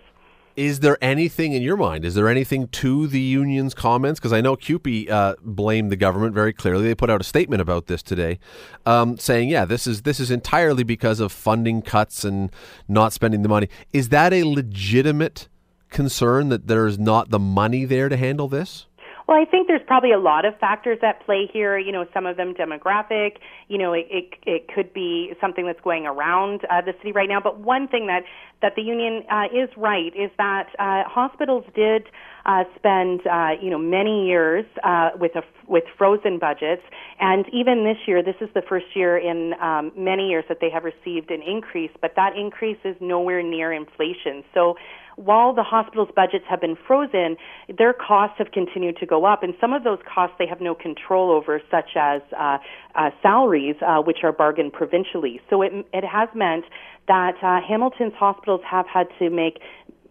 Is 0.60 0.80
there 0.80 0.98
anything 1.00 1.54
in 1.54 1.62
your 1.62 1.78
mind? 1.78 2.04
Is 2.04 2.14
there 2.14 2.28
anything 2.28 2.68
to 2.68 3.06
the 3.06 3.18
union's 3.18 3.72
comments? 3.72 4.20
Because 4.20 4.34
I 4.34 4.42
know 4.42 4.56
CUPE 4.56 5.08
uh, 5.10 5.36
blamed 5.40 5.90
the 5.90 5.96
government 5.96 6.34
very 6.34 6.52
clearly. 6.52 6.84
They 6.84 6.94
put 6.94 7.08
out 7.08 7.18
a 7.18 7.24
statement 7.24 7.62
about 7.62 7.86
this 7.86 8.02
today, 8.02 8.38
um, 8.84 9.16
saying, 9.16 9.48
"Yeah, 9.48 9.64
this 9.64 9.86
is 9.86 10.02
this 10.02 10.20
is 10.20 10.30
entirely 10.30 10.82
because 10.82 11.18
of 11.18 11.32
funding 11.32 11.80
cuts 11.80 12.26
and 12.26 12.52
not 12.88 13.14
spending 13.14 13.40
the 13.40 13.48
money." 13.48 13.70
Is 13.94 14.10
that 14.10 14.34
a 14.34 14.42
legitimate 14.44 15.48
concern 15.88 16.50
that 16.50 16.66
there's 16.66 16.98
not 16.98 17.30
the 17.30 17.38
money 17.38 17.86
there 17.86 18.10
to 18.10 18.18
handle 18.18 18.46
this? 18.46 18.84
Well, 19.30 19.40
I 19.40 19.44
think 19.44 19.68
there's 19.68 19.86
probably 19.86 20.10
a 20.10 20.18
lot 20.18 20.44
of 20.44 20.58
factors 20.58 20.98
at 21.04 21.24
play 21.24 21.48
here. 21.52 21.78
You 21.78 21.92
know, 21.92 22.04
some 22.12 22.26
of 22.26 22.36
them 22.36 22.52
demographic. 22.52 23.36
You 23.68 23.78
know, 23.78 23.92
it 23.92 24.08
it, 24.10 24.34
it 24.44 24.66
could 24.74 24.92
be 24.92 25.34
something 25.40 25.66
that's 25.66 25.80
going 25.82 26.04
around 26.04 26.62
uh, 26.64 26.80
the 26.80 26.94
city 26.98 27.12
right 27.12 27.28
now. 27.28 27.38
But 27.40 27.60
one 27.60 27.86
thing 27.86 28.08
that 28.08 28.24
that 28.60 28.72
the 28.74 28.82
union 28.82 29.22
uh, 29.30 29.44
is 29.54 29.68
right 29.76 30.12
is 30.16 30.32
that 30.38 30.70
uh, 30.80 31.08
hospitals 31.08 31.64
did 31.76 32.08
uh, 32.44 32.64
spend 32.74 33.20
uh, 33.24 33.50
you 33.62 33.70
know 33.70 33.78
many 33.78 34.26
years 34.26 34.64
uh, 34.82 35.10
with 35.14 35.36
a 35.36 35.42
with 35.68 35.84
frozen 35.96 36.40
budgets, 36.40 36.82
and 37.20 37.46
even 37.52 37.84
this 37.84 37.98
year, 38.08 38.24
this 38.24 38.34
is 38.40 38.48
the 38.54 38.62
first 38.68 38.86
year 38.96 39.16
in 39.16 39.54
um, 39.62 39.92
many 39.96 40.28
years 40.28 40.44
that 40.48 40.58
they 40.60 40.70
have 40.70 40.82
received 40.82 41.30
an 41.30 41.40
increase, 41.40 41.92
but 42.02 42.14
that 42.16 42.36
increase 42.36 42.78
is 42.84 42.96
nowhere 43.00 43.44
near 43.44 43.72
inflation. 43.72 44.42
So 44.52 44.74
while 45.20 45.52
the 45.54 45.62
hospital's 45.62 46.08
budgets 46.16 46.44
have 46.48 46.60
been 46.60 46.76
frozen, 46.86 47.36
their 47.76 47.92
costs 47.92 48.36
have 48.38 48.52
continued 48.52 48.96
to 48.98 49.06
go 49.06 49.26
up, 49.26 49.42
and 49.42 49.54
some 49.60 49.72
of 49.72 49.84
those 49.84 49.98
costs 50.12 50.34
they 50.38 50.46
have 50.46 50.60
no 50.60 50.74
control 50.74 51.30
over, 51.30 51.60
such 51.70 51.90
as 51.96 52.22
uh, 52.38 52.58
uh, 52.94 53.10
salaries, 53.22 53.76
uh, 53.86 54.00
which 54.00 54.18
are 54.22 54.32
bargained 54.32 54.72
provincially. 54.72 55.40
So 55.50 55.60
it 55.62 55.72
it 55.92 56.04
has 56.04 56.28
meant 56.34 56.64
that 57.06 57.34
uh, 57.42 57.60
Hamilton's 57.66 58.14
hospitals 58.14 58.62
have 58.68 58.86
had 58.86 59.08
to 59.18 59.28
make, 59.28 59.60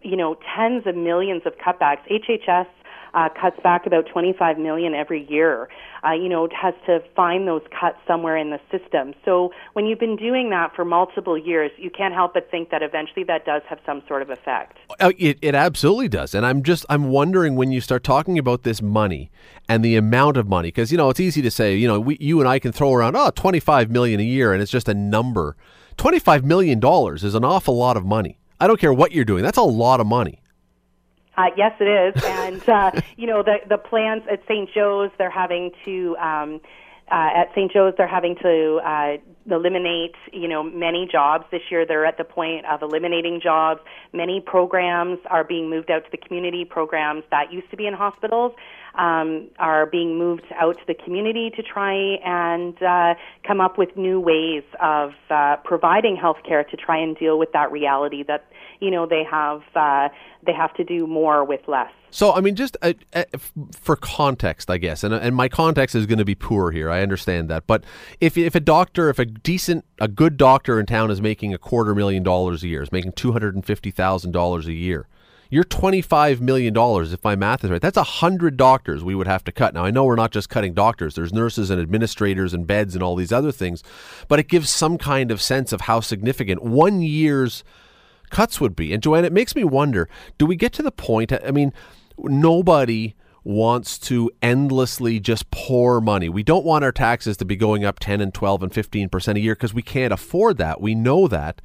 you 0.02 0.16
know, 0.16 0.36
tens 0.56 0.86
of 0.86 0.94
millions 0.94 1.42
of 1.44 1.54
cutbacks. 1.54 2.06
HHS 2.10 2.66
uh, 3.14 3.28
cuts 3.40 3.56
back 3.62 3.86
about 3.86 4.06
25 4.12 4.58
million 4.58 4.94
every 4.94 5.26
year. 5.28 5.68
Uh, 6.02 6.12
you 6.12 6.28
know, 6.28 6.48
has 6.58 6.74
to 6.86 7.00
find 7.14 7.46
those 7.46 7.62
cuts 7.78 7.98
somewhere 8.06 8.36
in 8.36 8.50
the 8.50 8.58
system. 8.70 9.12
So 9.24 9.52
when 9.74 9.84
you've 9.84 9.98
been 9.98 10.16
doing 10.16 10.48
that 10.48 10.74
for 10.74 10.82
multiple 10.84 11.36
years, 11.36 11.70
you 11.76 11.90
can't 11.90 12.14
help 12.14 12.32
but 12.32 12.50
think 12.50 12.70
that 12.70 12.82
eventually 12.82 13.22
that 13.24 13.44
does 13.44 13.60
have 13.68 13.80
some 13.84 14.02
sort 14.08 14.22
of 14.22 14.30
effect. 14.30 14.78
Oh, 14.98 15.12
it, 15.18 15.38
it 15.42 15.54
absolutely 15.54 16.08
does. 16.08 16.34
And 16.34 16.46
I'm 16.46 16.62
just, 16.62 16.86
I'm 16.88 17.10
wondering 17.10 17.54
when 17.54 17.70
you 17.70 17.82
start 17.82 18.02
talking 18.02 18.38
about 18.38 18.62
this 18.62 18.80
money 18.80 19.30
and 19.68 19.84
the 19.84 19.96
amount 19.96 20.38
of 20.38 20.48
money, 20.48 20.68
because, 20.68 20.90
you 20.90 20.96
know, 20.96 21.10
it's 21.10 21.20
easy 21.20 21.42
to 21.42 21.50
say, 21.50 21.76
you 21.76 21.86
know, 21.86 22.00
we, 22.00 22.16
you 22.18 22.40
and 22.40 22.48
I 22.48 22.58
can 22.58 22.72
throw 22.72 22.94
around, 22.94 23.14
oh, 23.14 23.30
25 23.30 23.90
million 23.90 24.20
a 24.20 24.24
year, 24.24 24.54
and 24.54 24.62
it's 24.62 24.72
just 24.72 24.88
a 24.88 24.94
number. 24.94 25.54
$25 25.98 26.44
million 26.44 26.80
is 27.14 27.34
an 27.34 27.44
awful 27.44 27.76
lot 27.76 27.98
of 27.98 28.06
money. 28.06 28.38
I 28.58 28.66
don't 28.66 28.80
care 28.80 28.92
what 28.92 29.12
you're 29.12 29.24
doing. 29.24 29.42
That's 29.42 29.58
a 29.58 29.62
lot 29.62 30.00
of 30.00 30.06
money. 30.06 30.39
Uh, 31.40 31.50
yes, 31.56 31.72
it 31.80 31.84
is, 31.84 32.22
and 32.24 32.68
uh, 32.68 32.90
you 33.16 33.26
know 33.26 33.42
the 33.42 33.56
the 33.66 33.78
plans 33.78 34.22
at 34.30 34.42
St. 34.46 34.68
Joe's. 34.74 35.10
They're 35.16 35.30
having 35.30 35.70
to 35.86 36.14
um, 36.18 36.60
uh, 37.10 37.30
at 37.34 37.50
St. 37.54 37.72
Joe's. 37.72 37.94
They're 37.96 38.06
having 38.06 38.36
to 38.42 38.80
uh, 38.84 39.16
eliminate 39.52 40.14
you 40.32 40.48
know 40.48 40.62
many 40.62 41.08
jobs 41.10 41.44
this 41.50 41.62
year. 41.70 41.86
They're 41.86 42.06
at 42.06 42.18
the 42.18 42.24
point 42.24 42.66
of 42.66 42.82
eliminating 42.82 43.40
jobs. 43.42 43.80
Many 44.12 44.40
programs 44.40 45.18
are 45.28 45.44
being 45.44 45.70
moved 45.70 45.90
out 45.90 46.04
to 46.04 46.10
the 46.10 46.18
community. 46.18 46.64
Programs 46.64 47.24
that 47.30 47.52
used 47.52 47.70
to 47.70 47.76
be 47.76 47.86
in 47.86 47.94
hospitals 47.94 48.52
um, 48.94 49.48
are 49.58 49.86
being 49.86 50.18
moved 50.18 50.46
out 50.58 50.76
to 50.76 50.82
the 50.86 50.94
community 50.94 51.50
to 51.56 51.62
try 51.62 51.94
and 52.24 52.80
uh, 52.82 53.14
come 53.46 53.60
up 53.60 53.78
with 53.78 53.96
new 53.96 54.20
ways 54.20 54.64
of 54.80 55.10
uh, 55.30 55.56
providing 55.64 56.16
health 56.16 56.38
care 56.46 56.64
to 56.64 56.76
try 56.76 56.98
and 56.98 57.16
deal 57.16 57.38
with 57.38 57.52
that 57.52 57.70
reality 57.70 58.22
that 58.26 58.48
you 58.80 58.90
know 58.90 59.06
they 59.06 59.22
have 59.28 59.62
uh, 59.74 60.08
they 60.44 60.52
have 60.52 60.74
to 60.74 60.84
do 60.84 61.06
more 61.06 61.44
with 61.44 61.60
less. 61.66 61.92
So, 62.10 62.32
I 62.32 62.40
mean, 62.40 62.56
just 62.56 62.76
uh, 62.82 62.94
uh, 63.14 63.24
for 63.72 63.94
context, 63.96 64.68
I 64.68 64.78
guess, 64.78 65.04
and 65.04 65.14
and 65.14 65.34
my 65.36 65.48
context 65.48 65.94
is 65.94 66.06
going 66.06 66.18
to 66.18 66.24
be 66.24 66.34
poor 66.34 66.72
here. 66.72 66.90
I 66.90 67.02
understand 67.02 67.48
that, 67.50 67.66
but 67.66 67.84
if 68.20 68.36
if 68.36 68.54
a 68.54 68.60
doctor, 68.60 69.08
if 69.08 69.18
a 69.18 69.24
decent, 69.24 69.84
a 70.00 70.08
good 70.08 70.36
doctor 70.36 70.80
in 70.80 70.86
town 70.86 71.10
is 71.10 71.20
making 71.20 71.54
a 71.54 71.58
quarter 71.58 71.94
million 71.94 72.22
dollars 72.22 72.64
a 72.64 72.68
year, 72.68 72.82
is 72.82 72.90
making 72.90 73.12
two 73.12 73.32
hundred 73.32 73.54
and 73.54 73.64
fifty 73.64 73.92
thousand 73.92 74.32
dollars 74.32 74.66
a 74.66 74.72
year, 74.72 75.06
you're 75.50 75.62
twenty 75.62 76.02
five 76.02 76.40
million 76.40 76.74
dollars. 76.74 77.12
If 77.12 77.22
my 77.22 77.36
math 77.36 77.62
is 77.64 77.70
right, 77.70 77.80
that's 77.80 77.96
a 77.96 78.02
hundred 78.02 78.56
doctors 78.56 79.04
we 79.04 79.14
would 79.14 79.28
have 79.28 79.44
to 79.44 79.52
cut. 79.52 79.72
Now, 79.74 79.84
I 79.84 79.92
know 79.92 80.04
we're 80.04 80.16
not 80.16 80.32
just 80.32 80.48
cutting 80.48 80.74
doctors. 80.74 81.14
There's 81.14 81.32
nurses 81.32 81.70
and 81.70 81.80
administrators 81.80 82.52
and 82.52 82.66
beds 82.66 82.94
and 82.94 83.04
all 83.04 83.14
these 83.14 83.32
other 83.32 83.52
things, 83.52 83.84
but 84.26 84.40
it 84.40 84.48
gives 84.48 84.68
some 84.68 84.98
kind 84.98 85.30
of 85.30 85.40
sense 85.40 85.72
of 85.72 85.82
how 85.82 86.00
significant 86.00 86.62
one 86.64 87.02
year's 87.02 87.62
cuts 88.30 88.60
would 88.60 88.74
be. 88.74 88.92
And 88.92 89.02
Joanne, 89.02 89.24
it 89.24 89.32
makes 89.32 89.54
me 89.54 89.62
wonder: 89.62 90.08
Do 90.38 90.46
we 90.46 90.56
get 90.56 90.72
to 90.72 90.82
the 90.82 90.90
point? 90.90 91.32
I 91.32 91.52
mean 91.52 91.72
nobody 92.24 93.14
wants 93.42 93.98
to 93.98 94.30
endlessly 94.42 95.18
just 95.18 95.50
pour 95.50 96.00
money. 96.00 96.28
We 96.28 96.42
don't 96.42 96.64
want 96.64 96.84
our 96.84 96.92
taxes 96.92 97.36
to 97.38 97.44
be 97.44 97.56
going 97.56 97.84
up 97.84 97.98
10 97.98 98.20
and 98.20 98.34
12 98.34 98.62
and 98.64 98.72
15% 98.72 99.36
a 99.36 99.40
year 99.40 99.54
because 99.54 99.74
we 99.74 99.82
can't 99.82 100.12
afford 100.12 100.58
that. 100.58 100.80
We 100.80 100.94
know 100.94 101.26
that. 101.28 101.62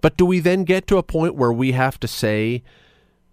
But 0.00 0.16
do 0.16 0.26
we 0.26 0.40
then 0.40 0.64
get 0.64 0.86
to 0.88 0.98
a 0.98 1.02
point 1.02 1.34
where 1.34 1.52
we 1.52 1.72
have 1.72 1.98
to 2.00 2.08
say, 2.08 2.62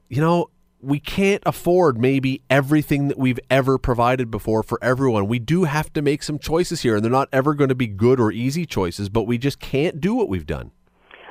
you 0.08 0.22
know, 0.22 0.50
we 0.82 1.00
can't 1.00 1.44
afford 1.46 2.00
maybe 2.00 2.42
everything 2.50 3.10
that 3.10 3.18
we've 3.18 3.40
ever 3.50 3.78
provided 3.78 4.32
before 4.32 4.64
for 4.64 4.80
everyone. 4.82 5.28
We 5.28 5.40
do 5.40 5.66
have 5.66 5.92
to 5.94 6.02
make 6.02 6.24
some 6.24 6.40
choices 6.40 6.82
here, 6.82 6.96
and 6.96 7.04
they're 7.04 7.12
not 7.12 7.28
ever 7.34 7.54
going 7.54 7.70
to 7.70 7.76
be 7.76 7.88
good 7.88 8.20
or 8.20 8.32
easy 8.32 8.66
choices, 8.66 9.10
but 9.10 9.24
we 9.24 9.38
just 9.38 9.60
can't 9.60 10.00
do 10.00 10.16
what 10.16 10.30
we've 10.30 10.46
done. 10.46 10.72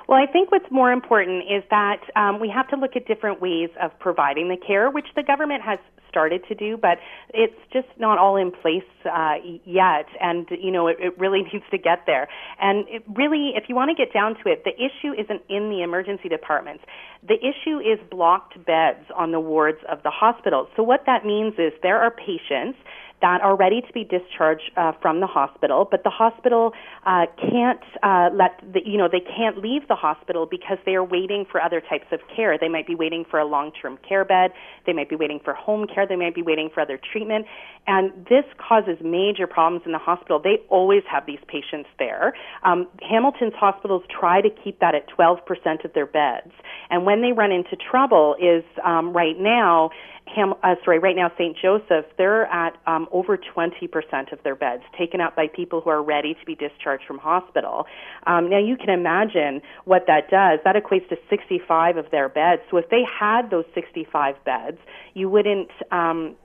Well, 0.08 0.18
I 0.18 0.26
think 0.26 0.50
what's 0.50 0.70
more 0.70 0.90
important 0.90 1.44
is 1.50 1.62
that 1.70 2.00
um, 2.16 2.40
we 2.40 2.48
have 2.48 2.66
to 2.68 2.76
look 2.76 2.96
at 2.96 3.06
different 3.06 3.42
ways 3.42 3.68
of 3.80 3.90
providing 4.00 4.48
the 4.48 4.56
care, 4.56 4.90
which 4.90 5.04
the 5.14 5.22
government 5.22 5.62
has 5.62 5.78
started 6.08 6.42
to 6.48 6.54
do, 6.54 6.76
but 6.76 6.98
it's 7.32 7.56
just 7.72 7.88
not 7.98 8.18
all 8.18 8.36
in 8.36 8.50
place 8.50 8.88
uh, 9.04 9.34
yet. 9.64 10.06
And, 10.20 10.46
you 10.50 10.70
know, 10.70 10.86
it, 10.86 10.96
it 11.00 11.18
really 11.18 11.42
needs 11.52 11.64
to 11.70 11.78
get 11.78 12.04
there. 12.06 12.28
And 12.60 12.86
it 12.88 13.02
really, 13.14 13.52
if 13.54 13.64
you 13.68 13.74
want 13.74 13.90
to 13.90 13.94
get 13.94 14.12
down 14.12 14.34
to 14.44 14.50
it, 14.50 14.64
the 14.64 14.74
issue 14.74 15.12
isn't 15.12 15.42
in 15.48 15.70
the 15.70 15.82
emergency 15.82 16.28
departments. 16.28 16.84
The 17.26 17.36
issue 17.36 17.78
is 17.78 17.98
blocked 18.10 18.64
beds 18.64 19.04
on 19.16 19.32
the 19.32 19.40
wards 19.40 19.78
of 19.90 20.02
the 20.02 20.10
hospitals. 20.10 20.68
So 20.76 20.82
what 20.82 21.04
that 21.06 21.24
means 21.24 21.54
is 21.58 21.72
there 21.82 22.00
are 22.00 22.10
patients 22.10 22.78
that 23.20 23.40
are 23.40 23.56
ready 23.56 23.80
to 23.80 23.92
be 23.92 24.04
discharged 24.04 24.70
uh, 24.76 24.92
from 25.02 25.20
the 25.20 25.26
hospital, 25.26 25.86
but 25.90 26.04
the 26.04 26.10
hospital 26.10 26.72
uh, 27.04 27.26
can't 27.36 27.82
uh, 28.02 28.30
let 28.32 28.60
the, 28.72 28.80
you 28.84 28.96
know 28.96 29.08
they 29.10 29.20
can't 29.20 29.58
leave 29.58 29.88
the 29.88 29.96
hospital 29.96 30.46
because 30.46 30.78
they 30.86 30.94
are 30.94 31.04
waiting 31.04 31.44
for 31.50 31.60
other 31.60 31.80
types 31.80 32.06
of 32.12 32.20
care. 32.34 32.56
They 32.58 32.68
might 32.68 32.86
be 32.86 32.94
waiting 32.94 33.24
for 33.28 33.40
a 33.40 33.44
long-term 33.44 33.98
care 34.08 34.24
bed. 34.24 34.52
They 34.86 34.92
might 34.92 35.08
be 35.08 35.16
waiting 35.16 35.40
for 35.42 35.52
home 35.52 35.86
care. 35.98 36.06
They 36.06 36.16
might 36.16 36.34
be 36.34 36.42
waiting 36.42 36.70
for 36.72 36.80
other 36.80 36.98
treatment, 37.12 37.46
and 37.86 38.12
this 38.28 38.44
causes 38.56 38.98
major 39.02 39.46
problems 39.46 39.82
in 39.86 39.92
the 39.92 39.98
hospital. 39.98 40.40
They 40.42 40.58
always 40.68 41.02
have 41.10 41.26
these 41.26 41.40
patients 41.48 41.88
there. 41.98 42.34
Um, 42.62 42.88
Hamilton's 43.02 43.54
hospitals 43.54 44.02
try 44.08 44.40
to 44.40 44.50
keep 44.50 44.80
that 44.80 44.94
at 44.94 45.08
12% 45.08 45.84
of 45.84 45.92
their 45.94 46.06
beds, 46.06 46.52
and 46.90 47.04
when 47.04 47.22
they 47.22 47.32
run 47.32 47.52
into 47.52 47.76
trouble 47.76 48.36
is 48.40 48.64
um, 48.84 49.12
right 49.12 49.38
now 49.38 49.90
Ham, 50.34 50.54
uh, 50.62 50.74
sorry, 50.84 50.98
right 50.98 51.16
now 51.16 51.30
St. 51.38 51.56
Joseph, 51.56 52.06
they're 52.16 52.46
at 52.46 52.76
um, 52.86 53.08
over 53.12 53.36
20% 53.38 54.32
of 54.32 54.38
their 54.44 54.54
beds 54.54 54.82
taken 54.96 55.20
up 55.20 55.34
by 55.34 55.46
people 55.48 55.80
who 55.80 55.90
are 55.90 56.02
ready 56.02 56.34
to 56.34 56.44
be 56.46 56.54
discharged 56.54 57.04
from 57.06 57.18
hospital. 57.18 57.86
Um, 58.26 58.48
now 58.50 58.58
you 58.58 58.76
can 58.76 58.90
imagine 58.90 59.60
what 59.84 60.04
that 60.06 60.30
does. 60.30 60.60
That 60.64 60.76
equates 60.76 61.08
to 61.08 61.16
65 61.30 61.96
of 61.96 62.10
their 62.10 62.28
beds. 62.28 62.62
So 62.70 62.76
if 62.76 62.88
they 62.90 63.02
had 63.02 63.50
those 63.50 63.64
65 63.74 64.34
beds, 64.44 64.78
you 65.14 65.28
wouldn't 65.28 65.70
um, 65.90 66.36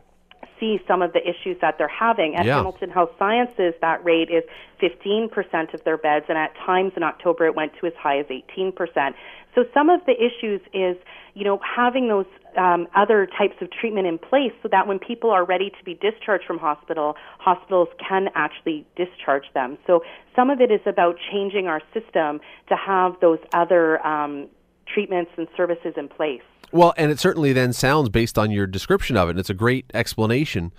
see 0.60 0.80
some 0.88 1.02
of 1.02 1.14
the 1.14 1.22
issues 1.22 1.58
that 1.62 1.78
they're 1.78 1.88
having. 1.88 2.36
At 2.36 2.46
yeah. 2.46 2.58
Hamilton 2.58 2.90
Health 2.90 3.12
Sciences, 3.18 3.74
that 3.82 4.04
rate 4.04 4.30
is 4.30 4.44
15% 4.82 5.74
of 5.74 5.84
their 5.84 5.98
beds, 5.98 6.26
and 6.30 6.38
at 6.38 6.54
times 6.66 6.94
in 6.96 7.04
October 7.04 7.46
it 7.46 7.56
went 7.56 7.74
to 7.80 7.88
as 7.88 7.94
high 7.98 8.20
as 8.20 8.26
18%. 8.26 9.14
So 9.56 9.66
some 9.74 9.90
of 9.90 10.02
the 10.06 10.14
issues 10.14 10.62
is, 10.74 10.98
you 11.36 11.44
know, 11.44 11.60
having 11.64 12.08
those 12.08 12.26
um, 12.58 12.88
other 12.96 13.28
types 13.38 13.56
of 13.62 13.70
treatment 13.72 14.08
in 14.08 14.18
place 14.18 14.52
so 14.62 14.70
that 14.72 14.88
when 14.88 15.00
people 15.00 15.30
are 15.30 15.46
ready 15.46 15.70
to 15.70 15.84
be 15.84 15.94
discharged 15.96 16.46
from 16.46 16.60
hospital, 16.60 17.16
hospitals 17.40 17.90
can 18.08 18.30
actually 18.36 18.86
discharge 18.96 19.46
them. 19.54 19.78
So 19.88 20.04
some 20.36 20.50
of 20.50 20.62
it 20.62 20.72
is 20.72 20.82
about 20.86 21.16
changing 21.32 21.68
our 21.68 21.82
system 21.94 22.42
to 22.70 22.76
have 22.76 23.14
those 23.22 23.40
other 23.54 24.06
um, 24.06 24.50
treatments 24.92 25.32
and 25.38 25.48
services 25.56 25.94
in 25.98 26.08
place. 26.08 26.42
Well, 26.74 26.94
and 26.98 27.12
it 27.12 27.20
certainly 27.20 27.54
then 27.54 27.72
sounds 27.72 28.10
based 28.10 28.38
on 28.38 28.52
your 28.52 28.68
description 28.68 29.16
of 29.16 29.30
it, 29.30 29.32
and 29.32 29.40
it's 29.40 29.50
a 29.50 29.54
great 29.54 29.86
explanation 29.94 30.74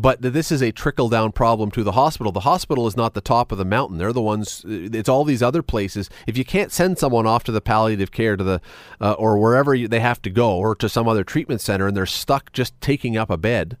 but 0.00 0.22
this 0.22 0.50
is 0.50 0.62
a 0.62 0.72
trickle 0.72 1.08
down 1.08 1.32
problem 1.32 1.70
to 1.72 1.82
the 1.82 1.92
hospital. 1.92 2.32
The 2.32 2.40
hospital 2.40 2.86
is 2.86 2.96
not 2.96 3.12
the 3.12 3.20
top 3.20 3.52
of 3.52 3.58
the 3.58 3.64
mountain. 3.64 3.98
They're 3.98 4.12
the 4.12 4.22
ones. 4.22 4.64
It's 4.66 5.08
all 5.08 5.24
these 5.24 5.42
other 5.42 5.62
places. 5.62 6.08
If 6.26 6.38
you 6.38 6.44
can't 6.44 6.72
send 6.72 6.98
someone 6.98 7.26
off 7.26 7.44
to 7.44 7.52
the 7.52 7.60
palliative 7.60 8.10
care 8.10 8.36
to 8.36 8.44
the 8.44 8.60
uh, 9.00 9.12
or 9.12 9.38
wherever 9.38 9.74
you, 9.74 9.88
they 9.88 10.00
have 10.00 10.22
to 10.22 10.30
go 10.30 10.56
or 10.56 10.74
to 10.76 10.88
some 10.88 11.06
other 11.06 11.24
treatment 11.24 11.60
center, 11.60 11.86
and 11.86 11.96
they're 11.96 12.06
stuck 12.06 12.52
just 12.52 12.80
taking 12.80 13.16
up 13.16 13.30
a 13.30 13.36
bed. 13.36 13.76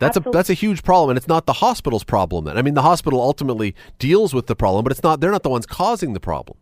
That's 0.00 0.16
Absolutely. 0.16 0.30
a 0.30 0.32
that's 0.38 0.50
a 0.50 0.54
huge 0.54 0.82
problem, 0.82 1.10
and 1.10 1.16
it's 1.16 1.28
not 1.28 1.46
the 1.46 1.54
hospital's 1.54 2.04
problem. 2.04 2.44
Then 2.44 2.58
I 2.58 2.62
mean, 2.62 2.74
the 2.74 2.82
hospital 2.82 3.20
ultimately 3.20 3.74
deals 3.98 4.34
with 4.34 4.46
the 4.46 4.56
problem, 4.56 4.82
but 4.82 4.92
it's 4.92 5.02
not. 5.02 5.20
They're 5.20 5.32
not 5.32 5.42
the 5.42 5.50
ones 5.50 5.66
causing 5.66 6.14
the 6.14 6.20
problem. 6.20 6.58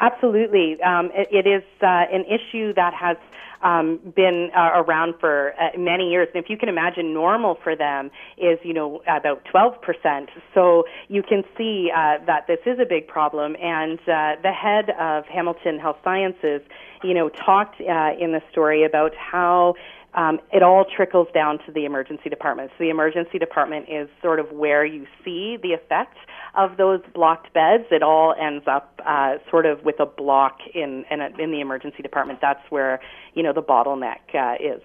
Absolutely, 0.00 0.80
um, 0.82 1.10
it, 1.14 1.28
it 1.30 1.46
is 1.46 1.62
uh, 1.80 1.86
an 2.12 2.24
issue 2.24 2.74
that 2.74 2.94
has 2.94 3.16
um, 3.64 3.98
been 4.14 4.50
uh, 4.56 4.70
around 4.74 5.14
for 5.18 5.54
uh, 5.58 5.76
many 5.76 6.10
years. 6.10 6.28
And 6.34 6.44
if 6.44 6.50
you 6.50 6.56
can 6.56 6.68
imagine, 6.68 7.14
normal 7.14 7.58
for 7.64 7.74
them 7.74 8.10
is, 8.36 8.58
you 8.62 8.74
know, 8.74 9.02
about 9.08 9.44
12%. 9.52 10.28
So 10.54 10.84
you 11.08 11.22
can 11.22 11.42
see 11.56 11.90
uh, 11.90 12.18
that 12.26 12.46
this 12.46 12.60
is 12.66 12.78
a 12.78 12.84
big 12.86 13.08
problem. 13.08 13.56
And 13.60 13.98
uh, 14.00 14.36
the 14.42 14.52
head 14.52 14.90
of 15.00 15.24
Hamilton 15.26 15.78
Health 15.78 15.96
Sciences, 16.04 16.60
you 17.02 17.14
know, 17.14 17.30
talked 17.30 17.80
uh, 17.80 18.12
in 18.20 18.32
the 18.32 18.42
story 18.52 18.84
about 18.84 19.14
how 19.16 19.74
um, 20.14 20.38
it 20.52 20.62
all 20.62 20.84
trickles 20.84 21.28
down 21.34 21.58
to 21.66 21.72
the 21.72 21.84
emergency 21.84 22.30
department. 22.30 22.70
So 22.78 22.84
the 22.84 22.90
emergency 22.90 23.38
department 23.38 23.86
is 23.88 24.08
sort 24.22 24.38
of 24.38 24.50
where 24.52 24.84
you 24.84 25.06
see 25.24 25.56
the 25.60 25.72
effect 25.72 26.16
of 26.56 26.76
those 26.76 27.00
blocked 27.14 27.52
beds. 27.52 27.84
It 27.90 28.02
all 28.02 28.34
ends 28.40 28.64
up 28.68 29.00
uh, 29.06 29.36
sort 29.50 29.66
of 29.66 29.82
with 29.84 29.98
a 29.98 30.06
block 30.06 30.58
in 30.74 31.04
in, 31.10 31.20
in 31.40 31.50
the 31.50 31.60
emergency 31.60 32.02
department. 32.02 32.40
That's 32.40 32.62
where 32.70 33.00
you 33.34 33.42
know 33.42 33.52
the 33.52 33.62
bottleneck 33.62 34.34
uh, 34.34 34.54
is 34.60 34.82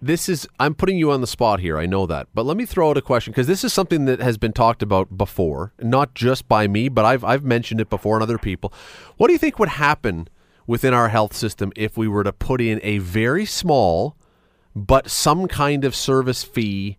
this 0.00 0.28
is 0.28 0.46
I'm 0.58 0.74
putting 0.74 0.98
you 0.98 1.10
on 1.10 1.20
the 1.20 1.26
spot 1.26 1.60
here. 1.60 1.78
I 1.78 1.86
know 1.86 2.06
that, 2.06 2.28
but 2.34 2.44
let 2.44 2.56
me 2.56 2.66
throw 2.66 2.90
out 2.90 2.96
a 2.96 3.02
question 3.02 3.32
because 3.32 3.46
this 3.46 3.64
is 3.64 3.72
something 3.72 4.04
that 4.06 4.20
has 4.20 4.38
been 4.38 4.52
talked 4.52 4.82
about 4.82 5.16
before, 5.16 5.72
not 5.80 6.14
just 6.14 6.48
by 6.48 6.68
me, 6.68 6.88
but 6.88 7.04
I've 7.04 7.24
I've 7.24 7.44
mentioned 7.44 7.80
it 7.80 7.90
before 7.90 8.16
and 8.16 8.22
other 8.22 8.38
people. 8.38 8.72
What 9.16 9.28
do 9.28 9.32
you 9.32 9.38
think 9.38 9.58
would 9.58 9.70
happen 9.70 10.28
within 10.66 10.92
our 10.92 11.08
health 11.08 11.34
system 11.34 11.72
if 11.76 11.96
we 11.96 12.08
were 12.08 12.24
to 12.24 12.32
put 12.32 12.60
in 12.60 12.80
a 12.82 12.98
very 12.98 13.46
small 13.46 14.16
but 14.76 15.10
some 15.10 15.48
kind 15.48 15.84
of 15.84 15.96
service 15.96 16.44
fee 16.44 16.98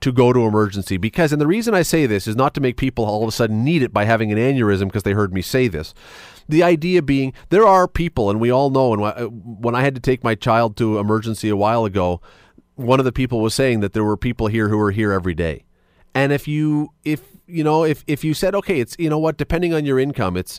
to 0.00 0.10
go 0.10 0.32
to 0.32 0.46
emergency 0.46 0.96
because 0.96 1.32
and 1.32 1.40
the 1.40 1.46
reason 1.46 1.74
I 1.74 1.82
say 1.82 2.06
this 2.06 2.26
is 2.26 2.36
not 2.36 2.54
to 2.54 2.60
make 2.60 2.76
people 2.76 3.04
all 3.04 3.22
of 3.22 3.28
a 3.28 3.32
sudden 3.32 3.64
need 3.64 3.82
it 3.82 3.92
by 3.92 4.04
having 4.04 4.32
an 4.32 4.38
aneurysm 4.38 4.86
because 4.86 5.02
they 5.02 5.12
heard 5.12 5.32
me 5.32 5.42
say 5.42 5.68
this 5.68 5.92
the 6.48 6.62
idea 6.62 7.02
being 7.02 7.34
there 7.50 7.66
are 7.66 7.86
people, 7.86 8.30
and 8.30 8.40
we 8.40 8.50
all 8.50 8.70
know, 8.70 8.94
and 8.94 9.62
when 9.62 9.74
I 9.74 9.82
had 9.82 9.94
to 9.94 10.00
take 10.00 10.24
my 10.24 10.34
child 10.34 10.76
to 10.78 10.98
emergency 10.98 11.48
a 11.48 11.56
while 11.56 11.84
ago, 11.84 12.20
one 12.74 12.98
of 12.98 13.04
the 13.04 13.12
people 13.12 13.40
was 13.40 13.54
saying 13.54 13.80
that 13.80 13.92
there 13.92 14.04
were 14.04 14.16
people 14.16 14.46
here 14.46 14.68
who 14.68 14.78
were 14.78 14.90
here 14.90 15.12
every 15.12 15.34
day. 15.34 15.64
And 16.14 16.32
if 16.32 16.48
you, 16.48 16.92
if, 17.04 17.22
you 17.46 17.62
know, 17.62 17.84
if, 17.84 18.02
if 18.06 18.24
you 18.24 18.34
said, 18.34 18.54
okay, 18.54 18.80
it's, 18.80 18.96
you 18.98 19.10
know 19.10 19.18
what, 19.18 19.36
depending 19.36 19.74
on 19.74 19.84
your 19.84 19.98
income, 19.98 20.36
it's 20.36 20.58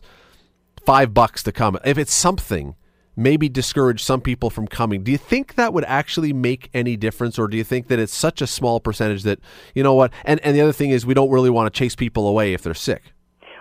five 0.86 1.14
bucks 1.14 1.42
to 1.44 1.52
come. 1.52 1.78
If 1.84 1.98
it's 1.98 2.14
something, 2.14 2.76
maybe 3.20 3.50
discourage 3.50 4.02
some 4.02 4.22
people 4.22 4.50
from 4.50 4.68
coming. 4.68 5.04
Do 5.04 5.12
you 5.12 5.18
think 5.18 5.56
that 5.56 5.74
would 5.74 5.86
actually 5.86 6.34
make 6.34 6.70
any 6.74 6.96
difference, 6.96 7.38
or 7.38 7.48
do 7.48 7.58
you 7.58 7.64
think 7.64 7.88
that 7.88 8.00
it's 8.00 8.16
such 8.16 8.42
a 8.42 8.48
small 8.48 8.80
percentage 8.80 9.24
that 9.24 9.40
you 9.76 9.84
know 9.84 9.94
what? 9.94 10.12
And 10.26 10.40
and 10.44 10.56
the 10.56 10.62
other 10.62 10.74
thing 10.74 10.92
is, 10.92 11.06
we 11.06 11.14
don't 11.14 11.30
really 11.30 11.50
want 11.50 11.72
to 11.72 11.78
chase 11.78 11.96
people 11.96 12.28
away 12.28 12.54
if 12.54 12.62
they're 12.62 12.74
sick. 12.74 13.04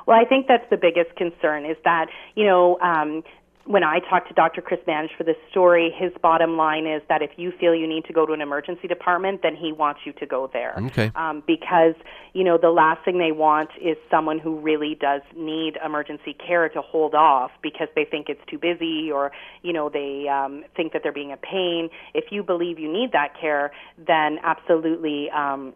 Well, 0.07 0.19
I 0.19 0.25
think 0.25 0.47
that's 0.47 0.65
the 0.71 0.79
biggest 0.79 1.15
concern 1.17 1.67
is 1.67 1.77
that, 1.85 2.07
you 2.35 2.47
know, 2.47 2.79
um, 2.81 3.23
when 3.69 3.85
I 3.85 3.99
talked 4.01 4.29
to 4.29 4.35
Dr. 4.35 4.63
Chris 4.63 4.81
Manish 4.89 5.15
for 5.19 5.25
this 5.25 5.37
story, 5.51 5.95
his 5.95 6.11
bottom 6.23 6.57
line 6.57 6.87
is 6.87 7.03
that 7.11 7.21
if 7.21 7.33
you 7.37 7.53
feel 7.61 7.75
you 7.75 7.87
need 7.87 8.07
to 8.07 8.15
go 8.15 8.25
to 8.25 8.33
an 8.33 8.41
emergency 8.41 8.89
department, 8.89 9.43
then 9.43 9.55
he 9.55 9.73
wants 9.73 10.01
you 10.07 10.15
to 10.15 10.27
go 10.27 10.49
there. 10.51 10.75
Okay. 10.87 11.13
Um, 11.15 11.43
because, 11.47 11.95
you 12.33 12.45
know, 12.45 12.57
the 12.57 12.71
last 12.71 13.05
thing 13.05 13.19
they 13.19 13.31
want 13.31 13.69
is 13.79 13.99
someone 14.11 14.39
who 14.39 14.59
really 14.59 14.97
does 14.99 15.21
need 15.37 15.77
emergency 15.85 16.35
care 16.35 16.71
to 16.71 16.81
hold 16.81 17.15
off 17.15 17.51
because 17.63 17.89
they 17.95 18.07
think 18.07 18.31
it's 18.31 18.41
too 18.49 18.59
busy 18.59 19.13
or, 19.13 19.33
you 19.61 19.75
know, 19.75 19.91
they 19.91 20.27
um, 20.29 20.65
think 20.75 20.95
that 20.95 21.03
they're 21.03 21.13
being 21.13 21.33
a 21.33 21.37
pain. 21.37 21.91
If 22.15 22.33
you 22.33 22.43
believe 22.43 22.79
you 22.79 22.91
need 22.91 23.13
that 23.13 23.39
care, 23.39 23.71
then 23.99 24.39
absolutely. 24.43 25.29
Um, 25.29 25.75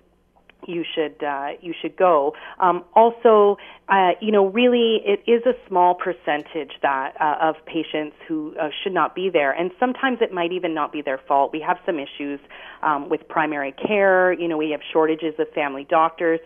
you 0.66 0.84
should 0.94 1.22
uh, 1.22 1.50
you 1.60 1.74
should 1.80 1.96
go. 1.96 2.34
Um, 2.60 2.84
also, 2.94 3.58
uh, 3.88 4.10
you 4.20 4.30
know, 4.30 4.46
really, 4.46 5.00
it 5.04 5.22
is 5.30 5.42
a 5.46 5.54
small 5.68 5.94
percentage 5.94 6.72
that 6.82 7.14
uh, 7.20 7.36
of 7.40 7.56
patients 7.66 8.16
who 8.28 8.54
uh, 8.60 8.68
should 8.82 8.92
not 8.92 9.14
be 9.14 9.30
there, 9.30 9.52
and 9.52 9.70
sometimes 9.78 10.18
it 10.20 10.32
might 10.32 10.52
even 10.52 10.74
not 10.74 10.92
be 10.92 11.02
their 11.02 11.20
fault. 11.28 11.52
We 11.52 11.60
have 11.60 11.78
some 11.84 11.98
issues 11.98 12.40
um, 12.82 13.08
with 13.08 13.26
primary 13.28 13.72
care. 13.72 14.32
You 14.32 14.48
know, 14.48 14.56
we 14.56 14.70
have 14.70 14.80
shortages 14.92 15.34
of 15.38 15.48
family 15.54 15.86
doctors. 15.88 16.40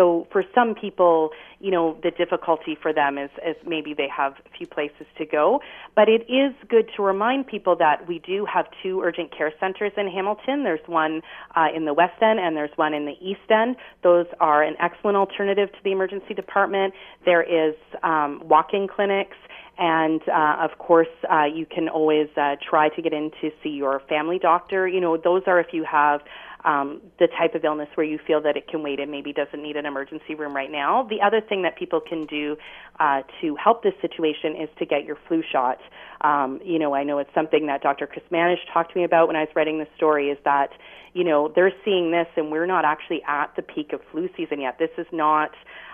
So 0.00 0.26
for 0.32 0.42
some 0.54 0.74
people, 0.74 1.28
you 1.58 1.70
know, 1.70 1.98
the 2.02 2.10
difficulty 2.10 2.74
for 2.80 2.90
them 2.90 3.18
is, 3.18 3.28
is 3.46 3.54
maybe 3.66 3.92
they 3.92 4.08
have 4.08 4.32
few 4.56 4.66
places 4.66 5.06
to 5.18 5.26
go. 5.26 5.60
But 5.94 6.08
it 6.08 6.22
is 6.22 6.54
good 6.70 6.88
to 6.96 7.02
remind 7.02 7.46
people 7.46 7.76
that 7.76 8.08
we 8.08 8.18
do 8.18 8.46
have 8.46 8.64
two 8.82 9.02
urgent 9.02 9.36
care 9.36 9.52
centers 9.60 9.92
in 9.98 10.08
Hamilton. 10.08 10.64
There's 10.64 10.80
one 10.86 11.20
uh, 11.54 11.66
in 11.76 11.84
the 11.84 11.92
West 11.92 12.22
End 12.22 12.40
and 12.40 12.56
there's 12.56 12.70
one 12.76 12.94
in 12.94 13.04
the 13.04 13.16
East 13.20 13.50
End. 13.50 13.76
Those 14.02 14.24
are 14.40 14.62
an 14.62 14.74
excellent 14.80 15.18
alternative 15.18 15.70
to 15.70 15.78
the 15.84 15.92
emergency 15.92 16.32
department. 16.32 16.94
There 17.26 17.42
is 17.42 17.74
um, 18.02 18.40
walk-in 18.42 18.88
clinics. 18.88 19.36
And 19.76 20.20
uh, 20.28 20.56
of 20.60 20.78
course, 20.78 21.08
uh, 21.30 21.44
you 21.44 21.64
can 21.64 21.88
always 21.88 22.28
uh, 22.36 22.56
try 22.68 22.90
to 22.90 23.02
get 23.02 23.14
in 23.14 23.30
to 23.40 23.50
see 23.62 23.70
your 23.70 24.02
family 24.10 24.38
doctor. 24.38 24.86
You 24.86 25.00
know, 25.00 25.16
those 25.16 25.42
are 25.46 25.58
if 25.58 25.68
you 25.72 25.84
have 25.90 26.20
um, 26.64 27.00
the 27.18 27.28
type 27.38 27.54
of 27.54 27.64
illness 27.64 27.88
where 27.94 28.06
you 28.06 28.18
feel 28.26 28.40
that 28.42 28.56
it 28.56 28.68
can 28.68 28.82
wait 28.82 29.00
and 29.00 29.10
maybe 29.10 29.32
doesn't 29.32 29.62
need 29.62 29.76
an 29.76 29.86
emergency 29.86 30.34
room 30.34 30.54
right 30.54 30.70
now. 30.70 31.06
The 31.08 31.20
other 31.20 31.40
thing 31.40 31.62
that 31.62 31.76
people 31.76 32.00
can 32.00 32.26
do 32.26 32.56
uh, 32.98 33.22
to 33.40 33.56
help 33.56 33.82
this 33.82 33.94
situation 34.00 34.56
is 34.56 34.68
to 34.78 34.86
get 34.86 35.04
your 35.04 35.16
flu 35.26 35.42
shot. 35.50 35.78
Um, 36.20 36.60
you 36.64 36.78
know, 36.78 36.94
I 36.94 37.04
know 37.04 37.18
it's 37.18 37.34
something 37.34 37.66
that 37.66 37.82
Dr. 37.82 38.06
Chris 38.06 38.24
Manish 38.30 38.58
talked 38.72 38.92
to 38.92 38.98
me 38.98 39.04
about 39.04 39.26
when 39.26 39.36
I 39.36 39.40
was 39.40 39.48
writing 39.54 39.78
the 39.78 39.88
story. 39.96 40.28
Is 40.28 40.38
that 40.44 40.70
you 41.14 41.24
know 41.24 41.50
they're 41.54 41.72
seeing 41.84 42.10
this 42.10 42.26
and 42.36 42.50
we're 42.50 42.66
not 42.66 42.84
actually 42.84 43.22
at 43.26 43.54
the 43.56 43.62
peak 43.62 43.92
of 43.92 44.00
flu 44.10 44.28
season 44.36 44.60
yet. 44.60 44.78
This 44.78 44.90
is 44.98 45.06
not 45.12 45.50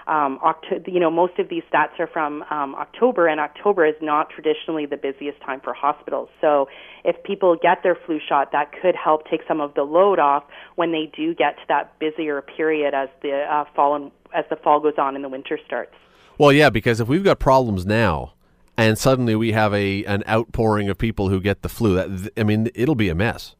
um, 0.06 0.38
you 0.86 1.00
know, 1.00 1.10
most 1.10 1.38
of 1.38 1.48
these 1.48 1.64
stats 1.72 1.98
are 1.98 2.06
from 2.06 2.44
um, 2.50 2.74
October, 2.76 3.26
and 3.26 3.40
October 3.40 3.84
is 3.84 3.96
not 4.00 4.30
traditionally 4.30 4.86
the 4.86 4.96
busiest 4.96 5.40
time 5.40 5.60
for 5.60 5.74
hospitals. 5.74 6.28
So, 6.40 6.68
if 7.04 7.20
people 7.24 7.56
get 7.60 7.82
their 7.82 7.96
flu 8.06 8.20
shot, 8.26 8.52
that 8.52 8.70
could 8.80 8.94
help 8.94 9.28
take 9.28 9.40
some 9.48 9.60
of 9.60 9.74
the 9.74 9.82
load 9.82 10.20
off 10.20 10.44
when 10.76 10.92
they 10.92 11.10
do 11.16 11.34
get 11.34 11.56
to 11.56 11.62
that 11.68 11.98
busier 11.98 12.40
period 12.40 12.94
as 12.94 13.08
the 13.22 13.42
uh, 13.42 13.64
fall 13.74 13.96
and, 13.96 14.12
as 14.32 14.44
the 14.48 14.56
fall 14.56 14.78
goes 14.78 14.94
on 14.96 15.16
and 15.16 15.24
the 15.24 15.28
winter 15.28 15.58
starts. 15.66 15.94
Well, 16.38 16.52
yeah, 16.52 16.70
because 16.70 17.00
if 17.00 17.08
we've 17.08 17.24
got 17.24 17.40
problems 17.40 17.84
now, 17.84 18.34
and 18.76 18.96
suddenly 18.96 19.34
we 19.34 19.52
have 19.52 19.74
a 19.74 20.04
an 20.04 20.22
outpouring 20.28 20.88
of 20.88 20.98
people 20.98 21.30
who 21.30 21.40
get 21.40 21.62
the 21.62 21.68
flu, 21.68 21.94
that 21.96 22.30
I 22.36 22.44
mean, 22.44 22.70
it'll 22.74 22.94
be 22.94 23.08
a 23.08 23.14
mess 23.14 23.56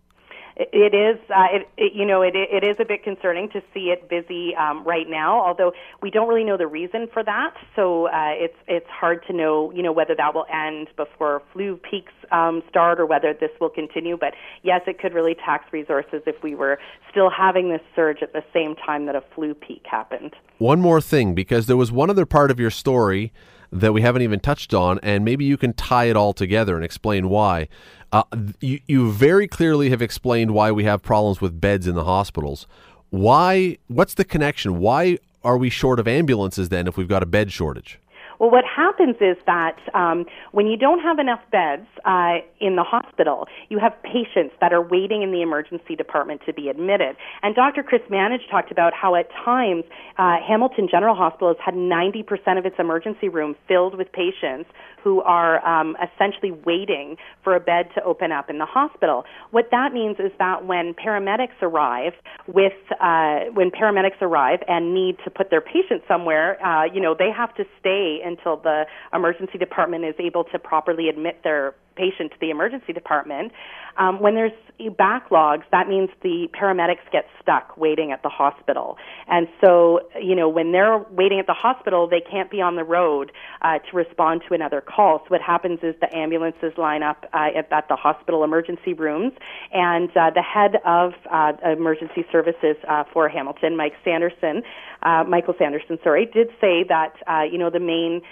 it 0.57 0.95
is, 0.95 1.21
uh, 1.29 1.49
it, 1.53 1.69
it, 1.77 1.93
you 1.95 2.07
know, 2.07 2.23
it, 2.23 2.35
it 2.35 2.65
is 2.65 2.77
a 2.81 2.85
bit 2.85 3.05
concerning 3.05 3.51
to 3.51 3.63
see 3.75 3.91
it 3.91 4.09
busy 4.09 4.55
um, 4.57 4.85
right 4.85 5.07
now. 5.09 5.45
Although 5.45 5.73
we 6.01 6.11
don't 6.11 6.29
really 6.29 6.45
know 6.45 6.57
the 6.57 6.67
reason 6.67 7.09
for 7.13 7.23
that, 7.23 7.55
so 7.75 8.07
uh, 8.07 8.31
it's 8.31 8.57
it's 8.67 8.89
hard 8.89 9.23
to 9.27 9.35
know, 9.35 9.71
you 9.73 9.83
know, 9.83 9.93
whether 9.93 10.15
that 10.17 10.35
will 10.35 10.47
end 10.53 10.89
before 10.97 11.43
flu 11.53 11.77
peaks 11.77 12.13
um, 12.33 12.63
start 12.71 12.99
or 12.99 13.05
whether 13.05 13.35
this 13.35 13.51
will 13.61 13.69
continue. 13.69 14.17
But 14.17 14.33
yes, 14.63 14.81
it 14.87 14.99
could 14.99 15.13
really 15.13 15.35
tax 15.35 15.71
resources 15.73 16.23
if 16.27 16.43
we 16.43 16.55
were 16.55 16.79
still 17.11 17.29
having 17.29 17.69
this 17.69 17.83
surge 17.95 18.23
at 18.23 18.33
the 18.33 18.43
same 18.53 18.77
time 18.77 19.07
that 19.07 19.15
a 19.15 19.23
flu 19.35 19.53
peak 19.53 19.83
happened. 19.85 20.35
One 20.59 20.81
more 20.81 21.03
thing, 21.03 21.35
because 21.35 21.67
there 21.67 21.77
was 21.77 21.93
one 21.93 22.09
other 22.09 22.25
part 22.25 22.51
of 22.51 22.59
your 22.59 22.71
story 22.71 23.31
that 23.73 23.93
we 23.93 24.01
haven't 24.01 24.23
even 24.23 24.41
touched 24.41 24.73
on, 24.73 24.99
and 25.03 25.25
maybe 25.25 25.45
you 25.45 25.57
can 25.57 25.73
tie 25.75 26.05
it 26.05 26.17
all 26.17 26.33
together 26.33 26.77
and 26.77 26.85
explain 26.85 27.29
why. 27.29 27.69
Uh, 28.13 28.23
you, 28.61 28.81
you 28.87 29.11
very 29.13 29.49
clearly 29.49 29.91
have 29.91 30.01
explained 30.01 30.53
why 30.53 30.71
we 30.71 30.85
have 30.85 31.03
problems 31.03 31.41
with 31.41 31.61
beds 31.61 31.87
in 31.87 31.95
the 31.95 32.05
hospitals. 32.05 32.67
Why? 33.11 33.79
What's 33.89 34.15
the 34.15 34.25
connection? 34.25 34.79
Why 34.79 35.19
are 35.45 35.57
we 35.57 35.71
short 35.71 36.01
of 36.01 36.09
ambulances 36.09 36.69
then 36.69 36.87
if 36.87 36.97
we've 36.97 37.09
got 37.09 37.23
a 37.23 37.27
bed 37.27 37.53
shortage? 37.53 37.99
Well, 38.39 38.51
what 38.51 38.65
happens 38.65 39.17
is 39.21 39.37
that 39.47 39.79
um, 39.95 40.27
when 40.53 40.67
you 40.67 40.77
don't 40.77 41.01
have 41.01 41.19
enough 41.19 41.41
beds 41.51 41.87
uh, 42.05 42.39
in 42.61 42.77
the 42.77 42.83
hospital, 42.83 43.47
you 43.69 43.79
have 43.79 43.93
patients 44.03 44.55
that 44.61 44.73
are 44.73 44.83
waiting 44.83 45.23
in 45.23 45.33
the 45.33 45.43
emergency 45.43 45.97
department 45.97 46.43
to 46.47 46.53
be 46.53 46.69
admitted. 46.69 47.17
And 47.43 47.55
Dr. 47.55 47.83
Chris 47.83 48.03
Manage 48.11 48.43
talked 48.51 48.71
about 48.71 48.93
how 48.95 49.15
at 49.15 49.29
times 49.45 49.85
uh, 50.19 50.37
Hamilton 50.47 50.89
General 50.91 51.15
Hospital 51.15 51.49
has 51.49 51.57
had 51.65 51.75
90% 51.75 52.59
of 52.59 52.67
its 52.67 52.77
emergency 52.79 53.29
room 53.29 53.55
filled 53.69 53.97
with 53.97 54.13
patients 54.13 54.71
who 55.07 55.23
are 55.23 55.65
um, 55.65 55.97
essentially 56.03 56.51
waiting 56.51 57.17
for 57.45 57.55
a 57.55 57.61
bed 57.61 57.87
to 57.95 58.03
open 58.03 58.33
up 58.33 58.51
in 58.51 58.59
the 58.59 58.67
hospital. 58.67 59.25
What 59.53 59.69
that 59.71 59.93
means 59.93 60.17
is 60.19 60.33
that 60.41 60.67
when 60.67 60.95
paramedics 60.95 61.63
arrive 61.63 62.13
with 62.49 62.73
uh, 63.01 63.47
when 63.55 63.71
paramedics 63.71 64.21
arrive 64.21 64.61
and 64.67 64.95
need 64.95 65.19
to 65.25 65.31
put 65.31 65.51
their 65.51 65.61
patient 65.61 66.03
somewhere, 66.09 66.61
uh, 66.65 66.87
you 66.93 67.01
know 67.01 67.15
they 67.17 67.31
have 67.31 67.55
to 67.55 67.65
stay 67.79 68.21
until 68.27 68.57
the 68.57 68.85
emergency 69.15 69.57
department 69.59 70.05
is 70.05 70.15
able 70.19 70.45
to 70.45 70.59
properly 70.59 71.09
admit 71.09 71.41
their 71.45 71.75
patient 71.97 72.33
to 72.33 72.37
the 72.41 72.51
emergency 72.51 72.93
department. 72.93 73.53
Um, 73.99 74.21
when 74.21 74.35
there's 74.35 74.53
backlogs, 74.79 75.63
that 75.73 75.89
means 75.89 76.11
the 76.23 76.49
paramedics 76.53 77.11
get 77.11 77.25
stuck 77.41 77.77
waiting 77.77 78.13
at 78.13 78.23
the 78.23 78.29
hospital. 78.29 78.99
And 79.27 79.49
so, 79.61 80.01
you 80.21 80.35
know, 80.35 80.49
when 80.49 80.73
they're 80.73 80.99
waiting 81.11 81.39
at 81.41 81.47
the 81.47 81.55
hospital, 81.55 82.07
they 82.07 82.21
can't 82.21 82.51
be 82.51 82.61
on 82.61 82.77
the 82.77 82.85
road 82.85 83.33
uh, 83.63 83.79
to 83.79 83.97
respond 83.97 84.43
to 84.49 84.55
another 84.55 84.83
call. 84.83 85.21
So 85.21 85.27
what 85.29 85.41
happens 85.41 85.81
is 85.83 85.95
the 86.01 86.15
ambulances 86.15 86.73
line 86.77 87.03
up 87.03 87.25
uh, 87.33 87.49
at, 87.57 87.73
at 87.73 87.89
the 87.89 87.97
hospital 87.97 88.45
emergency 88.45 88.93
rooms, 88.93 89.33
and 89.73 90.11
uh, 90.11 90.31
the 90.35 90.43
head 90.43 90.77
of 90.85 91.13
uh, 91.31 91.53
emergency 91.65 92.25
services 92.31 92.77
uh, 92.89 93.05
for 93.13 93.29
Hamilton, 93.29 93.77
Mike 93.77 93.95
Sanderson, 94.05 94.63
uh, 95.03 95.25
Michael 95.25 95.55
Sanderson, 95.59 95.99
sorry, 96.03 96.27
did 96.27 96.49
say 96.61 96.85
that 96.89 97.15
you 97.51 97.59
know 97.59 97.71
the 97.71 97.81
main 97.81 98.23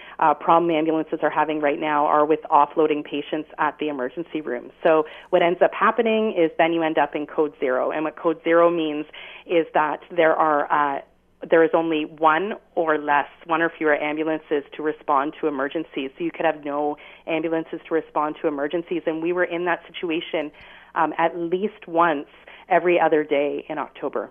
problem 0.40 0.70
ambulances 0.70 1.20
are 1.22 1.30
having 1.30 1.60
right 1.60 1.78
now 1.78 2.06
are 2.06 2.26
with 2.26 2.40
offloading 2.50 3.04
patients 3.04 3.48
at 3.58 3.78
the 3.78 3.88
emergency 3.88 4.40
room. 4.40 4.70
So 4.82 5.04
what 5.30 5.42
ends 5.42 5.60
up 5.62 5.72
happening 5.72 6.34
is 6.36 6.50
then 6.58 6.72
you 6.72 6.82
end 6.82 6.98
up 6.98 7.14
in 7.14 7.26
code 7.26 7.54
zero, 7.60 7.90
and 7.90 8.04
what 8.04 8.16
code 8.16 8.40
zero 8.44 8.70
means 8.70 9.06
is 9.46 9.66
that 9.74 10.00
there 10.10 10.34
are 10.34 10.70
uh, 10.70 11.00
there 11.50 11.62
is 11.62 11.70
only 11.74 12.04
one 12.04 12.54
or 12.74 12.96
less, 12.96 13.26
one 13.46 13.60
or 13.60 13.70
fewer 13.76 13.94
ambulances 13.96 14.64
to 14.74 14.82
respond 14.82 15.34
to 15.40 15.46
emergencies. 15.46 16.10
So 16.16 16.24
you 16.24 16.30
could 16.30 16.46
have 16.46 16.64
no 16.64 16.96
ambulances 17.26 17.80
to 17.88 17.94
respond 17.94 18.36
to 18.40 18.48
emergencies, 18.48 19.02
and 19.06 19.22
we 19.22 19.32
were 19.32 19.44
in 19.44 19.64
that 19.66 19.82
situation 19.86 20.50
um, 20.94 21.12
at 21.18 21.36
least 21.36 21.86
once 21.86 22.26
every 22.68 22.98
other 22.98 23.24
day 23.24 23.64
in 23.68 23.78
October. 23.78 24.30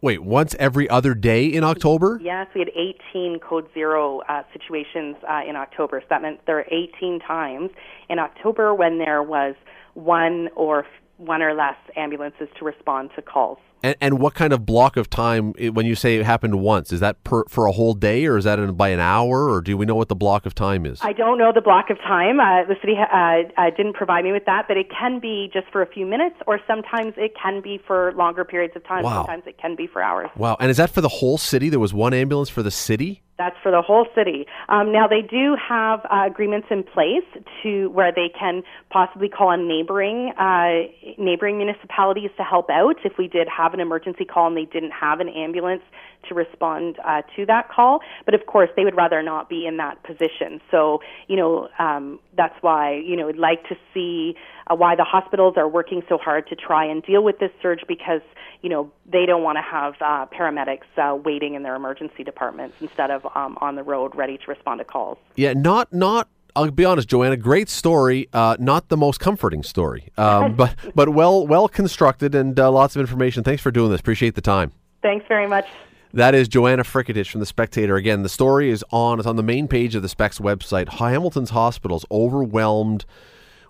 Wait, 0.00 0.22
once 0.22 0.54
every 0.60 0.88
other 0.88 1.12
day 1.12 1.46
in 1.46 1.64
October? 1.64 2.20
Yes, 2.22 2.46
we 2.54 2.60
had 2.60 2.70
18 3.12 3.40
code 3.40 3.66
zero 3.74 4.20
uh, 4.28 4.42
situations 4.52 5.16
uh, 5.28 5.40
in 5.48 5.56
October. 5.56 6.00
So 6.00 6.06
that 6.10 6.22
meant 6.22 6.40
there 6.46 6.56
were 6.56 6.66
18 6.70 7.18
times 7.18 7.70
in 8.08 8.20
October 8.20 8.74
when 8.74 8.98
there 8.98 9.24
was 9.24 9.56
one 9.94 10.50
or 10.54 10.86
one 11.16 11.42
or 11.42 11.52
less 11.52 11.76
ambulances 11.96 12.48
to 12.60 12.64
respond 12.64 13.10
to 13.16 13.22
calls. 13.22 13.58
And, 13.82 13.96
and 14.00 14.18
what 14.18 14.34
kind 14.34 14.52
of 14.52 14.66
block 14.66 14.96
of 14.96 15.08
time, 15.08 15.52
when 15.52 15.86
you 15.86 15.94
say 15.94 16.16
it 16.16 16.24
happened 16.24 16.60
once, 16.60 16.92
is 16.92 17.00
that 17.00 17.22
per, 17.24 17.44
for 17.44 17.66
a 17.66 17.72
whole 17.72 17.94
day 17.94 18.26
or 18.26 18.36
is 18.36 18.44
that 18.44 18.58
in, 18.58 18.74
by 18.74 18.88
an 18.88 19.00
hour 19.00 19.48
or 19.48 19.60
do 19.60 19.76
we 19.76 19.86
know 19.86 19.94
what 19.94 20.08
the 20.08 20.16
block 20.16 20.46
of 20.46 20.54
time 20.54 20.84
is? 20.84 20.98
I 21.02 21.12
don't 21.12 21.38
know 21.38 21.52
the 21.54 21.60
block 21.60 21.90
of 21.90 21.98
time. 21.98 22.40
Uh, 22.40 22.64
the 22.64 22.76
city 22.80 22.94
uh, 22.98 23.60
uh, 23.60 23.70
didn't 23.76 23.94
provide 23.94 24.24
me 24.24 24.32
with 24.32 24.46
that, 24.46 24.66
but 24.68 24.76
it 24.76 24.88
can 24.90 25.20
be 25.20 25.50
just 25.52 25.66
for 25.70 25.82
a 25.82 25.86
few 25.86 26.06
minutes 26.06 26.36
or 26.46 26.60
sometimes 26.66 27.14
it 27.16 27.32
can 27.40 27.60
be 27.62 27.80
for 27.86 28.12
longer 28.14 28.44
periods 28.44 28.74
of 28.76 28.84
time. 28.84 29.04
Wow. 29.04 29.24
Sometimes 29.24 29.44
it 29.46 29.58
can 29.58 29.76
be 29.76 29.86
for 29.86 30.02
hours. 30.02 30.28
Wow. 30.36 30.56
And 30.58 30.70
is 30.70 30.78
that 30.78 30.90
for 30.90 31.00
the 31.00 31.08
whole 31.08 31.38
city? 31.38 31.68
There 31.68 31.80
was 31.80 31.94
one 31.94 32.14
ambulance 32.14 32.48
for 32.48 32.62
the 32.62 32.70
city? 32.70 33.22
That's 33.38 33.56
for 33.62 33.70
the 33.70 33.82
whole 33.82 34.06
city. 34.16 34.46
Um, 34.68 34.92
now 34.92 35.06
they 35.06 35.22
do 35.22 35.56
have 35.56 36.00
uh, 36.10 36.26
agreements 36.26 36.66
in 36.70 36.82
place 36.82 37.22
to 37.62 37.88
where 37.90 38.10
they 38.12 38.30
can 38.36 38.64
possibly 38.90 39.28
call 39.28 39.48
on 39.48 39.68
neighboring 39.68 40.32
uh, 40.36 40.90
neighboring 41.18 41.56
municipalities 41.56 42.30
to 42.36 42.42
help 42.42 42.68
out 42.68 42.96
if 43.04 43.12
we 43.16 43.28
did 43.28 43.46
have 43.48 43.74
an 43.74 43.80
emergency 43.80 44.24
call 44.24 44.48
and 44.48 44.56
they 44.56 44.64
didn't 44.64 44.90
have 44.90 45.20
an 45.20 45.28
ambulance 45.28 45.82
to 46.28 46.34
respond 46.34 46.96
uh, 47.04 47.22
to 47.36 47.46
that 47.46 47.68
call. 47.68 48.00
But 48.24 48.34
of 48.34 48.46
course, 48.46 48.70
they 48.76 48.84
would 48.84 48.96
rather 48.96 49.22
not 49.22 49.48
be 49.48 49.66
in 49.66 49.76
that 49.78 50.02
position. 50.02 50.60
So 50.70 51.00
you 51.26 51.36
know 51.36 51.68
um, 51.78 52.18
that's 52.36 52.56
why 52.60 52.94
you 52.94 53.16
know 53.16 53.26
we'd 53.26 53.36
like 53.36 53.66
to 53.68 53.76
see 53.94 54.34
uh, 54.68 54.74
why 54.74 54.94
the 54.94 55.04
hospitals 55.04 55.54
are 55.56 55.68
working 55.68 56.02
so 56.08 56.18
hard 56.18 56.46
to 56.48 56.56
try 56.56 56.84
and 56.84 57.02
deal 57.02 57.22
with 57.22 57.38
this 57.38 57.50
surge 57.62 57.80
because 57.86 58.20
you 58.62 58.68
know 58.68 58.90
they 59.10 59.26
don't 59.26 59.42
want 59.42 59.56
to 59.56 59.62
have 59.62 59.94
uh, 60.00 60.26
paramedics 60.26 60.86
uh, 60.96 61.14
waiting 61.14 61.54
in 61.54 61.62
their 61.62 61.74
emergency 61.74 62.24
departments 62.24 62.76
instead 62.80 63.10
of 63.10 63.26
um, 63.34 63.56
on 63.60 63.76
the 63.76 63.82
road 63.82 64.14
ready 64.14 64.38
to 64.38 64.44
respond 64.46 64.78
to 64.78 64.84
calls. 64.84 65.18
Yeah, 65.36 65.52
not 65.54 65.92
not. 65.92 66.28
I'll 66.56 66.70
be 66.70 66.84
honest, 66.84 67.08
Joanna. 67.08 67.36
Great 67.36 67.68
story. 67.68 68.28
Uh, 68.32 68.56
not 68.58 68.88
the 68.88 68.96
most 68.96 69.20
comforting 69.20 69.62
story, 69.62 70.10
um, 70.16 70.54
but 70.56 70.74
but 70.94 71.10
well 71.10 71.46
well 71.46 71.68
constructed 71.68 72.34
and 72.34 72.58
uh, 72.58 72.70
lots 72.70 72.96
of 72.96 73.00
information. 73.00 73.44
Thanks 73.44 73.62
for 73.62 73.70
doing 73.70 73.90
this. 73.90 74.00
Appreciate 74.00 74.34
the 74.34 74.40
time. 74.40 74.72
Thanks 75.02 75.26
very 75.28 75.46
much. 75.46 75.66
That 76.12 76.34
is 76.34 76.48
Joanna 76.48 76.84
Frketich 76.84 77.30
from 77.30 77.40
the 77.40 77.46
Spectator. 77.46 77.96
Again, 77.96 78.22
the 78.22 78.30
story 78.30 78.70
is 78.70 78.84
on. 78.90 79.18
It's 79.18 79.28
on 79.28 79.36
the 79.36 79.42
main 79.42 79.68
page 79.68 79.94
of 79.94 80.02
the 80.02 80.08
Specs 80.08 80.38
website. 80.38 80.88
Hamilton's 80.88 81.50
hospitals 81.50 82.06
overwhelmed 82.10 83.04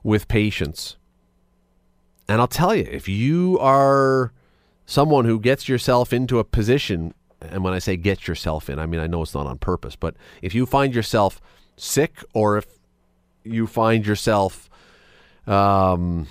with 0.05 0.29
patients, 0.29 0.97
and 2.29 2.41
I'll 2.41 2.47
tell 2.47 2.75
you, 2.75 2.87
if 2.89 3.09
you 3.09 3.59
are 3.61 4.33
someone 4.87 5.25
who 5.25 5.41
gets 5.41 5.69
yourself 5.69 6.13
into 6.13 6.39
a 6.39 6.45
position, 6.45 7.13
and 7.41 7.65
when 7.65 7.73
I 7.73 7.81
say 7.81 7.97
get 7.97 8.29
yourself 8.29 8.71
in, 8.71 8.79
I 8.79 8.87
mean 8.87 9.01
I 9.01 9.09
know 9.09 9.23
it's 9.23 9.35
not 9.35 9.47
on 9.47 9.59
purpose, 9.59 9.97
but 9.97 10.15
if 10.41 10.55
you 10.55 10.65
find 10.65 10.95
yourself 10.95 11.41
sick 11.77 12.23
or 12.35 12.59
if 12.59 12.67
you 13.43 13.67
find 13.67 14.07
yourself, 14.07 14.71
um, 15.47 16.29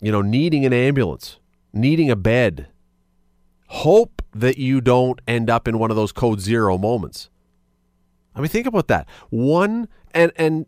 you 0.00 0.12
know, 0.12 0.22
needing 0.22 0.64
an 0.64 0.72
ambulance, 0.72 1.38
needing 1.72 2.10
a 2.10 2.16
bed, 2.16 2.68
hope 3.66 4.21
that 4.34 4.58
you 4.58 4.80
don't 4.80 5.20
end 5.26 5.50
up 5.50 5.68
in 5.68 5.78
one 5.78 5.90
of 5.90 5.96
those 5.96 6.12
code 6.12 6.40
zero 6.40 6.78
moments. 6.78 7.30
I 8.34 8.40
mean, 8.40 8.48
think 8.48 8.66
about 8.66 8.88
that. 8.88 9.06
One 9.30 9.88
and 10.14 10.32
and 10.36 10.66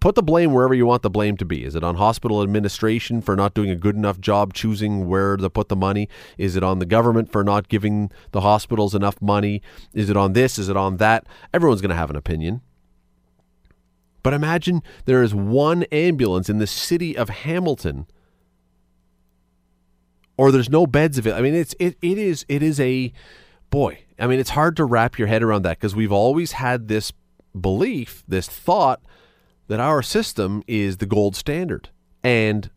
put 0.00 0.14
the 0.14 0.22
blame 0.22 0.52
wherever 0.52 0.74
you 0.74 0.86
want 0.86 1.02
the 1.02 1.10
blame 1.10 1.36
to 1.36 1.44
be. 1.44 1.64
Is 1.64 1.74
it 1.74 1.82
on 1.82 1.96
hospital 1.96 2.42
administration 2.42 3.20
for 3.20 3.36
not 3.36 3.54
doing 3.54 3.70
a 3.70 3.76
good 3.76 3.96
enough 3.96 4.20
job 4.20 4.54
choosing 4.54 5.08
where 5.08 5.36
to 5.36 5.50
put 5.50 5.68
the 5.68 5.76
money? 5.76 6.08
Is 6.38 6.56
it 6.56 6.62
on 6.62 6.78
the 6.78 6.86
government 6.86 7.30
for 7.30 7.42
not 7.42 7.68
giving 7.68 8.10
the 8.32 8.42
hospitals 8.42 8.94
enough 8.94 9.20
money? 9.20 9.62
Is 9.92 10.10
it 10.10 10.16
on 10.16 10.34
this? 10.34 10.58
Is 10.58 10.68
it 10.68 10.76
on 10.76 10.98
that? 10.98 11.26
Everyone's 11.52 11.80
going 11.80 11.90
to 11.90 11.96
have 11.96 12.10
an 12.10 12.16
opinion. 12.16 12.60
But 14.22 14.34
imagine 14.34 14.82
there 15.04 15.22
is 15.22 15.34
one 15.34 15.84
ambulance 15.84 16.48
in 16.48 16.58
the 16.58 16.66
city 16.66 17.16
of 17.16 17.28
Hamilton 17.28 18.06
or 20.36 20.52
there's 20.52 20.70
no 20.70 20.86
beds 20.86 21.18
it. 21.18 21.26
I 21.26 21.40
mean, 21.40 21.54
it's 21.54 21.74
it, 21.78 21.96
it 22.02 22.18
is 22.18 22.44
it 22.48 22.62
is 22.62 22.78
a 22.80 23.12
boy. 23.70 24.00
I 24.18 24.26
mean, 24.26 24.40
it's 24.40 24.50
hard 24.50 24.76
to 24.76 24.84
wrap 24.84 25.18
your 25.18 25.28
head 25.28 25.42
around 25.42 25.62
that 25.62 25.78
because 25.78 25.94
we've 25.94 26.12
always 26.12 26.52
had 26.52 26.88
this 26.88 27.12
belief, 27.58 28.22
this 28.26 28.48
thought 28.48 29.02
that 29.68 29.80
our 29.80 30.02
system 30.02 30.62
is 30.66 30.98
the 30.98 31.06
gold 31.06 31.36
standard. 31.36 31.90
And 32.22 32.70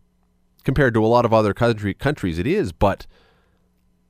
compared 0.64 0.94
to 0.94 1.04
a 1.04 1.08
lot 1.08 1.26
of 1.26 1.34
other 1.34 1.54
country, 1.54 1.94
countries, 1.94 2.40
it 2.40 2.48
is. 2.48 2.72
But 2.72 3.08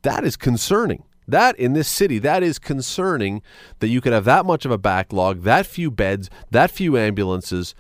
that 0.02 0.24
is 0.24 0.36
concerning. 0.36 1.04
That 1.28 1.56
in 1.60 1.74
this 1.74 1.88
city, 1.88 2.18
that 2.20 2.42
is 2.42 2.58
concerning 2.58 3.44
that 3.80 3.90
you 3.90 4.02
could 4.02 4.14
have 4.14 4.26
that 4.26 4.46
much 4.46 4.66
of 4.66 4.72
a 4.72 4.80
backlog, 4.80 5.44
that 5.44 5.68
few 5.68 5.92
beds, 5.92 6.30
that 6.50 6.72
few 6.72 6.98
ambulances. 6.98 7.76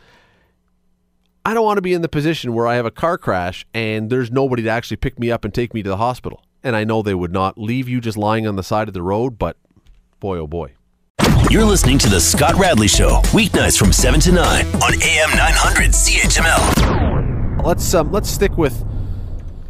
I 1.49 1.55
don't 1.55 1.65
want 1.65 1.77
to 1.77 1.81
be 1.81 1.95
in 1.95 2.03
the 2.03 2.09
position 2.09 2.53
where 2.53 2.67
I 2.67 2.75
have 2.75 2.85
a 2.85 2.91
car 2.91 3.17
crash 3.17 3.65
and 3.73 4.11
there's 4.11 4.29
nobody 4.29 4.61
to 4.61 4.69
actually 4.69 4.97
pick 4.97 5.17
me 5.17 5.31
up 5.31 5.43
and 5.43 5.51
take 5.51 5.73
me 5.73 5.81
to 5.81 5.89
the 5.89 5.97
hospital. 5.97 6.43
And 6.61 6.75
I 6.75 6.83
know 6.83 7.01
they 7.01 7.15
would 7.15 7.31
not 7.33 7.57
leave 7.57 7.89
you 7.89 7.99
just 7.99 8.19
lying 8.19 8.45
on 8.45 8.55
the 8.55 8.61
side 8.61 8.87
of 8.87 8.93
the 8.93 9.01
road, 9.01 9.39
but 9.39 9.57
boy, 10.19 10.37
oh 10.37 10.45
boy. 10.45 10.73
You're 11.49 11.65
listening 11.65 11.97
to 11.97 12.07
The 12.07 12.19
Scott 12.19 12.53
Radley 12.53 12.87
Show, 12.87 13.21
weeknights 13.33 13.79
from 13.79 13.91
7 13.91 14.19
to 14.19 14.31
9 14.31 14.45
on 14.45 14.93
AM 15.01 15.31
900 15.31 15.89
CHML. 15.89 17.65
Let's 17.65 17.95
um, 17.95 18.11
let's 18.11 18.29
stick 18.29 18.55
with 18.55 18.85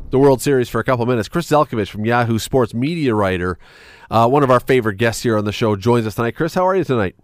the 0.09 0.19
World 0.19 0.41
Series 0.41 0.67
for 0.67 0.81
a 0.81 0.83
couple 0.83 1.05
minutes. 1.05 1.29
Chris 1.29 1.49
Zelkovich 1.49 1.87
from 1.87 2.03
Yahoo 2.05 2.39
Sports 2.39 2.73
media 2.73 3.15
writer, 3.15 3.57
uh, 4.11 4.27
one 4.27 4.43
of 4.43 4.51
our 4.51 4.59
favorite 4.59 4.97
guests 4.97 5.23
here 5.23 5.37
on 5.37 5.45
the 5.45 5.53
show, 5.53 5.77
joins 5.77 6.05
us 6.05 6.15
tonight. 6.15 6.35
Chris, 6.35 6.55
how 6.55 6.67
are 6.67 6.75
you 6.75 6.83
tonight? 6.83 7.15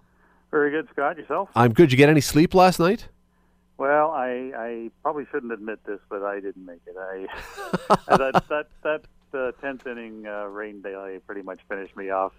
Very 0.49 0.71
good, 0.71 0.87
Scott. 0.93 1.17
Yourself? 1.17 1.49
I'm 1.57 1.73
good. 1.73 1.87
Did 1.87 1.91
you 1.91 1.97
get 1.97 2.07
any 2.07 2.21
sleep 2.21 2.53
last 2.53 2.79
night? 2.79 3.09
Well, 3.77 4.11
I, 4.11 4.51
I 4.55 4.91
probably 5.03 5.25
shouldn't 5.31 5.51
admit 5.51 5.79
this, 5.85 5.99
but 6.09 6.23
I 6.23 6.39
didn't 6.39 6.65
make 6.65 6.81
it. 6.87 6.95
I 6.97 7.27
that 8.17 8.43
that 8.49 8.67
that 8.83 9.01
uh, 9.33 9.51
tenth 9.61 9.85
inning 9.85 10.25
uh, 10.25 10.45
rain 10.45 10.81
delay 10.81 11.19
pretty 11.25 11.41
much 11.41 11.59
finished 11.67 11.95
me 11.97 12.09
off. 12.09 12.33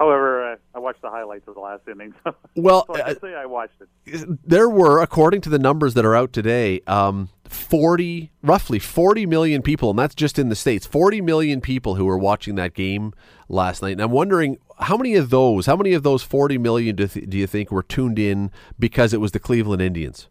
However, 0.00 0.52
uh, 0.52 0.56
I 0.74 0.78
watched 0.78 1.02
the 1.02 1.10
highlights 1.10 1.46
of 1.46 1.54
the 1.54 1.60
last 1.60 1.82
inning. 1.86 2.14
So, 2.24 2.34
Well, 2.56 2.86
so 2.86 2.96
I 2.96 3.10
uh, 3.10 3.14
say 3.20 3.34
I 3.34 3.44
watched 3.44 3.74
it. 3.82 4.38
there 4.42 4.68
were, 4.68 5.02
according 5.02 5.42
to 5.42 5.50
the 5.50 5.58
numbers 5.58 5.92
that 5.92 6.06
are 6.06 6.16
out 6.16 6.32
today, 6.32 6.80
um, 6.86 7.28
40, 7.44 8.30
roughly 8.42 8.78
40 8.78 9.26
million 9.26 9.60
people, 9.60 9.90
and 9.90 9.98
that's 9.98 10.14
just 10.14 10.38
in 10.38 10.48
the 10.48 10.56
States, 10.56 10.86
40 10.86 11.20
million 11.20 11.60
people 11.60 11.96
who 11.96 12.06
were 12.06 12.16
watching 12.16 12.54
that 12.54 12.72
game 12.72 13.12
last 13.50 13.82
night. 13.82 13.92
And 13.92 14.00
I'm 14.00 14.10
wondering 14.10 14.56
how 14.80 14.96
many 14.96 15.14
of 15.14 15.30
those, 15.30 15.66
how 15.66 15.76
many 15.76 15.92
of 15.92 16.02
those 16.02 16.22
40 16.22 16.58
million 16.58 16.96
do, 16.96 17.06
th- 17.06 17.28
do 17.28 17.36
you 17.38 17.46
think 17.46 17.70
were 17.70 17.82
tuned 17.82 18.18
in 18.18 18.50
because 18.78 19.12
it 19.12 19.20
was 19.20 19.32
the 19.32 19.38
Cleveland 19.38 19.82
Indians? 19.82 20.28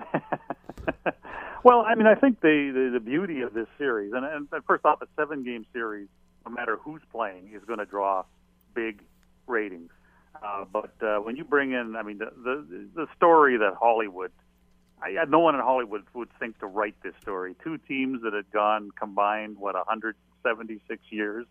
Well, 1.62 1.84
I 1.86 1.94
mean, 1.94 2.06
I 2.06 2.14
think 2.14 2.40
the, 2.40 2.70
the, 2.72 2.98
the 2.98 3.00
beauty 3.00 3.42
of 3.42 3.52
this 3.52 3.66
series, 3.76 4.12
and, 4.14 4.24
and 4.24 4.48
first 4.66 4.84
off, 4.84 5.02
a 5.02 5.06
seven 5.16 5.44
game 5.44 5.66
series, 5.72 6.08
no 6.46 6.52
matter 6.52 6.78
who's 6.78 7.02
playing, 7.12 7.50
is 7.54 7.62
going 7.66 7.78
to 7.78 7.84
draw 7.84 8.24
big 8.74 9.02
ratings. 9.46 9.90
Uh, 10.42 10.64
but 10.72 10.94
uh, 11.02 11.18
when 11.18 11.36
you 11.36 11.44
bring 11.44 11.72
in, 11.72 11.96
I 11.96 12.02
mean, 12.02 12.16
the, 12.16 12.30
the 12.42 12.86
the 12.94 13.06
story 13.14 13.58
that 13.58 13.74
Hollywood, 13.78 14.32
I, 15.02 15.22
no 15.28 15.40
one 15.40 15.54
in 15.54 15.60
Hollywood 15.60 16.04
would 16.14 16.30
think 16.38 16.58
to 16.60 16.66
write 16.66 16.94
this 17.02 17.12
story. 17.20 17.54
Two 17.62 17.76
teams 17.76 18.22
that 18.22 18.32
had 18.32 18.50
gone 18.50 18.90
combined 18.98 19.58
what 19.58 19.74
176 19.74 21.02
years 21.10 21.46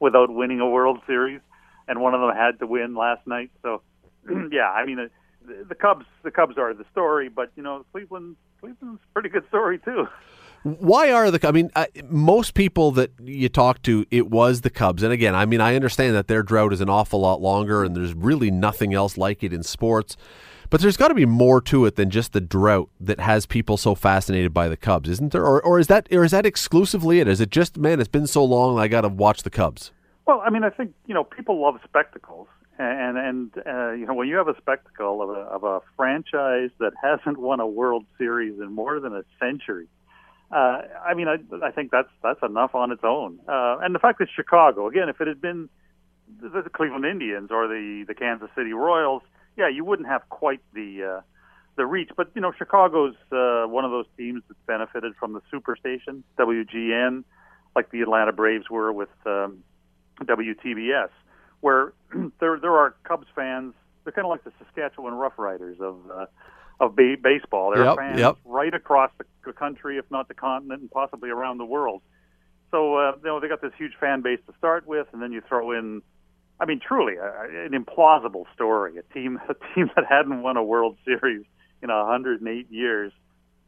without 0.00 0.34
winning 0.34 0.58
a 0.58 0.68
World 0.68 0.98
Series, 1.06 1.40
and 1.88 2.00
one 2.00 2.14
of 2.14 2.20
them 2.20 2.34
had 2.34 2.58
to 2.60 2.66
win 2.66 2.94
last 2.94 3.26
night. 3.26 3.50
So, 3.62 3.82
yeah, 4.50 4.70
I 4.70 4.84
mean, 4.84 5.08
the, 5.46 5.64
the 5.68 5.74
Cubs, 5.74 6.06
the 6.22 6.30
Cubs 6.30 6.58
are 6.58 6.74
the 6.74 6.84
story, 6.92 7.28
but 7.28 7.50
you 7.56 7.62
know, 7.62 7.84
Cleveland, 7.92 8.36
Cleveland's 8.60 9.00
a 9.02 9.12
pretty 9.12 9.28
good 9.28 9.46
story 9.48 9.78
too. 9.78 10.06
Why 10.62 11.10
are 11.10 11.30
the? 11.32 11.46
I 11.46 11.50
mean, 11.50 11.70
uh, 11.74 11.86
most 12.08 12.54
people 12.54 12.92
that 12.92 13.10
you 13.20 13.48
talk 13.48 13.82
to, 13.82 14.06
it 14.12 14.30
was 14.30 14.60
the 14.60 14.70
Cubs. 14.70 15.02
And 15.02 15.12
again, 15.12 15.34
I 15.34 15.44
mean, 15.44 15.60
I 15.60 15.74
understand 15.74 16.14
that 16.14 16.28
their 16.28 16.44
drought 16.44 16.72
is 16.72 16.80
an 16.80 16.88
awful 16.88 17.20
lot 17.20 17.40
longer, 17.40 17.82
and 17.82 17.96
there's 17.96 18.14
really 18.14 18.50
nothing 18.50 18.94
else 18.94 19.18
like 19.18 19.42
it 19.42 19.52
in 19.52 19.64
sports. 19.64 20.16
But 20.70 20.80
there's 20.80 20.96
got 20.96 21.08
to 21.08 21.14
be 21.14 21.26
more 21.26 21.60
to 21.62 21.84
it 21.84 21.96
than 21.96 22.08
just 22.08 22.32
the 22.32 22.40
drought 22.40 22.88
that 22.98 23.20
has 23.20 23.44
people 23.44 23.76
so 23.76 23.94
fascinated 23.94 24.54
by 24.54 24.68
the 24.68 24.76
Cubs, 24.76 25.10
isn't 25.10 25.32
there? 25.32 25.44
Or, 25.44 25.60
or 25.60 25.78
is 25.78 25.88
that, 25.88 26.06
or 26.10 26.24
is 26.24 26.30
that 26.30 26.46
exclusively 26.46 27.20
it? 27.20 27.28
Is 27.28 27.42
it 27.42 27.50
just, 27.50 27.76
man, 27.76 28.00
it's 28.00 28.08
been 28.08 28.26
so 28.26 28.42
long, 28.42 28.78
I 28.78 28.88
got 28.88 29.02
to 29.02 29.08
watch 29.08 29.42
the 29.42 29.50
Cubs? 29.50 29.90
Well, 30.32 30.40
I 30.42 30.48
mean, 30.48 30.64
I 30.64 30.70
think 30.70 30.94
you 31.04 31.12
know 31.12 31.24
people 31.24 31.60
love 31.60 31.78
spectacles, 31.84 32.48
and 32.78 33.18
and 33.18 33.50
uh, 33.66 33.90
you 33.90 34.06
know 34.06 34.14
when 34.14 34.28
you 34.28 34.36
have 34.36 34.48
a 34.48 34.56
spectacle 34.56 35.20
of 35.20 35.28
a 35.28 35.40
of 35.40 35.62
a 35.62 35.80
franchise 35.94 36.70
that 36.78 36.92
hasn't 37.02 37.36
won 37.36 37.60
a 37.60 37.66
World 37.66 38.06
Series 38.16 38.58
in 38.58 38.72
more 38.72 38.98
than 38.98 39.14
a 39.14 39.24
century, 39.38 39.88
uh, 40.50 40.80
I 41.04 41.12
mean, 41.12 41.28
I 41.28 41.36
I 41.62 41.70
think 41.70 41.90
that's 41.90 42.08
that's 42.22 42.42
enough 42.42 42.74
on 42.74 42.92
its 42.92 43.04
own. 43.04 43.40
Uh, 43.46 43.76
and 43.82 43.94
the 43.94 43.98
fact 43.98 44.20
that 44.20 44.28
Chicago, 44.34 44.88
again, 44.88 45.10
if 45.10 45.20
it 45.20 45.28
had 45.28 45.42
been 45.42 45.68
the, 46.40 46.62
the 46.62 46.70
Cleveland 46.70 47.04
Indians 47.04 47.50
or 47.50 47.68
the 47.68 48.06
the 48.08 48.14
Kansas 48.14 48.48
City 48.56 48.72
Royals, 48.72 49.20
yeah, 49.58 49.68
you 49.68 49.84
wouldn't 49.84 50.08
have 50.08 50.26
quite 50.30 50.62
the 50.72 51.18
uh, 51.18 51.20
the 51.76 51.84
reach. 51.84 52.08
But 52.16 52.30
you 52.34 52.40
know, 52.40 52.52
Chicago's 52.56 53.16
uh, 53.32 53.64
one 53.64 53.84
of 53.84 53.90
those 53.90 54.06
teams 54.16 54.42
that 54.48 54.56
benefited 54.64 55.12
from 55.14 55.34
the 55.34 55.42
superstation 55.52 56.22
WGN, 56.38 57.22
like 57.76 57.90
the 57.90 58.00
Atlanta 58.00 58.32
Braves 58.32 58.70
were 58.70 58.94
with 58.94 59.10
um, 59.26 59.62
WTBS, 60.20 61.08
where 61.60 61.92
there 62.40 62.58
there 62.58 62.76
are 62.76 62.94
Cubs 63.04 63.26
fans. 63.34 63.74
They're 64.04 64.12
kind 64.12 64.26
of 64.26 64.30
like 64.30 64.44
the 64.44 64.52
Saskatchewan 64.58 65.12
Roughriders 65.14 65.80
of 65.80 65.98
uh, 66.10 66.26
of 66.80 66.96
ba- 66.96 67.16
baseball. 67.22 67.70
There 67.70 67.84
Yep, 67.84 67.92
are 67.92 67.96
fans 67.96 68.18
yep. 68.18 68.36
right 68.44 68.74
across 68.74 69.10
the, 69.18 69.24
the 69.46 69.52
country, 69.52 69.98
if 69.98 70.10
not 70.10 70.28
the 70.28 70.34
continent, 70.34 70.80
and 70.80 70.90
possibly 70.90 71.30
around 71.30 71.58
the 71.58 71.64
world. 71.64 72.02
So 72.70 72.96
uh, 72.96 73.12
you 73.16 73.24
know 73.24 73.40
they 73.40 73.48
got 73.48 73.60
this 73.62 73.72
huge 73.78 73.92
fan 74.00 74.22
base 74.22 74.40
to 74.46 74.54
start 74.58 74.86
with, 74.86 75.06
and 75.12 75.22
then 75.22 75.30
you 75.32 75.42
throw 75.46 75.72
in, 75.72 76.02
I 76.58 76.64
mean, 76.64 76.80
truly 76.80 77.16
a, 77.16 77.66
an 77.66 77.72
implausible 77.72 78.44
story. 78.54 78.94
A 78.98 79.02
team, 79.14 79.38
a 79.48 79.54
team 79.74 79.90
that 79.94 80.04
hadn't 80.08 80.42
won 80.42 80.56
a 80.56 80.64
World 80.64 80.96
Series 81.04 81.44
in 81.82 81.90
108 81.90 82.70
years. 82.70 83.12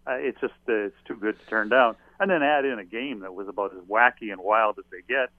Uh, 0.06 0.12
it's 0.14 0.40
just 0.40 0.54
uh, 0.68 0.72
it's 0.72 0.96
too 1.06 1.16
good 1.16 1.38
to 1.38 1.46
turn 1.46 1.68
down. 1.68 1.96
And 2.20 2.30
then 2.30 2.42
add 2.42 2.64
in 2.64 2.78
a 2.78 2.84
game 2.84 3.20
that 3.20 3.34
was 3.34 3.48
about 3.48 3.72
as 3.74 3.82
wacky 3.88 4.30
and 4.32 4.40
wild 4.40 4.78
as 4.78 4.84
they 4.90 5.02
get, 5.08 5.30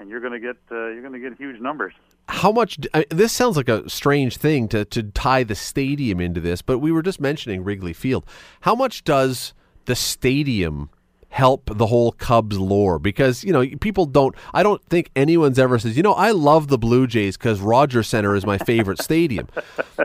and 0.00 0.08
you're 0.08 0.20
going 0.20 0.32
to 0.32 0.40
get 0.40 0.56
uh, 0.72 0.86
you're 0.88 1.02
going 1.02 1.12
to 1.12 1.20
get 1.20 1.38
huge 1.38 1.60
numbers. 1.60 1.92
how 2.28 2.50
much 2.50 2.78
I 2.94 3.04
this 3.10 3.32
sounds 3.32 3.56
like 3.56 3.68
a 3.68 3.88
strange 3.88 4.36
thing 4.38 4.66
to 4.68 4.84
to 4.86 5.02
tie 5.04 5.44
the 5.44 5.54
stadium 5.54 6.20
into 6.20 6.40
this 6.40 6.62
but 6.62 6.78
we 6.78 6.90
were 6.90 7.02
just 7.02 7.20
mentioning 7.20 7.62
Wrigley 7.62 7.92
Field. 7.92 8.24
How 8.62 8.74
much 8.74 9.04
does 9.04 9.52
the 9.84 9.94
stadium 9.94 10.90
help 11.28 11.70
the 11.76 11.86
whole 11.86 12.12
Cubs 12.12 12.58
lore? 12.58 12.98
Because 12.98 13.44
you 13.44 13.52
know 13.52 13.64
people 13.80 14.06
don't 14.06 14.34
I 14.54 14.62
don't 14.62 14.82
think 14.86 15.10
anyone's 15.14 15.58
ever 15.58 15.78
says 15.78 15.96
you 15.96 16.02
know 16.02 16.14
I 16.14 16.30
love 16.30 16.68
the 16.68 16.78
Blue 16.78 17.06
Jays 17.06 17.36
cuz 17.36 17.60
Rogers 17.60 18.08
Center 18.08 18.34
is 18.34 18.46
my 18.46 18.58
favorite 18.58 19.00
stadium. 19.00 19.46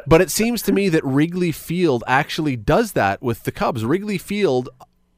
But 0.08 0.21
it 0.21 0.29
seems 0.29 0.62
to 0.63 0.71
me 0.71 0.89
that 0.89 1.03
Wrigley 1.03 1.51
Field 1.51 2.03
actually 2.05 2.55
does 2.58 2.91
that 2.91 3.23
with 3.23 3.43
the 3.43 3.51
Cubs. 3.51 3.84
Wrigley 3.86 4.19
Field 4.19 4.69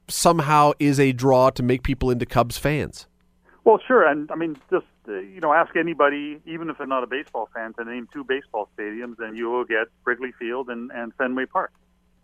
somehow 0.06 0.72
is 0.78 0.98
a 0.98 1.12
draw 1.12 1.50
to 1.50 1.62
make 1.62 1.82
people 1.82 2.10
into 2.10 2.24
Cubs 2.24 2.56
fans 2.56 3.06
Well, 3.68 3.80
sure, 3.86 4.02
and 4.02 4.30
I 4.30 4.34
mean, 4.34 4.56
just 4.70 4.86
uh, 5.06 5.18
you 5.18 5.40
know, 5.40 5.52
ask 5.52 5.76
anybody, 5.76 6.40
even 6.46 6.70
if 6.70 6.78
they're 6.78 6.86
not 6.86 7.04
a 7.04 7.06
baseball 7.06 7.50
fan, 7.54 7.74
to 7.74 7.84
name 7.84 8.08
two 8.10 8.24
baseball 8.24 8.70
stadiums, 8.74 9.16
and 9.18 9.36
you 9.36 9.50
will 9.50 9.66
get 9.66 9.88
Wrigley 10.06 10.32
Field 10.38 10.70
and, 10.70 10.90
and 10.90 11.12
Fenway 11.16 11.44
Park, 11.44 11.70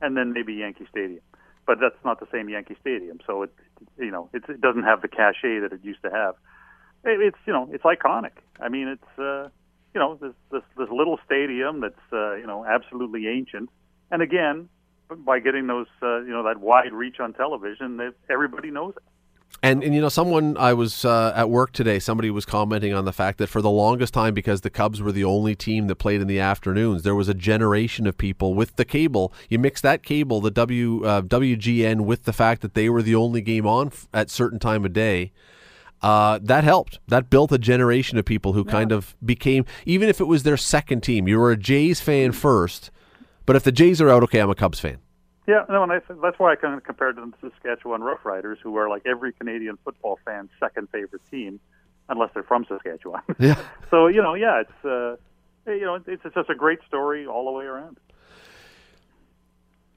and 0.01 0.17
then 0.17 0.33
maybe 0.33 0.55
Yankee 0.55 0.87
Stadium. 0.91 1.21
But 1.67 1.81
that's 1.83 2.03
not 2.03 2.19
the 2.19 2.27
same 2.33 2.49
Yankee 2.49 2.77
Stadium, 2.81 3.19
so 3.27 3.43
it, 3.43 3.53
you 3.99 4.11
know, 4.11 4.31
it's, 4.33 4.49
it 4.49 4.63
doesn't 4.63 4.85
have 4.85 5.03
the 5.03 5.09
cachet 5.09 5.59
that 5.59 5.71
it 5.71 5.85
used 5.85 6.01
to 6.05 6.11
have. 6.11 6.37
It, 7.05 7.21
it's 7.21 7.39
you 7.47 7.53
know, 7.53 7.69
it's 7.71 7.85
iconic. 7.85 8.41
I 8.59 8.71
mean, 8.71 8.89
it's 8.89 9.19
uh, 9.19 9.51
you 9.93 10.01
know, 10.01 10.15
this 10.15 10.33
this 10.51 10.63
this 10.79 10.89
little 10.89 11.21
stadium 11.27 11.83
that's 11.83 12.07
uh, 12.11 12.37
you 12.37 12.47
know 12.47 12.65
absolutely 12.65 13.29
ancient, 13.29 13.69
and 14.11 14.23
again, 14.23 14.71
by 15.11 15.41
getting 15.41 15.67
those 15.67 15.89
uh, 16.01 16.21
you 16.23 16.31
know 16.31 16.45
that 16.45 16.59
wide 16.59 16.95
reach 16.95 17.21
on 17.21 17.35
television, 17.35 18.15
everybody 18.31 18.71
knows 18.71 18.95
it. 18.97 19.03
And, 19.62 19.83
and 19.83 19.95
you 19.95 20.01
know, 20.03 20.11
someone 20.11 20.59
I 20.59 20.75
was 20.75 21.07
uh, 21.07 21.33
at 21.35 21.49
work 21.49 21.73
today. 21.73 21.99
Somebody 21.99 22.31
was 22.31 22.45
commenting 22.45 22.93
on 22.93 23.07
the 23.07 23.12
fact 23.14 23.38
that 23.38 23.47
for 23.47 23.62
the 23.62 23.71
longest 23.71 24.12
time, 24.12 24.35
because 24.35 24.61
the 24.61 24.69
Cubs 24.69 25.01
were 25.01 25.12
the 25.12 25.25
only 25.25 25.55
team 25.55 25.87
that 25.87 25.97
played 25.97 26.21
in 26.21 26.27
the 26.27 26.38
afternoons, 26.38 27.03
there 27.03 27.14
was 27.14 27.31
a 27.31 27.35
generation 27.35 28.07
of 28.07 28.19
people 28.19 28.53
with 28.53 28.77
the 28.77 28.85
cable. 28.85 29.33
You 29.49 29.59
mix 29.59 29.81
that 29.81 30.03
cable, 30.03 30.43
the 30.43 30.51
W 30.51 31.05
uh, 31.05 31.23
WGN, 31.23 32.03
with 32.03 32.25
the 32.25 32.33
fact 32.35 32.61
that 32.61 32.75
they 32.75 32.90
were 32.90 33.01
the 33.01 33.14
only 33.14 33.40
game 33.40 33.67
on 33.67 33.87
f- 33.87 34.07
at 34.12 34.29
certain 34.29 34.59
time 34.59 34.85
of 34.85 34.93
day. 34.93 35.33
Uh, 36.03 36.38
that 36.43 36.64
helped. 36.64 36.99
That 37.09 37.31
built 37.31 37.51
a 37.51 37.57
generation 37.57 38.19
of 38.19 38.27
people 38.27 38.53
who 38.53 38.62
kind 38.67 38.93
of 38.93 39.17
became, 39.25 39.64
even 39.87 40.11
if 40.11 40.21
it 40.21 40.25
was 40.25 40.43
their 40.43 40.59
second 40.59 41.01
team. 41.03 41.27
You 41.27 41.38
were 41.38 41.51
a 41.51 41.57
Jays 41.57 42.03
fan 42.03 42.33
first, 42.33 42.90
but 43.47 43.57
if 43.57 43.62
the 43.62 43.73
Jays 43.73 44.03
are 44.03 44.11
out, 44.11 44.23
okay, 44.25 44.40
I'm 44.40 44.51
a 44.51 44.55
Cubs 44.55 44.79
fan. 44.79 44.99
Yeah, 45.47 45.65
no, 45.69 45.83
and 45.83 45.93
I, 45.93 46.01
that's 46.23 46.39
why 46.39 46.53
I 46.53 46.57
kind 46.57 46.75
of 46.75 46.85
compared 46.85 47.17
them 47.17 47.33
to 47.33 47.39
the 47.43 47.51
Saskatchewan 47.51 48.01
Roughriders, 48.01 48.57
who 48.63 48.77
are 48.79 48.89
like 48.89 49.03
every 49.05 49.33
Canadian 49.33 49.79
football 49.85 50.19
fan's 50.25 50.51
second 50.59 50.89
favorite 50.91 51.23
team, 51.31 51.61
unless 52.09 52.31
they're 52.33 52.43
from 52.43 52.65
Saskatchewan. 52.67 53.23
Yeah. 53.39 53.61
so 53.91 54.07
you 54.07 54.23
know, 54.23 54.35
yeah, 54.35 54.63
it's 54.63 54.85
uh, 54.85 55.17
you 55.71 55.83
know, 55.83 55.97
it's, 55.97 56.07
it's 56.25 56.35
just 56.35 56.49
a 56.49 56.55
great 56.55 56.79
story 56.89 57.27
all 57.27 57.45
the 57.45 57.53
way 57.53 57.65
around. 57.67 57.99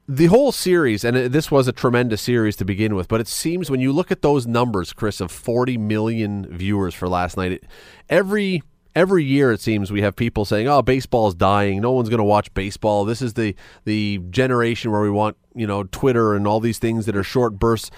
the 0.06 0.26
whole 0.26 0.52
series, 0.52 1.04
and 1.04 1.16
this 1.16 1.50
was 1.50 1.68
a 1.68 1.72
tremendous 1.72 2.22
series 2.22 2.56
to 2.56 2.64
begin 2.64 2.94
with, 2.94 3.08
but 3.08 3.20
it 3.20 3.28
seems 3.28 3.70
when 3.70 3.80
you 3.80 3.92
look 3.92 4.10
at 4.10 4.22
those 4.22 4.46
numbers, 4.46 4.92
Chris, 4.94 5.20
of 5.20 5.30
40 5.30 5.76
million 5.78 6.46
viewers 6.50 6.94
for 6.94 7.08
last 7.08 7.36
night, 7.36 7.52
it, 7.52 7.64
every 8.08 8.62
every 8.94 9.24
year 9.24 9.52
it 9.52 9.60
seems 9.60 9.90
we 9.90 10.02
have 10.02 10.16
people 10.16 10.44
saying, 10.44 10.68
"Oh, 10.68 10.82
baseball's 10.82 11.34
dying. 11.34 11.80
No 11.80 11.92
one's 11.92 12.08
going 12.08 12.18
to 12.18 12.24
watch 12.24 12.52
baseball. 12.54 13.04
This 13.04 13.22
is 13.22 13.34
the 13.34 13.54
the 13.84 14.18
generation 14.30 14.90
where 14.90 15.00
we 15.00 15.10
want 15.10 15.36
you 15.54 15.66
know 15.66 15.84
Twitter 15.84 16.34
and 16.34 16.46
all 16.46 16.60
these 16.60 16.78
things 16.78 17.06
that 17.06 17.16
are 17.16 17.24
short 17.24 17.58
bursts." 17.58 17.90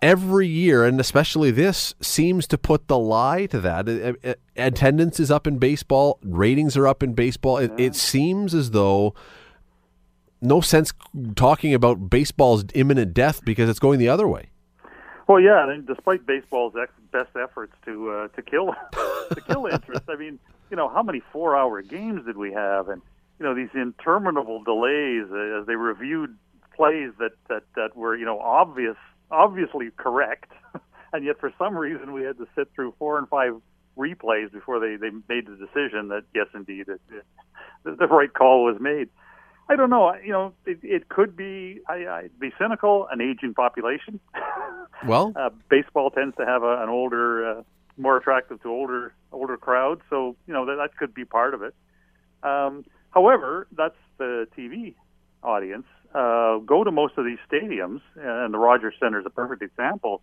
Every 0.00 0.48
year, 0.48 0.84
and 0.84 0.98
especially 0.98 1.52
this, 1.52 1.94
seems 2.00 2.48
to 2.48 2.58
put 2.58 2.88
the 2.88 2.98
lie 2.98 3.46
to 3.46 3.60
that. 3.60 4.36
Attendance 4.56 5.20
is 5.20 5.30
up 5.30 5.46
in 5.46 5.58
baseball. 5.58 6.18
Ratings 6.24 6.76
are 6.76 6.88
up 6.88 7.04
in 7.04 7.14
baseball. 7.14 7.58
It, 7.58 7.70
it 7.78 7.94
seems 7.94 8.52
as 8.52 8.72
though 8.72 9.14
no 10.40 10.60
sense 10.60 10.92
talking 11.36 11.72
about 11.72 12.10
baseball's 12.10 12.64
imminent 12.74 13.14
death 13.14 13.44
because 13.44 13.70
it's 13.70 13.78
going 13.78 14.00
the 14.00 14.08
other 14.08 14.26
way. 14.26 14.50
Well, 15.28 15.40
yeah, 15.40 15.70
and 15.70 15.86
despite 15.86 16.26
baseball's 16.26 16.74
ex- 16.80 16.92
best 17.12 17.30
efforts 17.36 17.72
to 17.84 18.10
uh, 18.10 18.28
to 18.28 18.42
kill 18.42 18.74
to 19.34 19.40
kill 19.46 19.66
interest, 19.66 20.04
I 20.08 20.16
mean, 20.16 20.38
you 20.70 20.76
know, 20.76 20.88
how 20.88 21.02
many 21.02 21.22
four-hour 21.32 21.82
games 21.82 22.24
did 22.26 22.36
we 22.36 22.52
have, 22.52 22.88
and 22.88 23.02
you 23.38 23.46
know, 23.46 23.54
these 23.54 23.70
interminable 23.74 24.62
delays 24.62 25.26
uh, 25.30 25.60
as 25.60 25.66
they 25.66 25.76
reviewed 25.76 26.36
plays 26.74 27.10
that 27.18 27.32
that 27.48 27.62
that 27.76 27.96
were 27.96 28.16
you 28.16 28.24
know 28.24 28.40
obvious 28.40 28.96
obviously 29.30 29.90
correct, 29.96 30.50
and 31.12 31.24
yet 31.24 31.38
for 31.38 31.52
some 31.58 31.76
reason 31.76 32.12
we 32.12 32.22
had 32.22 32.38
to 32.38 32.46
sit 32.56 32.68
through 32.74 32.94
four 32.98 33.18
and 33.18 33.28
five 33.28 33.54
replays 33.96 34.50
before 34.52 34.80
they 34.80 34.96
they 34.96 35.10
made 35.28 35.46
the 35.46 35.56
decision 35.56 36.08
that 36.08 36.24
yes, 36.34 36.46
indeed, 36.54 36.88
it, 36.88 37.00
it, 37.10 37.24
the, 37.84 37.94
the 37.94 38.06
right 38.06 38.32
call 38.32 38.64
was 38.64 38.80
made. 38.80 39.08
I 39.72 39.76
don't 39.76 39.88
know. 39.88 40.14
You 40.22 40.32
know, 40.32 40.52
it, 40.66 40.80
it 40.82 41.08
could 41.08 41.34
be. 41.34 41.80
I, 41.88 42.06
I'd 42.06 42.38
be 42.38 42.50
cynical. 42.60 43.08
An 43.10 43.20
aging 43.20 43.54
population. 43.54 44.20
Well, 45.04 45.32
uh, 45.34 45.50
baseball 45.68 46.12
tends 46.12 46.36
to 46.36 46.46
have 46.46 46.62
a, 46.62 46.80
an 46.80 46.88
older, 46.88 47.44
uh, 47.44 47.62
more 47.96 48.16
attractive 48.18 48.62
to 48.62 48.68
older 48.68 49.12
older 49.32 49.56
crowd. 49.56 50.00
So 50.08 50.36
you 50.46 50.54
know 50.54 50.64
that 50.66 50.76
that 50.76 50.96
could 50.96 51.12
be 51.12 51.24
part 51.24 51.54
of 51.54 51.62
it. 51.62 51.74
Um, 52.44 52.84
however, 53.10 53.66
that's 53.76 53.96
the 54.18 54.46
TV 54.56 54.94
audience. 55.42 55.86
Uh, 56.14 56.58
go 56.58 56.84
to 56.84 56.92
most 56.92 57.14
of 57.16 57.24
these 57.24 57.38
stadiums, 57.50 58.00
and 58.14 58.54
the 58.54 58.58
Rogers 58.58 58.94
Center 59.00 59.18
is 59.18 59.26
a 59.26 59.30
perfect 59.30 59.60
example. 59.60 60.22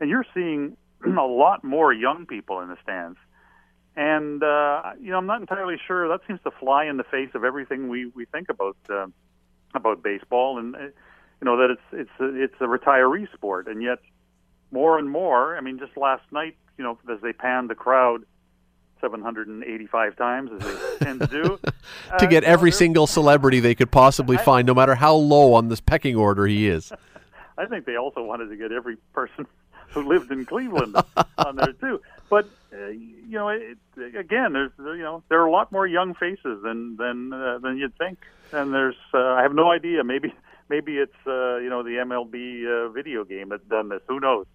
And 0.00 0.10
you're 0.10 0.26
seeing 0.34 0.76
a 1.06 1.22
lot 1.22 1.62
more 1.62 1.92
young 1.92 2.26
people 2.26 2.58
in 2.62 2.68
the 2.68 2.78
stands. 2.82 3.18
And 3.96 4.42
uh, 4.42 4.92
you 5.00 5.10
know, 5.10 5.18
I'm 5.18 5.26
not 5.26 5.40
entirely 5.40 5.76
sure. 5.86 6.08
That 6.08 6.20
seems 6.26 6.40
to 6.44 6.50
fly 6.50 6.84
in 6.84 6.98
the 6.98 7.04
face 7.04 7.30
of 7.34 7.44
everything 7.44 7.88
we 7.88 8.06
we 8.06 8.26
think 8.26 8.50
about 8.50 8.76
uh, 8.90 9.06
about 9.74 10.02
baseball, 10.02 10.58
and 10.58 10.76
uh, 10.76 10.78
you 10.80 11.44
know 11.44 11.56
that 11.56 11.70
it's 11.70 11.82
it's 11.92 12.20
a, 12.20 12.42
it's 12.42 12.54
a 12.60 12.64
retiree 12.64 13.32
sport, 13.32 13.68
and 13.68 13.82
yet 13.82 13.98
more 14.70 14.98
and 14.98 15.08
more. 15.08 15.56
I 15.56 15.62
mean, 15.62 15.78
just 15.78 15.96
last 15.96 16.24
night, 16.30 16.56
you 16.76 16.84
know, 16.84 16.98
as 17.10 17.20
they 17.22 17.32
panned 17.32 17.70
the 17.70 17.74
crowd 17.74 18.24
785 19.00 20.16
times, 20.16 20.50
as 20.52 20.60
they 20.60 20.98
tend 21.04 21.20
to 21.20 21.26
do, 21.26 21.42
to 21.42 21.72
uh, 22.12 22.18
get 22.18 22.32
you 22.32 22.40
know, 22.42 22.46
every 22.46 22.72
single 22.72 23.06
celebrity 23.06 23.60
they 23.60 23.74
could 23.74 23.90
possibly 23.90 24.36
find, 24.36 24.66
no 24.66 24.74
matter 24.74 24.94
how 24.94 25.14
low 25.14 25.54
on 25.54 25.68
this 25.68 25.80
pecking 25.80 26.16
order 26.16 26.46
he 26.46 26.68
is. 26.68 26.92
I 27.58 27.64
think 27.64 27.86
they 27.86 27.96
also 27.96 28.22
wanted 28.22 28.48
to 28.48 28.56
get 28.56 28.72
every 28.72 28.96
person 29.14 29.46
who 29.88 30.06
lived 30.06 30.30
in 30.30 30.44
Cleveland 30.44 30.96
on 31.38 31.56
there 31.56 31.72
too. 31.72 32.00
But 32.28 32.48
uh, 32.76 32.88
you 32.88 33.38
know, 33.38 33.48
it, 33.48 33.78
again, 34.16 34.52
there's 34.52 34.72
you 34.78 35.02
know 35.02 35.22
there 35.28 35.40
are 35.40 35.46
a 35.46 35.50
lot 35.50 35.72
more 35.72 35.86
young 35.86 36.14
faces 36.14 36.62
than 36.62 36.96
than 36.96 37.32
uh, 37.32 37.58
than 37.58 37.78
you'd 37.78 37.96
think, 37.96 38.18
and 38.52 38.72
there's 38.72 38.96
uh, 39.14 39.18
I 39.18 39.42
have 39.42 39.54
no 39.54 39.70
idea. 39.70 40.04
Maybe 40.04 40.34
maybe 40.68 40.98
it's 40.98 41.26
uh, 41.26 41.56
you 41.56 41.70
know 41.70 41.82
the 41.82 42.02
MLB 42.04 42.66
uh, 42.66 42.88
video 42.90 43.24
game 43.24 43.48
that's 43.48 43.64
done 43.64 43.88
this. 43.88 44.00
Who 44.08 44.20
knows? 44.20 44.46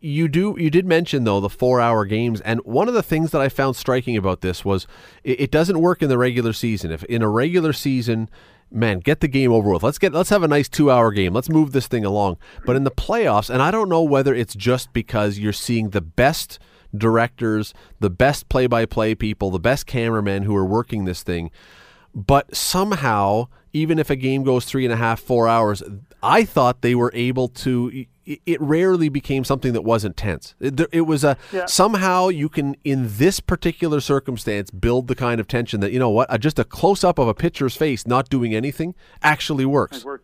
You 0.00 0.28
do. 0.28 0.54
You 0.58 0.70
did 0.70 0.86
mention 0.86 1.24
though 1.24 1.40
the 1.40 1.50
four-hour 1.50 2.04
games, 2.06 2.40
and 2.40 2.60
one 2.60 2.88
of 2.88 2.94
the 2.94 3.02
things 3.02 3.32
that 3.32 3.40
I 3.40 3.48
found 3.48 3.76
striking 3.76 4.16
about 4.16 4.40
this 4.40 4.64
was 4.64 4.86
it, 5.24 5.40
it 5.40 5.50
doesn't 5.50 5.80
work 5.80 6.02
in 6.02 6.08
the 6.08 6.18
regular 6.18 6.52
season. 6.52 6.90
If 6.90 7.02
in 7.04 7.22
a 7.22 7.28
regular 7.28 7.72
season, 7.72 8.30
man, 8.70 9.00
get 9.00 9.20
the 9.20 9.28
game 9.28 9.52
over 9.52 9.70
with. 9.70 9.82
Let's 9.82 9.98
get 9.98 10.12
let's 10.12 10.30
have 10.30 10.44
a 10.44 10.48
nice 10.48 10.68
two-hour 10.68 11.10
game. 11.12 11.34
Let's 11.34 11.48
move 11.48 11.72
this 11.72 11.88
thing 11.88 12.04
along. 12.04 12.38
But 12.64 12.76
in 12.76 12.84
the 12.84 12.92
playoffs, 12.92 13.50
and 13.50 13.60
I 13.60 13.70
don't 13.70 13.88
know 13.88 14.02
whether 14.02 14.34
it's 14.34 14.54
just 14.54 14.92
because 14.92 15.38
you're 15.38 15.52
seeing 15.52 15.90
the 15.90 16.00
best 16.00 16.60
directors, 16.96 17.74
the 18.00 18.10
best 18.10 18.48
play-by-play 18.48 19.14
people, 19.14 19.50
the 19.50 19.58
best 19.58 19.86
cameramen 19.86 20.42
who 20.44 20.54
are 20.56 20.64
working 20.64 21.04
this 21.04 21.22
thing. 21.22 21.50
But 22.14 22.54
somehow, 22.54 23.48
even 23.72 23.98
if 23.98 24.10
a 24.10 24.16
game 24.16 24.42
goes 24.42 24.64
three 24.66 24.84
and 24.84 24.92
a 24.92 24.96
half, 24.96 25.20
four 25.20 25.48
hours, 25.48 25.82
I 26.22 26.44
thought 26.44 26.82
they 26.82 26.94
were 26.94 27.10
able 27.14 27.48
to. 27.48 28.04
It 28.24 28.60
rarely 28.60 29.08
became 29.08 29.42
something 29.42 29.72
that 29.72 29.82
wasn't 29.82 30.16
tense. 30.16 30.54
It, 30.60 30.80
it 30.92 31.00
was 31.02 31.24
a 31.24 31.36
Yeah. 31.52 31.66
somehow 31.66 32.28
you 32.28 32.48
can, 32.48 32.76
in 32.84 33.08
this 33.16 33.40
particular 33.40 33.98
circumstance, 34.00 34.70
build 34.70 35.08
the 35.08 35.16
kind 35.16 35.40
of 35.40 35.48
tension 35.48 35.80
that 35.80 35.90
you 35.90 35.98
know 35.98 36.10
what, 36.10 36.38
just 36.40 36.58
a 36.60 36.64
close 36.64 37.02
up 37.02 37.18
of 37.18 37.26
a 37.26 37.34
pitcher's 37.34 37.74
face 37.74 38.06
not 38.06 38.28
doing 38.28 38.54
anything 38.54 38.94
actually 39.22 39.64
works. 39.64 40.04
Well, 40.04 40.20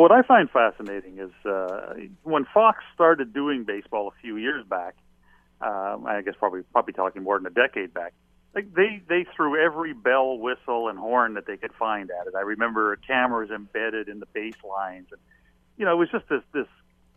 what 0.00 0.12
I 0.12 0.22
find 0.22 0.48
fascinating 0.50 1.18
is 1.18 1.32
uh, 1.44 1.94
when 2.22 2.46
Fox 2.54 2.78
started 2.94 3.34
doing 3.34 3.64
baseball 3.64 4.08
a 4.08 4.20
few 4.22 4.36
years 4.36 4.64
back. 4.66 4.94
Um, 5.62 6.06
I 6.06 6.22
guess 6.22 6.34
probably 6.38 6.62
probably 6.72 6.92
talking 6.92 7.22
more 7.22 7.38
than 7.38 7.46
a 7.46 7.50
decade 7.50 7.94
back. 7.94 8.12
Like 8.54 8.74
they 8.74 9.02
they 9.08 9.24
threw 9.34 9.62
every 9.62 9.92
bell, 9.92 10.38
whistle, 10.38 10.88
and 10.88 10.98
horn 10.98 11.34
that 11.34 11.46
they 11.46 11.56
could 11.56 11.72
find 11.78 12.10
at 12.10 12.26
it. 12.26 12.34
I 12.36 12.40
remember 12.40 12.96
cameras 12.96 13.50
embedded 13.50 14.08
in 14.08 14.20
the 14.20 14.26
baselines, 14.26 15.06
and 15.10 15.20
you 15.76 15.84
know 15.84 15.92
it 15.92 15.98
was 15.98 16.10
just 16.10 16.28
this 16.28 16.42
this 16.52 16.66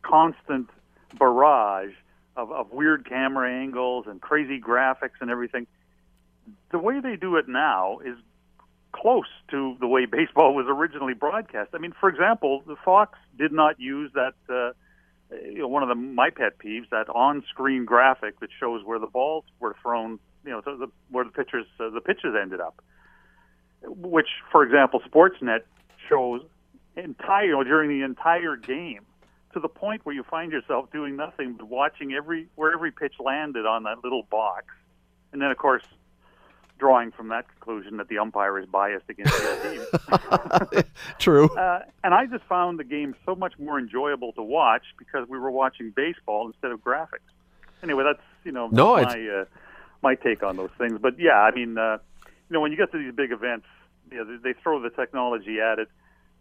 constant 0.04 0.70
barrage 1.18 1.94
of, 2.38 2.52
of 2.52 2.72
weird 2.72 3.08
camera 3.08 3.52
angles 3.52 4.06
and 4.08 4.22
crazy 4.22 4.60
graphics 4.60 5.20
and 5.22 5.30
everything. 5.30 5.68
The 6.72 6.80
way 6.80 7.00
they 7.00 7.16
do 7.16 7.38
it 7.38 7.48
now 7.48 8.00
is 8.00 8.18
close 8.92 9.28
to 9.50 9.76
the 9.80 9.88
way 9.88 10.06
baseball 10.12 10.54
was 10.54 10.68
originally 10.70 11.14
broadcast. 11.14 11.72
I 11.74 11.80
mean, 11.80 11.94
for 12.00 12.10
example, 12.10 12.64
the 12.68 12.76
Fox 12.86 13.18
did 13.38 13.52
not 13.52 13.80
use 13.80 14.12
that. 14.14 14.36
Uh, 14.48 14.74
you 15.32 15.60
know, 15.60 15.68
one 15.68 15.84
of 15.84 15.90
the 15.90 15.96
my 15.96 16.30
pet 16.30 16.60
peeves 16.60 16.90
that 16.92 17.10
on-screen 17.10 17.86
graphic 17.86 18.40
that 18.40 18.50
shows 18.60 18.84
where 18.84 19.00
the 19.00 19.08
balls 19.08 19.46
were 19.60 19.76
thrown. 19.82 20.20
You 20.46 20.52
know, 20.52 20.62
the, 20.62 20.88
where 21.10 21.26
the 21.26 21.32
pitchers 21.32 21.66
uh, 21.80 21.90
the 21.90 22.02
pitches 22.02 22.36
ended 22.40 22.60
up. 22.60 22.82
Which, 23.82 24.28
for 24.52 24.64
example, 24.64 25.02
Sportsnet 25.02 25.62
shows 26.08 26.42
entire 26.96 27.46
you 27.46 27.52
know, 27.52 27.64
during 27.64 27.90
the 27.90 28.06
entire 28.06 28.56
game 28.56 29.06
to 29.54 29.60
the 29.60 29.68
point 29.68 30.06
where 30.06 30.14
you 30.14 30.24
find 30.24 30.52
yourself 30.52 30.92
doing 30.92 31.16
nothing 31.16 31.54
but 31.54 31.68
watching 31.68 32.14
every 32.14 32.48
where 32.56 32.74
every 32.74 32.92
pitch 32.92 33.16
landed 33.20 33.66
on 33.66 33.84
that 33.84 34.04
little 34.04 34.24
box, 34.24 34.66
and 35.34 35.42
then 35.42 35.50
of 35.50 35.58
course 35.58 35.84
drawing 36.78 37.12
from 37.12 37.30
that 37.30 37.48
conclusion 37.48 37.98
that 37.98 38.10
the 38.10 38.18
umpire 38.18 38.60
is 38.60 38.66
biased 38.66 39.10
against 39.10 39.34
the 39.34 39.86
team. 40.74 40.84
True. 41.20 41.48
Uh, 41.56 41.80
and 42.04 42.14
I 42.14 42.26
just 42.26 42.44
found 42.46 42.80
the 42.80 42.84
game 42.84 43.16
so 43.26 43.36
much 43.36 43.54
more 43.58 43.80
enjoyable 43.80 44.34
to 44.34 44.44
watch 44.44 44.84
because 44.98 45.28
we 45.30 45.40
were 45.40 45.52
watching 45.52 45.92
baseball 45.96 46.48
instead 46.48 46.72
of 46.72 46.84
graphics. 46.84 47.30
Anyway, 47.82 48.04
that's 48.04 48.22
you 48.44 48.52
know 48.52 48.68
No, 48.72 48.96
my 48.96 49.28
uh, 49.42 49.46
my 50.02 50.16
take 50.16 50.44
on 50.44 50.58
those 50.58 50.72
things. 50.78 51.00
But 51.02 51.20
yeah, 51.20 51.40
I 51.40 51.52
mean, 51.52 51.78
uh, 51.78 51.98
you 52.26 52.54
know, 52.54 52.62
when 52.62 52.72
you 52.72 52.78
get 52.78 52.92
to 52.92 52.98
these 52.98 53.14
big 53.14 53.32
events, 53.32 53.68
you 54.12 54.18
know, 54.18 54.26
they, 54.26 54.54
they 54.54 54.60
throw 54.62 54.82
the 54.82 54.90
technology 54.90 55.60
at 55.60 55.80
it. 55.80 55.90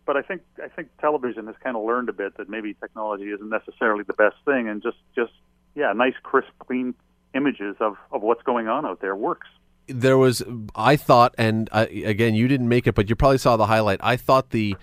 But 0.07 0.17
I 0.17 0.23
think 0.23 0.43
I 0.63 0.69
think 0.69 0.89
television 1.01 1.47
has 1.47 1.57
kind 1.63 1.77
of 1.77 1.85
learned 1.85 2.09
a 2.09 2.13
bit 2.13 2.37
that 2.37 2.49
maybe 2.49 2.75
technology 2.75 3.31
isn't 3.31 3.49
necessarily 3.49 4.05
the 4.05 4.13
best 4.13 4.37
thing, 4.45 4.69
and 4.69 4.83
just 4.83 4.99
just 5.15 5.33
yeah, 5.75 5.93
nice, 5.93 6.15
crisp, 6.23 6.51
clean 6.59 6.95
images 7.35 7.77
of 7.81 7.97
of 8.13 8.23
what's 8.23 8.43
going 8.43 8.69
on 8.69 8.85
out 8.85 9.01
there 9.01 9.17
works. 9.17 9.49
There 9.87 10.19
was 10.19 10.43
I 10.75 10.97
thought, 10.97 11.35
and 11.37 11.69
uh, 11.73 11.87
again, 11.91 12.35
you 12.35 12.49
didn't 12.49 12.69
make 12.69 12.87
it, 12.87 12.95
but 12.95 13.09
you 13.09 13.17
probably 13.17 13.39
saw 13.39 13.57
the 13.57 13.67
highlight. 13.67 14.01
I 14.03 14.17
thought 14.17 14.51
the 14.51 14.77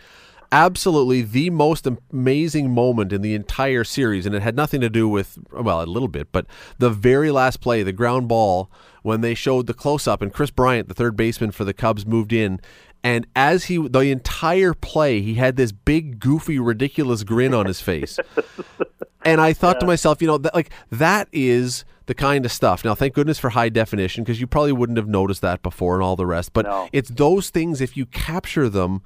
absolutely 0.52 1.22
the 1.22 1.50
most 1.50 1.88
amazing 1.88 2.72
moment 2.72 3.14
in 3.14 3.22
the 3.22 3.34
entire 3.34 3.84
series, 3.84 4.26
and 4.26 4.36
it 4.36 4.42
had 4.42 4.56
nothing 4.56 4.82
to 4.82 4.90
do 4.90 5.08
with 5.08 5.40
well, 5.52 5.82
a 5.82 5.86
little 5.86 6.08
bit, 6.08 6.32
but 6.32 6.46
the 6.78 6.90
very 6.90 7.32
last 7.32 7.62
play, 7.62 7.84
the 7.84 7.92
ground 7.92 8.28
ball, 8.28 8.70
when 9.02 9.22
they 9.22 9.34
showed 9.34 9.68
the 9.68 9.74
close 9.74 10.08
up, 10.08 10.22
and 10.22 10.34
Kris 10.34 10.52
Bryant, 10.52 10.88
the 10.88 10.94
third 10.94 11.16
baseman 11.16 11.52
for 11.52 11.64
the 11.64 11.74
Cubs, 11.74 12.06
moved 12.06 12.34
in. 12.34 12.60
And 13.04 13.26
as 13.36 13.64
he, 13.64 13.80
the 13.80 14.12
entire 14.12 14.76
play, 14.76 15.22
he 15.22 15.34
had 15.34 15.56
this 15.56 15.72
big, 15.72 16.20
goofy, 16.20 16.60
ridiculous 16.60 17.24
grin 17.24 17.52
on 17.52 17.66
his 17.66 17.82
face. 17.82 18.20
And 19.24 19.40
I 19.40 19.54
thought 19.54 19.80
to 19.82 19.86
myself, 19.86 20.22
you 20.22 20.28
know, 20.28 20.38
that, 20.40 20.56
like 20.56 20.72
that 20.90 21.28
is 21.32 21.86
the 22.12 22.16
kind 22.16 22.44
of 22.46 22.52
stuff. 22.52 22.84
Now, 22.84 22.94
thank 22.94 23.14
goodness 23.14 23.40
for 23.40 23.52
high 23.52 23.70
definition 23.70 24.26
because 24.26 24.42
you 24.42 24.46
probably 24.46 24.74
wouldn't 24.74 24.98
have 24.98 25.08
noticed 25.08 25.42
that 25.44 25.64
before 25.64 25.94
and 25.96 26.04
all 26.04 26.18
the 26.18 26.26
rest. 26.26 26.52
But 26.52 26.66
No. 26.66 26.90
it's 26.92 27.10
those 27.10 27.50
things. 27.50 27.80
If 27.80 27.96
you 27.96 28.06
capture 28.06 28.68
them, 28.68 29.02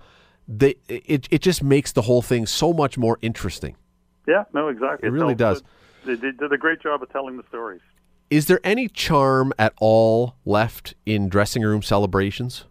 they 0.48 0.74
it 0.88 1.28
it 1.30 1.42
just 1.44 1.62
makes 1.62 1.92
the 1.92 2.02
whole 2.02 2.24
thing 2.24 2.48
so 2.48 2.74
much 2.74 2.98
more 2.98 3.20
interesting. 3.22 3.76
Yeah, 4.28 4.46
no, 4.56 4.70
exactly. 4.70 5.08
It 5.08 5.12
really 5.12 5.36
does. 5.36 5.62
They, 6.04 6.16
they 6.16 6.32
did 6.32 6.52
a 6.52 6.58
great 6.58 6.82
job 6.82 7.04
of 7.04 7.12
telling 7.12 7.38
the 7.38 7.44
stories. 7.48 7.82
Is 8.32 8.48
there 8.48 8.60
any 8.64 8.88
charm 8.88 9.54
at 9.60 9.74
all 9.80 10.34
left 10.44 10.96
in 11.06 11.30
dressing 11.30 11.62
room 11.62 11.84
celebrations? 11.84 12.66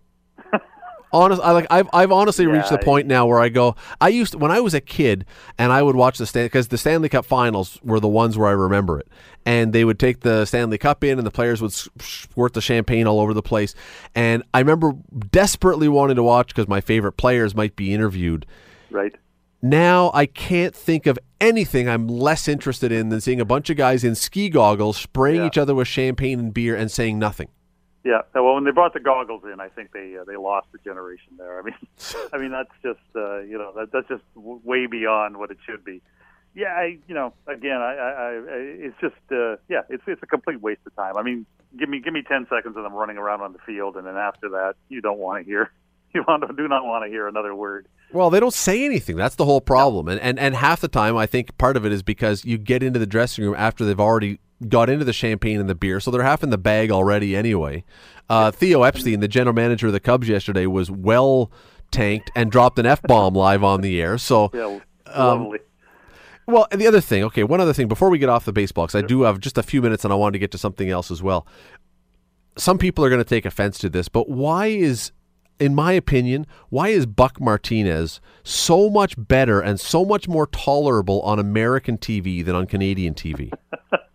Honest, 1.15 1.41
I 1.43 1.53
like. 1.53 1.67
I've 1.71 1.89
I've 1.93 2.11
honestly 2.11 2.47
reached 2.47 2.71
the 2.71 2.79
point 2.79 3.07
now 3.07 3.25
where 3.25 3.39
I 3.39 3.49
go. 3.49 3.77
I 4.01 4.09
used 4.09 4.33
to, 4.33 4.39
when 4.39 4.51
I 4.51 4.59
was 4.61 4.75
a 4.75 4.81
kid, 4.81 5.25
and 5.57 5.71
I 5.71 5.81
would 5.81 5.95
watch 5.95 6.19
the 6.19 6.27
stand 6.27 6.47
because 6.47 6.69
the 6.69 6.77
Stanley 6.77 7.09
Cup 7.09 7.25
Finals 7.25 7.79
were 7.85 8.01
the 8.01 8.09
ones 8.09 8.37
where 8.37 8.49
I 8.49 8.53
remember 8.53 8.99
it, 8.99 9.07
and 9.47 9.73
they 9.73 9.85
would 9.85 10.01
take 10.01 10.21
the 10.21 10.45
Stanley 10.45 10.77
Cup 10.77 11.05
in, 11.05 11.17
and 11.19 11.25
the 11.27 11.31
players 11.31 11.63
would 11.63 11.73
squirt 11.73 12.55
the 12.55 12.61
champagne 12.61 13.07
all 13.07 13.21
over 13.21 13.33
the 13.33 13.43
place, 13.43 13.77
and 14.17 14.43
I 14.53 14.59
remember 14.59 14.95
desperately 15.31 15.87
wanting 15.89 16.17
to 16.17 16.23
watch 16.25 16.49
because 16.49 16.67
my 16.67 16.81
favorite 16.81 17.13
players 17.13 17.55
might 17.55 17.77
be 17.77 17.95
interviewed. 17.95 18.45
Right. 18.91 19.15
Now 19.63 20.11
I 20.13 20.27
can't 20.27 20.75
think 20.75 21.07
of 21.07 21.19
anything 21.41 21.89
I'm 21.89 22.07
less 22.09 22.49
interested 22.49 22.93
in 22.93 23.09
than 23.09 23.21
seeing 23.21 23.41
a 23.41 23.45
bunch 23.47 23.71
of 23.71 23.77
guys 23.77 24.05
in 24.05 24.15
ski 24.15 24.49
goggles 24.49 24.97
spraying 24.97 25.41
Yeah. 25.43 25.47
each 25.47 25.59
other 25.59 25.75
with 25.75 25.89
champagne 25.89 26.39
and 26.39 26.53
beer 26.53 26.75
and 26.77 26.91
saying 26.91 27.19
nothing. 27.19 27.49
Yeah. 28.05 28.21
Well, 28.35 28.55
when 28.55 28.65
they 28.65 28.71
brought 28.71 28.93
the 28.93 29.01
goggles 29.01 29.43
in, 29.51 29.61
I 29.61 29.69
think 29.69 29.93
they 29.93 30.17
uh, 30.21 30.25
they 30.25 30.37
lost 30.37 30.69
a 30.75 30.79
generation 30.79 31.33
there. 31.39 31.59
I 31.59 31.63
mean, 31.63 31.75
I 32.33 32.39
mean 32.39 32.53
that's 32.53 32.71
just 32.83 33.01
uh, 33.17 33.41
you 33.41 33.57
know 33.57 33.73
that, 33.77 33.93
that's 33.93 34.09
just 34.09 34.23
w- 34.35 34.61
way 34.63 34.87
beyond 34.87 35.39
what 35.39 35.51
it 35.51 35.59
should 35.65 35.85
be. 35.85 36.03
Yeah, 36.55 36.69
I 36.69 36.99
you 37.09 37.15
know 37.15 37.33
again 37.47 37.79
I, 37.81 37.95
I, 37.95 38.11
I 38.11 38.59
it's 38.87 39.01
just 39.01 39.17
uh, 39.33 39.57
yeah 39.69 39.83
it's 39.89 40.03
it's 40.07 40.23
a 40.23 40.27
complete 40.27 40.61
waste 40.61 40.83
of 40.87 40.95
time. 40.95 41.17
I 41.17 41.23
mean, 41.23 41.47
give 41.79 41.89
me 41.89 42.01
give 42.01 42.13
me 42.13 42.23
ten 42.23 42.47
seconds 42.51 42.77
of 42.77 42.83
them 42.83 42.93
running 42.93 43.17
around 43.17 43.41
on 43.41 43.55
the 43.55 43.59
field, 43.61 43.97
and 43.97 44.07
then 44.07 44.17
after 44.17 44.51
that 44.51 44.75
you 44.91 45.01
don't 45.01 45.19
want 45.19 45.43
to 45.43 45.45
hear 45.45 45.73
you 46.15 46.23
want 46.29 46.47
to, 46.47 46.55
do 46.55 46.69
not 46.69 46.85
want 46.85 47.05
to 47.05 47.11
hear 47.11 47.27
another 47.27 47.55
word. 47.55 47.89
Well, 48.13 48.31
they 48.31 48.39
don't 48.39 48.55
say 48.55 48.85
anything. 48.85 49.17
That's 49.17 49.35
the 49.35 49.45
whole 49.45 49.61
problem. 49.63 50.09
And, 50.09 50.21
and 50.21 50.39
and 50.39 50.55
half 50.55 50.81
the 50.81 50.89
time, 50.89 51.17
I 51.17 51.25
think 51.25 51.57
part 51.57 51.77
of 51.77 51.87
it 51.87 51.91
is 51.91 52.03
because 52.03 52.45
you 52.45 52.59
get 52.59 52.83
into 52.83 52.99
the 52.99 53.07
dressing 53.07 53.45
room 53.45 53.55
after 53.57 53.85
they've 53.85 53.99
already 53.99 54.41
got 54.69 54.91
into 54.91 55.05
the 55.05 55.13
champagne 55.13 55.61
and 55.61 55.69
the 55.69 55.75
beer, 55.75 56.01
so 56.01 56.11
they're 56.11 56.23
half 56.23 56.43
in 56.43 56.51
the 56.51 56.59
bag 56.59 56.91
already 56.91 57.37
anyway. 57.37 57.85
Uh, 58.29 58.51
Theo 58.51 58.83
Epstein, 58.83 59.21
the 59.21 59.29
general 59.29 59.55
manager 59.55 59.87
of 59.87 59.93
the 59.93 60.01
Cubs 60.01 60.29
yesterday, 60.29 60.67
was 60.67 60.91
well 60.91 61.51
tanked 61.91 62.31
and 62.35 62.51
dropped 62.51 62.79
an 62.79 62.87
f 62.87 63.03
bomb 63.03 63.35
live 63.35 63.63
on 63.63 63.81
the 63.81 64.01
air. 64.01 64.19
So 64.19 64.51
Yeah, 64.55 64.81
Um, 65.13 65.43
lovely. 65.45 65.59
Well, 66.47 66.67
and 66.71 66.81
the 66.81 66.87
other 66.87 67.01
thing, 67.01 67.25
okay, 67.25 67.43
one 67.43 67.61
other 67.61 67.73
thing 67.73 67.89
before 67.89 68.11
we 68.11 68.19
get 68.19 68.29
off 68.29 68.45
the 68.45 68.53
baseball, 68.53 68.87
because 68.87 69.03
I 69.03 69.07
do 69.07 69.23
have 69.23 69.41
just 69.41 69.57
a 69.57 69.63
few 69.63 69.81
minutes 69.81 70.05
and 70.05 70.13
I 70.13 70.17
wanted 70.17 70.33
to 70.33 70.39
get 70.41 70.51
to 70.51 70.59
something 70.59 70.91
else 70.91 71.11
as 71.11 71.23
well. 71.23 71.47
Some 72.59 72.77
people 72.77 73.05
are 73.05 73.09
going 73.09 73.23
to 73.23 73.29
take 73.29 73.47
offense 73.47 73.79
to 73.79 73.89
this, 73.89 74.09
but 74.09 74.29
why 74.29 74.67
is, 74.67 75.11
in 75.59 75.75
my 75.75 75.93
opinion, 75.93 76.47
why 76.69 76.89
is 76.89 77.07
Buck 77.07 77.41
Martinez 77.41 78.21
so 78.43 78.91
much 78.91 79.15
better 79.17 79.61
and 79.61 79.81
so 79.81 80.05
much 80.05 80.29
more 80.29 80.47
tolerable 80.47 81.23
on 81.23 81.39
American 81.39 81.97
TV 81.97 82.45
than 82.45 82.55
on 82.55 82.67
Canadian 82.67 83.15
TV? 83.15 83.51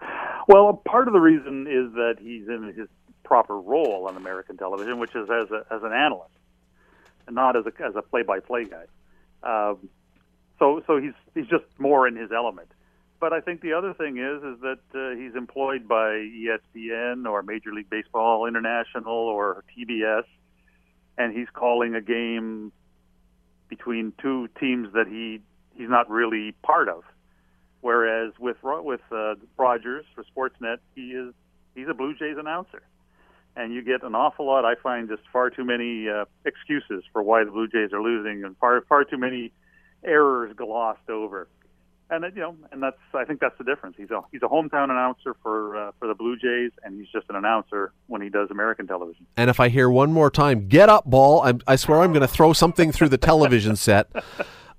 Well, 0.49 0.81
part 0.83 1.07
of 1.07 1.13
the 1.13 1.19
reason 1.19 1.67
is 1.67 1.93
that 1.93 2.15
he's 2.19 2.47
in 2.47 2.73
his 2.75 2.87
proper 3.23 3.55
role 3.59 4.07
on 4.09 4.17
American 4.17 4.57
television, 4.57 4.97
which 4.97 5.13
is 5.13 5.29
as 5.29 5.51
a, 5.51 5.63
as 5.71 5.83
an 5.83 5.93
analyst, 5.93 6.33
and 7.27 7.35
not 7.35 7.55
as 7.55 7.65
a 7.67 7.85
as 7.85 7.95
a 7.95 8.01
play 8.01 8.23
by 8.23 8.39
play 8.39 8.65
guy. 8.65 8.85
Um, 9.43 9.89
so 10.57 10.81
so 10.87 10.99
he's 10.99 11.13
he's 11.35 11.45
just 11.45 11.65
more 11.77 12.07
in 12.07 12.15
his 12.15 12.31
element. 12.31 12.71
But 13.19 13.31
I 13.31 13.41
think 13.41 13.61
the 13.61 13.73
other 13.73 13.93
thing 13.93 14.17
is 14.17 14.41
is 14.41 14.59
that 14.61 14.79
uh, 14.95 15.15
he's 15.15 15.35
employed 15.35 15.87
by 15.87 16.13
ESPN 16.17 17.29
or 17.29 17.43
Major 17.43 17.71
League 17.71 17.91
Baseball 17.91 18.47
International 18.47 19.13
or 19.13 19.63
TBS, 19.77 20.23
and 21.15 21.31
he's 21.31 21.49
calling 21.53 21.93
a 21.93 22.01
game 22.01 22.71
between 23.67 24.13
two 24.19 24.47
teams 24.59 24.93
that 24.93 25.05
he 25.07 25.41
he's 25.77 25.89
not 25.89 26.09
really 26.09 26.53
part 26.63 26.89
of. 26.89 27.03
Whereas 27.81 28.33
with 28.39 28.57
with 28.61 29.01
uh, 29.11 29.35
Rogers 29.57 30.05
for 30.13 30.23
Sportsnet, 30.23 30.77
he 30.95 31.11
is 31.11 31.33
he's 31.75 31.87
a 31.89 31.93
Blue 31.93 32.13
Jays 32.13 32.35
announcer, 32.37 32.81
and 33.55 33.73
you 33.73 33.81
get 33.81 34.03
an 34.03 34.15
awful 34.15 34.45
lot. 34.45 34.65
I 34.65 34.75
find 34.75 35.07
just 35.07 35.21
far 35.31 35.49
too 35.49 35.63
many 35.63 36.09
uh, 36.09 36.25
excuses 36.45 37.03
for 37.13 37.23
why 37.23 37.43
the 37.45 37.51
Blue 37.51 37.67
Jays 37.67 37.93
are 37.93 38.01
losing, 38.01 38.43
and 38.43 38.57
far 38.57 38.81
far 38.81 39.05
too 39.05 39.17
many 39.17 39.53
errors 40.03 40.53
glossed 40.55 41.09
over. 41.09 41.47
And 42.11 42.25
it, 42.25 42.33
you 42.35 42.41
know, 42.41 42.55
and 42.71 42.81
that's 42.81 42.97
I 43.13 43.23
think 43.23 43.39
that's 43.39 43.57
the 43.57 43.63
difference. 43.63 43.95
He's 43.97 44.11
a 44.11 44.21
he's 44.31 44.41
a 44.41 44.47
hometown 44.47 44.85
announcer 44.85 45.35
for 45.41 45.77
uh, 45.77 45.91
for 45.99 46.07
the 46.07 46.15
Blue 46.15 46.35
Jays, 46.35 46.71
and 46.83 46.99
he's 46.99 47.09
just 47.13 47.29
an 47.29 47.35
announcer 47.37 47.93
when 48.07 48.21
he 48.21 48.29
does 48.29 48.49
American 48.51 48.87
television. 48.87 49.25
And 49.37 49.49
if 49.49 49.59
I 49.61 49.69
hear 49.69 49.89
one 49.89 50.11
more 50.11 50.31
time, 50.31 50.67
get 50.67 50.89
up, 50.89 51.05
ball, 51.05 51.43
I'm, 51.43 51.61
I 51.65 51.77
swear 51.77 52.01
I'm 52.01 52.11
going 52.11 52.21
to 52.21 52.27
throw 52.27 52.51
something 52.51 52.91
through 52.91 53.09
the 53.09 53.17
television 53.17 53.75
set. 53.75 54.11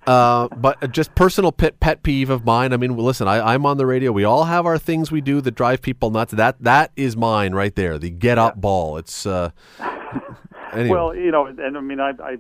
Uh, 0.07 0.49
but 0.57 0.93
just 0.93 1.15
personal 1.15 1.53
pet, 1.53 1.79
pet 1.79 2.03
peeve 2.03 2.31
of 2.31 2.45
mine. 2.45 2.73
I 2.73 2.77
mean, 2.77 2.97
listen, 2.97 3.29
I, 3.29 3.55
I'm 3.55 3.67
on 3.67 3.77
the 3.77 3.87
radio. 3.87 4.13
We 4.13 4.25
all 4.25 4.45
have 4.45 4.65
our 4.67 4.79
things 4.79 5.13
we 5.13 5.21
do 5.21 5.41
that 5.43 5.53
drive 5.53 5.83
people 5.83 6.11
nuts. 6.11 6.33
That 6.33 6.57
that 6.63 6.91
is 6.97 7.17
mine 7.17 7.55
right 7.55 7.75
there. 7.75 7.99
The 7.99 8.11
get 8.11 8.39
up 8.39 8.61
ball. 8.61 8.97
It's 8.97 9.27
uh, 9.27 9.51
anyway. 10.73 10.89
Well, 10.89 11.15
you 11.15 11.31
know, 11.31 11.47
and 11.47 11.77
I 11.77 11.81
mean, 11.81 12.01
I, 12.01 12.13
I 12.23 12.39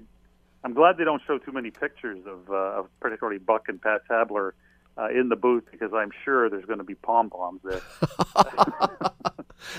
I'm 0.64 0.74
glad 0.74 0.98
they 0.98 1.04
don't 1.04 1.22
show 1.26 1.38
too 1.38 1.52
many 1.52 1.70
pictures 1.70 2.18
of, 2.26 2.50
uh, 2.50 2.80
of 2.80 2.88
particularly 3.00 3.38
Buck 3.38 3.68
and 3.68 3.80
Pat 3.80 4.02
Tabler 4.08 4.54
uh, 4.98 5.08
in 5.08 5.28
the 5.28 5.36
booth 5.36 5.64
because 5.70 5.92
I'm 5.94 6.10
sure 6.24 6.50
there's 6.50 6.66
going 6.66 6.78
to 6.78 6.84
be 6.84 6.94
pom 6.94 7.30
poms 7.30 7.60
there. 7.64 7.80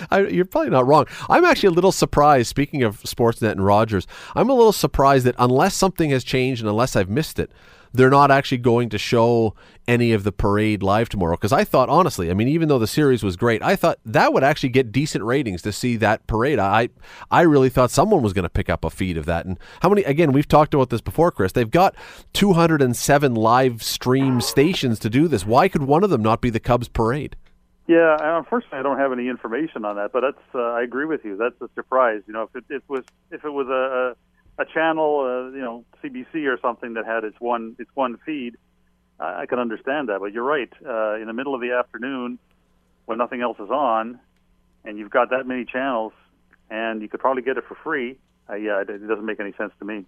I, 0.10 0.22
you're 0.28 0.46
probably 0.46 0.70
not 0.70 0.88
wrong. 0.88 1.06
I'm 1.30 1.46
actually 1.46 1.68
a 1.68 1.72
little 1.72 1.92
surprised. 1.92 2.48
Speaking 2.50 2.84
of 2.84 3.02
Sportsnet 3.04 3.52
and 3.52 3.66
Rogers, 3.66 4.08
I'm 4.36 4.50
a 4.50 4.54
little 4.54 4.74
surprised 4.74 5.26
that 5.26 5.36
unless 5.40 5.76
something 5.76 6.10
has 6.12 6.24
changed 6.24 6.62
and 6.62 6.70
unless 6.70 6.96
I've 6.96 7.10
missed 7.10 7.40
it, 7.40 7.52
they're 7.94 8.10
not 8.10 8.32
actually 8.32 8.58
going 8.58 8.90
to 8.90 8.98
show 8.98 9.54
any 9.88 10.14
of 10.14 10.24
the 10.24 10.32
parade 10.32 10.82
live 10.82 11.10
tomorrow. 11.10 11.36
Because 11.36 11.52
I 11.52 11.64
thought, 11.64 11.90
honestly, 11.90 12.32
I 12.32 12.34
mean, 12.34 12.48
even 12.48 12.70
though 12.70 12.80
the 12.80 12.88
series 12.88 13.24
was 13.24 13.36
great, 13.36 13.62
I 13.62 13.76
thought 13.76 14.00
that 14.06 14.34
would 14.34 14.44
actually 14.44 14.70
get 14.70 14.92
decent 14.92 15.24
ratings 15.24 15.62
to 15.64 15.72
see 15.72 15.98
that 15.98 16.26
parade. 16.28 16.60
I 16.60 16.90
I 17.30 17.42
really 17.42 17.70
thought 17.70 17.92
someone 17.92 18.22
was 18.22 18.34
going 18.34 18.44
to 18.44 18.50
pick 18.50 18.70
up 18.70 18.86
a 18.86 18.90
feed 18.90 19.18
of 19.18 19.26
that. 19.26 19.46
And 19.46 19.60
how 19.82 19.90
many? 19.90 20.04
Again, 20.04 20.32
we've 20.32 20.48
talked 20.48 20.74
about 20.74 20.90
this 20.90 21.02
before, 21.02 21.32
Chris. 21.32 21.52
They've 21.52 21.70
got 21.70 21.96
207 22.34 23.36
live 23.36 23.84
stream 23.84 24.42
stations 24.42 25.00
to 25.00 25.10
do 25.10 25.28
this. 25.28 25.46
Why 25.46 25.68
could 25.68 25.84
one 25.84 26.04
of 26.04 26.10
them 26.10 26.22
not 26.24 26.42
be 26.42 26.50
the 26.50 26.60
Cubs 26.60 26.88
parade? 26.88 27.36
Yeah, 27.92 28.16
unfortunately, 28.38 28.80
I 28.80 28.84
don't 28.84 29.00
have 29.00 29.12
any 29.12 29.28
information 29.28 29.84
on 29.84 29.98
that, 29.98 30.14
but 30.14 30.22
that's 30.22 30.56
uh, 30.56 30.60
I 30.60 30.82
agree 30.82 31.04
with 31.04 31.26
you. 31.26 31.36
That's 31.36 31.60
a 31.60 31.68
surprise. 31.76 32.22
You 32.26 32.32
know, 32.32 32.44
if 32.44 32.56
it, 32.56 32.64
it 32.70 32.84
was 32.88 33.04
if 33.32 33.44
it 33.44 33.50
was 33.50 33.68
a 33.68 34.16
a 34.62 34.66
channel, 34.66 35.20
uh, 35.20 35.54
you 35.54 35.62
know, 35.62 35.84
CBC 36.02 36.46
or 36.48 36.58
something 36.62 36.94
that 36.94 37.06
had 37.06 37.26
its 37.26 37.36
one 37.42 37.76
its 37.80 37.90
one 37.94 38.18
feed, 38.26 38.56
I, 39.20 39.42
I 39.42 39.46
can 39.46 39.60
understand 39.60 40.08
that. 40.08 40.22
But 40.22 40.32
you're 40.32 40.46
right. 40.46 40.72
Uh, 40.86 41.16
in 41.16 41.28
the 41.28 41.34
middle 41.34 41.54
of 41.54 41.60
the 41.60 41.74
afternoon, 41.74 42.40
when 43.08 43.18
nothing 43.18 43.42
else 43.42 43.58
is 43.60 43.70
on, 43.70 44.22
and 44.86 44.98
you've 44.98 45.12
got 45.12 45.32
that 45.32 45.46
many 45.46 45.66
channels, 45.66 46.14
and 46.70 47.02
you 47.02 47.10
could 47.10 47.20
probably 47.20 47.44
get 47.44 47.58
it 47.58 47.66
for 47.68 47.76
free. 47.76 48.18
Uh, 48.50 48.56
yeah, 48.56 48.80
it, 48.80 48.90
it 48.90 49.06
doesn't 49.06 49.26
make 49.26 49.42
any 49.42 49.52
sense 49.58 49.74
to 49.80 49.86
me. 49.86 50.06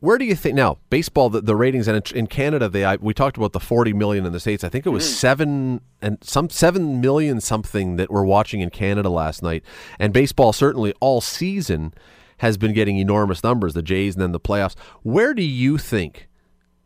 Where 0.00 0.16
do 0.16 0.24
you 0.24 0.36
think 0.36 0.54
now 0.54 0.78
baseball 0.90 1.28
the, 1.28 1.40
the 1.40 1.56
ratings 1.56 1.88
and 1.88 2.10
in 2.12 2.26
Canada 2.28 2.68
they 2.68 2.84
I, 2.84 2.96
we 2.96 3.12
talked 3.12 3.36
about 3.36 3.52
the 3.52 3.60
40 3.60 3.92
million 3.92 4.24
in 4.24 4.32
the 4.32 4.40
states. 4.40 4.62
I 4.62 4.68
think 4.68 4.86
it 4.86 4.90
was 4.90 5.04
mm-hmm. 5.04 5.14
7 5.14 5.80
and 6.00 6.18
some 6.22 6.48
7 6.50 7.00
million 7.00 7.40
something 7.40 7.96
that 7.96 8.10
we're 8.10 8.24
watching 8.24 8.60
in 8.60 8.70
Canada 8.70 9.08
last 9.08 9.42
night. 9.42 9.64
And 9.98 10.12
baseball 10.12 10.52
certainly 10.52 10.94
all 11.00 11.20
season 11.20 11.92
has 12.38 12.56
been 12.56 12.72
getting 12.72 12.98
enormous 12.98 13.42
numbers 13.42 13.74
the 13.74 13.82
Jays 13.82 14.14
and 14.14 14.22
then 14.22 14.32
the 14.32 14.40
playoffs. 14.40 14.78
Where 15.02 15.34
do 15.34 15.42
you 15.42 15.78
think 15.78 16.28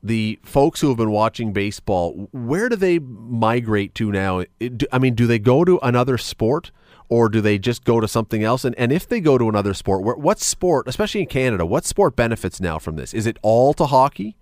the 0.03 0.39
folks 0.43 0.81
who 0.81 0.89
have 0.89 0.97
been 0.97 1.11
watching 1.11 1.53
baseball 1.53 2.29
where 2.33 2.69
do 2.69 2.77
they 2.77 2.99
migrate 2.99 3.95
to 3.97 4.11
now? 4.11 4.45
I 4.91 4.99
mean 4.99 5.15
do 5.15 5.27
they 5.27 5.39
go 5.39 5.65
to 5.65 5.79
another 5.83 6.17
sport 6.17 6.71
or 7.13 7.29
do 7.29 7.43
they 7.43 7.59
just 7.59 7.85
go 7.85 8.01
to 8.01 8.09
something 8.09 8.43
else? 8.43 8.65
And, 8.65 8.75
and 8.79 8.91
if 8.91 9.07
they 9.07 9.21
go 9.21 9.37
to 9.37 9.47
another 9.47 9.75
sport, 9.75 10.03
what 10.03 10.41
sport, 10.41 10.89
especially 10.89 11.21
in 11.21 11.27
Canada, 11.27 11.67
what 11.67 11.85
sport 11.85 12.17
benefits 12.17 12.59
now 12.59 12.79
from 12.79 12.97
this? 12.97 13.13
Is 13.13 13.27
it 13.27 13.37
all 13.43 13.75
to 13.75 13.85
hockey? 13.85 14.35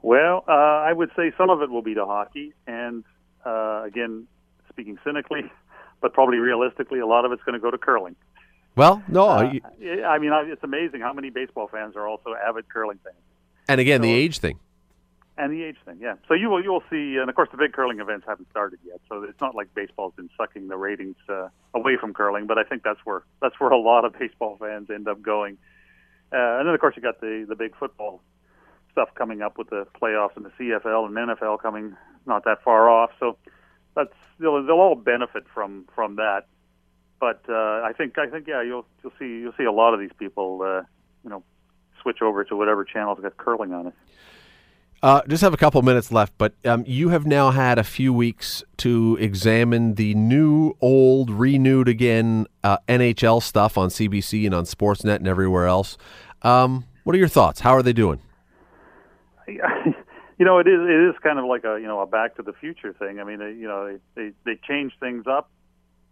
Well, 0.00 0.42
uh, 0.48 0.52
I 0.52 0.94
would 0.94 1.10
say 1.14 1.32
some 1.36 1.50
of 1.50 1.60
it 1.60 1.68
will 1.68 1.82
be 1.82 1.92
to 1.92 2.06
hockey, 2.06 2.54
and 2.66 3.04
uh, 3.44 3.82
again, 3.84 4.26
speaking 4.70 4.96
cynically, 5.04 5.52
but 6.00 6.14
probably 6.14 6.38
realistically, 6.38 6.98
a 6.98 7.06
lot 7.06 7.26
of 7.26 7.32
it's 7.32 7.42
going 7.42 7.52
to 7.52 7.60
go 7.60 7.70
to 7.70 7.76
curling. 7.76 8.16
Well, 8.74 9.02
no, 9.06 9.28
uh, 9.28 9.38
I 9.38 10.18
mean, 10.18 10.32
it's 10.32 10.64
amazing 10.64 11.00
how 11.00 11.12
many 11.12 11.28
baseball 11.28 11.68
fans 11.68 11.94
are 11.94 12.08
also 12.08 12.34
avid 12.34 12.70
curling 12.70 13.00
fans. 13.04 13.16
And 13.68 13.82
again, 13.82 14.00
so, 14.00 14.04
the 14.04 14.12
age 14.14 14.38
thing. 14.38 14.58
And 15.38 15.52
the 15.52 15.64
age 15.64 15.76
thing, 15.84 15.98
yeah. 16.00 16.14
So 16.28 16.34
you 16.34 16.48
will 16.48 16.62
you 16.64 16.72
will 16.72 16.82
see, 16.88 17.18
and 17.18 17.28
of 17.28 17.36
course 17.36 17.50
the 17.50 17.58
big 17.58 17.74
curling 17.74 18.00
events 18.00 18.24
haven't 18.26 18.48
started 18.50 18.78
yet, 18.86 19.00
so 19.06 19.22
it's 19.22 19.40
not 19.40 19.54
like 19.54 19.74
baseball's 19.74 20.14
been 20.14 20.30
sucking 20.34 20.68
the 20.68 20.78
ratings 20.78 21.16
uh, 21.28 21.48
away 21.74 21.98
from 22.00 22.14
curling. 22.14 22.46
But 22.46 22.56
I 22.56 22.62
think 22.62 22.82
that's 22.82 23.00
where 23.04 23.22
that's 23.42 23.60
where 23.60 23.68
a 23.68 23.78
lot 23.78 24.06
of 24.06 24.18
baseball 24.18 24.56
fans 24.58 24.88
end 24.88 25.08
up 25.08 25.20
going. 25.20 25.58
Uh, 26.32 26.58
and 26.58 26.66
then 26.66 26.74
of 26.74 26.80
course 26.80 26.96
you 26.96 27.02
got 27.02 27.20
the 27.20 27.44
the 27.46 27.54
big 27.54 27.76
football 27.76 28.22
stuff 28.92 29.10
coming 29.14 29.42
up 29.42 29.58
with 29.58 29.68
the 29.68 29.86
playoffs 30.00 30.36
and 30.36 30.46
the 30.46 30.50
CFL 30.58 31.06
and 31.06 31.14
NFL 31.14 31.60
coming 31.60 31.94
not 32.24 32.44
that 32.44 32.62
far 32.62 32.88
off. 32.88 33.10
So 33.20 33.36
that's 33.94 34.14
they'll, 34.38 34.64
they'll 34.64 34.76
all 34.76 34.94
benefit 34.94 35.44
from 35.52 35.84
from 35.94 36.16
that. 36.16 36.46
But 37.20 37.42
uh, 37.46 37.82
I 37.84 37.92
think 37.94 38.18
I 38.18 38.26
think 38.28 38.46
yeah 38.48 38.62
you'll 38.62 38.86
you'll 39.02 39.12
see 39.18 39.26
you'll 39.26 39.54
see 39.58 39.64
a 39.64 39.72
lot 39.72 39.92
of 39.92 40.00
these 40.00 40.12
people 40.18 40.62
uh, 40.62 40.82
you 41.24 41.30
know 41.30 41.42
switch 42.00 42.22
over 42.22 42.42
to 42.44 42.56
whatever 42.56 42.84
channel's 42.84 43.20
got 43.20 43.36
curling 43.36 43.74
on 43.74 43.88
it. 43.88 43.94
Uh, 45.02 45.20
just 45.28 45.42
have 45.42 45.52
a 45.52 45.58
couple 45.58 45.80
minutes 45.82 46.10
left, 46.10 46.32
but 46.38 46.54
um, 46.64 46.82
you 46.86 47.10
have 47.10 47.26
now 47.26 47.50
had 47.50 47.78
a 47.78 47.84
few 47.84 48.12
weeks 48.12 48.64
to 48.78 49.16
examine 49.20 49.94
the 49.94 50.14
new, 50.14 50.74
old, 50.80 51.30
renewed 51.30 51.86
again 51.86 52.46
uh, 52.64 52.78
NHL 52.88 53.42
stuff 53.42 53.76
on 53.76 53.90
CBC 53.90 54.46
and 54.46 54.54
on 54.54 54.64
Sportsnet 54.64 55.16
and 55.16 55.28
everywhere 55.28 55.66
else. 55.66 55.98
Um, 56.42 56.86
what 57.04 57.14
are 57.14 57.18
your 57.18 57.28
thoughts? 57.28 57.60
How 57.60 57.72
are 57.72 57.82
they 57.82 57.92
doing? 57.92 58.20
You 60.38 60.44
know, 60.44 60.58
it 60.58 60.66
is 60.66 60.80
it 60.80 61.08
is 61.08 61.14
kind 61.22 61.38
of 61.38 61.46
like 61.46 61.64
a 61.64 61.78
you 61.80 61.86
know 61.86 62.00
a 62.00 62.06
Back 62.06 62.36
to 62.36 62.42
the 62.42 62.52
Future 62.52 62.92
thing. 62.92 63.20
I 63.20 63.24
mean, 63.24 63.38
they, 63.38 63.52
you 63.52 63.66
know, 63.66 63.86
they 63.86 63.98
they, 64.14 64.32
they 64.44 64.60
change 64.68 64.92
things 65.00 65.24
up, 65.26 65.50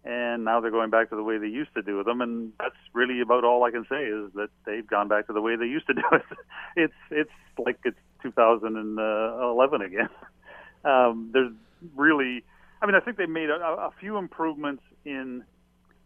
and 0.03 0.43
now 0.43 0.61
they're 0.61 0.71
going 0.71 0.89
back 0.89 1.09
to 1.11 1.15
the 1.15 1.21
way 1.21 1.37
they 1.37 1.47
used 1.47 1.73
to 1.75 1.83
do 1.83 2.03
them, 2.03 2.21
and 2.21 2.51
that's 2.59 2.75
really 2.93 3.21
about 3.21 3.43
all 3.43 3.63
I 3.63 3.69
can 3.69 3.85
say 3.87 4.03
is 4.03 4.31
that 4.33 4.49
they've 4.65 4.87
gone 4.87 5.07
back 5.09 5.27
to 5.27 5.33
the 5.33 5.41
way 5.41 5.55
they 5.55 5.65
used 5.65 5.85
to 5.87 5.93
do 5.93 6.03
it. 6.11 6.23
It's 6.75 6.93
it's 7.11 7.31
like 7.57 7.77
it's 7.85 7.99
2011 8.25 9.81
again. 9.81 10.09
Um, 10.85 11.31
there's 11.33 11.51
really, 11.95 12.43
I 12.79 12.85
mean, 12.85 12.93
I 12.93 12.99
think 12.99 13.17
they 13.17 13.25
made 13.25 13.49
a, 13.49 13.55
a 13.55 13.89
few 13.99 14.17
improvements 14.17 14.83
in 15.03 15.43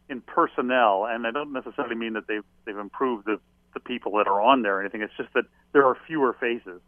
in 0.08 0.22
personnel, 0.22 1.06
and 1.06 1.28
I 1.28 1.32
don't 1.32 1.52
necessarily 1.52 1.96
mean 1.96 2.14
that 2.14 2.28
they've 2.30 2.46
they've 2.66 2.78
improved 2.78 3.26
the 3.26 3.42
the 3.74 3.82
people 3.82 4.14
that 4.14 4.28
are 4.28 4.40
on 4.40 4.62
there 4.62 4.78
or 4.78 4.80
anything. 4.80 5.02
It's 5.02 5.12
just 5.18 5.34
that 5.34 5.44
there 5.74 5.86
are 5.86 5.98
fewer 6.08 6.32
faces. 6.40 6.80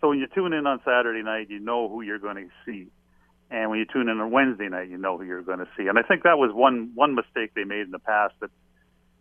So 0.00 0.10
when 0.10 0.20
you 0.20 0.28
tune 0.32 0.52
in 0.52 0.64
on 0.68 0.80
Saturday 0.84 1.24
night, 1.24 1.50
you 1.50 1.58
know 1.58 1.88
who 1.88 2.02
you're 2.02 2.20
going 2.20 2.36
to 2.36 2.48
see, 2.64 2.86
and 3.50 3.68
when 3.68 3.80
you 3.80 3.84
tune 3.84 4.08
in 4.08 4.20
on 4.20 4.30
Wednesday 4.30 4.68
night, 4.68 4.88
you 4.88 4.96
know 4.96 5.18
who 5.18 5.24
you're 5.24 5.42
going 5.42 5.58
to 5.58 5.68
see. 5.76 5.88
And 5.88 5.98
I 5.98 6.02
think 6.02 6.22
that 6.22 6.38
was 6.38 6.52
one 6.54 6.92
one 6.94 7.16
mistake 7.16 7.50
they 7.56 7.64
made 7.64 7.82
in 7.82 7.90
the 7.90 7.98
past 7.98 8.34
that 8.40 8.50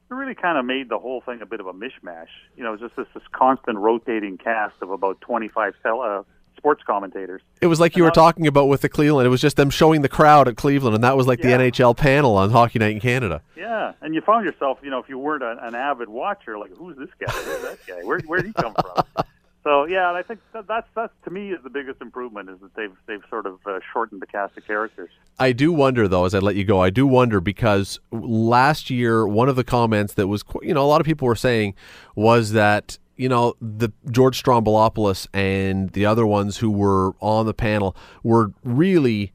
it 0.10 0.14
really 0.14 0.36
kind 0.36 0.58
of 0.58 0.66
made 0.66 0.90
the 0.90 1.00
whole 1.00 1.22
thing 1.22 1.42
a 1.42 1.46
bit 1.46 1.60
of 1.60 1.68
a 1.68 1.74
mishmash. 1.74 2.28
You 2.56 2.64
know, 2.64 2.70
it 2.70 2.80
was 2.80 2.82
just 2.82 2.96
this, 2.96 3.08
this 3.14 3.24
constant 3.32 3.78
rotating 3.78 4.38
cast 4.38 4.76
of 4.82 4.92
about 4.92 5.20
25 5.22 5.74
tel- 5.84 6.02
uh, 6.02 6.24
sports 6.56 6.84
commentators. 6.86 7.42
It 7.62 7.68
was 7.68 7.80
like 7.80 7.96
you 7.96 8.04
were 8.04 8.12
talking 8.12 8.48
about 8.48 8.68
with 8.68 8.82
the 8.82 8.90
Cleveland. 8.90 9.26
It 9.26 9.30
was 9.30 9.42
just 9.42 9.58
them 9.58 9.70
showing 9.70 10.02
the 10.02 10.10
crowd 10.10 10.48
at 10.48 10.58
Cleveland, 10.58 10.96
and 10.96 11.04
that 11.04 11.16
was 11.16 11.28
like 11.28 11.44
yeah. 11.44 11.58
the 11.58 11.72
NHL 11.72 11.96
panel 11.96 12.36
on 12.36 12.50
Hockey 12.52 12.80
Night 12.80 12.92
in 12.92 13.00
Canada. 13.00 13.42
Yeah, 13.56 13.94
and 14.02 14.16
you 14.16 14.22
found 14.22 14.46
yourself, 14.46 14.80
you 14.82 14.90
know, 14.90 15.00
if 15.00 15.08
you 15.08 15.18
weren't 15.18 15.44
a, 15.44 15.58
an 15.66 15.76
avid 15.76 16.10
watcher, 16.10 16.58
like, 16.58 16.72
who's 16.76 16.98
this 16.98 17.10
guy? 17.20 17.32
Who's 17.32 17.62
that 17.62 17.80
guy? 17.88 18.04
Where 18.04 18.20
where 18.22 18.42
did 18.42 18.48
he 18.48 18.54
come 18.54 18.74
from? 18.74 19.26
So 19.68 19.84
yeah, 19.84 20.14
I 20.14 20.24
think 20.24 20.40
that 20.54 20.66
that's 20.66 20.88
that's 20.96 21.12
to 21.26 21.30
me 21.30 21.52
is 21.52 21.62
the 21.62 21.70
biggest 21.70 22.02
improvement 22.02 22.50
is 22.50 22.58
that 22.62 22.74
they've 22.76 22.96
they've 23.06 23.24
sort 23.30 23.46
of 23.46 23.60
uh, 23.66 23.80
shortened 23.92 24.22
the 24.22 24.26
cast 24.26 24.58
of 24.58 24.66
characters. 24.66 25.10
I 25.40 25.52
do 25.52 25.74
wonder 25.74 26.08
though, 26.08 26.24
as 26.24 26.34
I 26.34 26.40
let 26.40 26.56
you 26.56 26.64
go, 26.64 26.82
I 26.82 26.90
do 26.90 27.06
wonder 27.06 27.42
because 27.42 28.00
last 28.10 28.90
year 28.90 29.28
one 29.28 29.50
of 29.50 29.58
the 29.58 29.66
comments 29.66 30.14
that 30.14 30.28
was 30.28 30.46
you 30.62 30.74
know 30.74 30.86
a 30.86 30.88
lot 30.88 31.02
of 31.02 31.06
people 31.06 31.28
were 31.28 31.36
saying 31.36 31.76
was 32.16 32.54
that 32.54 32.98
you 33.18 33.28
know 33.28 33.56
the 33.60 33.92
George 34.10 34.42
Stroumboulopoulos 34.42 35.28
and 35.34 35.90
the 35.90 36.06
other 36.06 36.26
ones 36.26 36.60
who 36.60 36.72
were 36.72 37.12
on 37.20 37.46
the 37.46 37.54
panel 37.54 37.94
were 38.24 38.54
really 38.64 39.34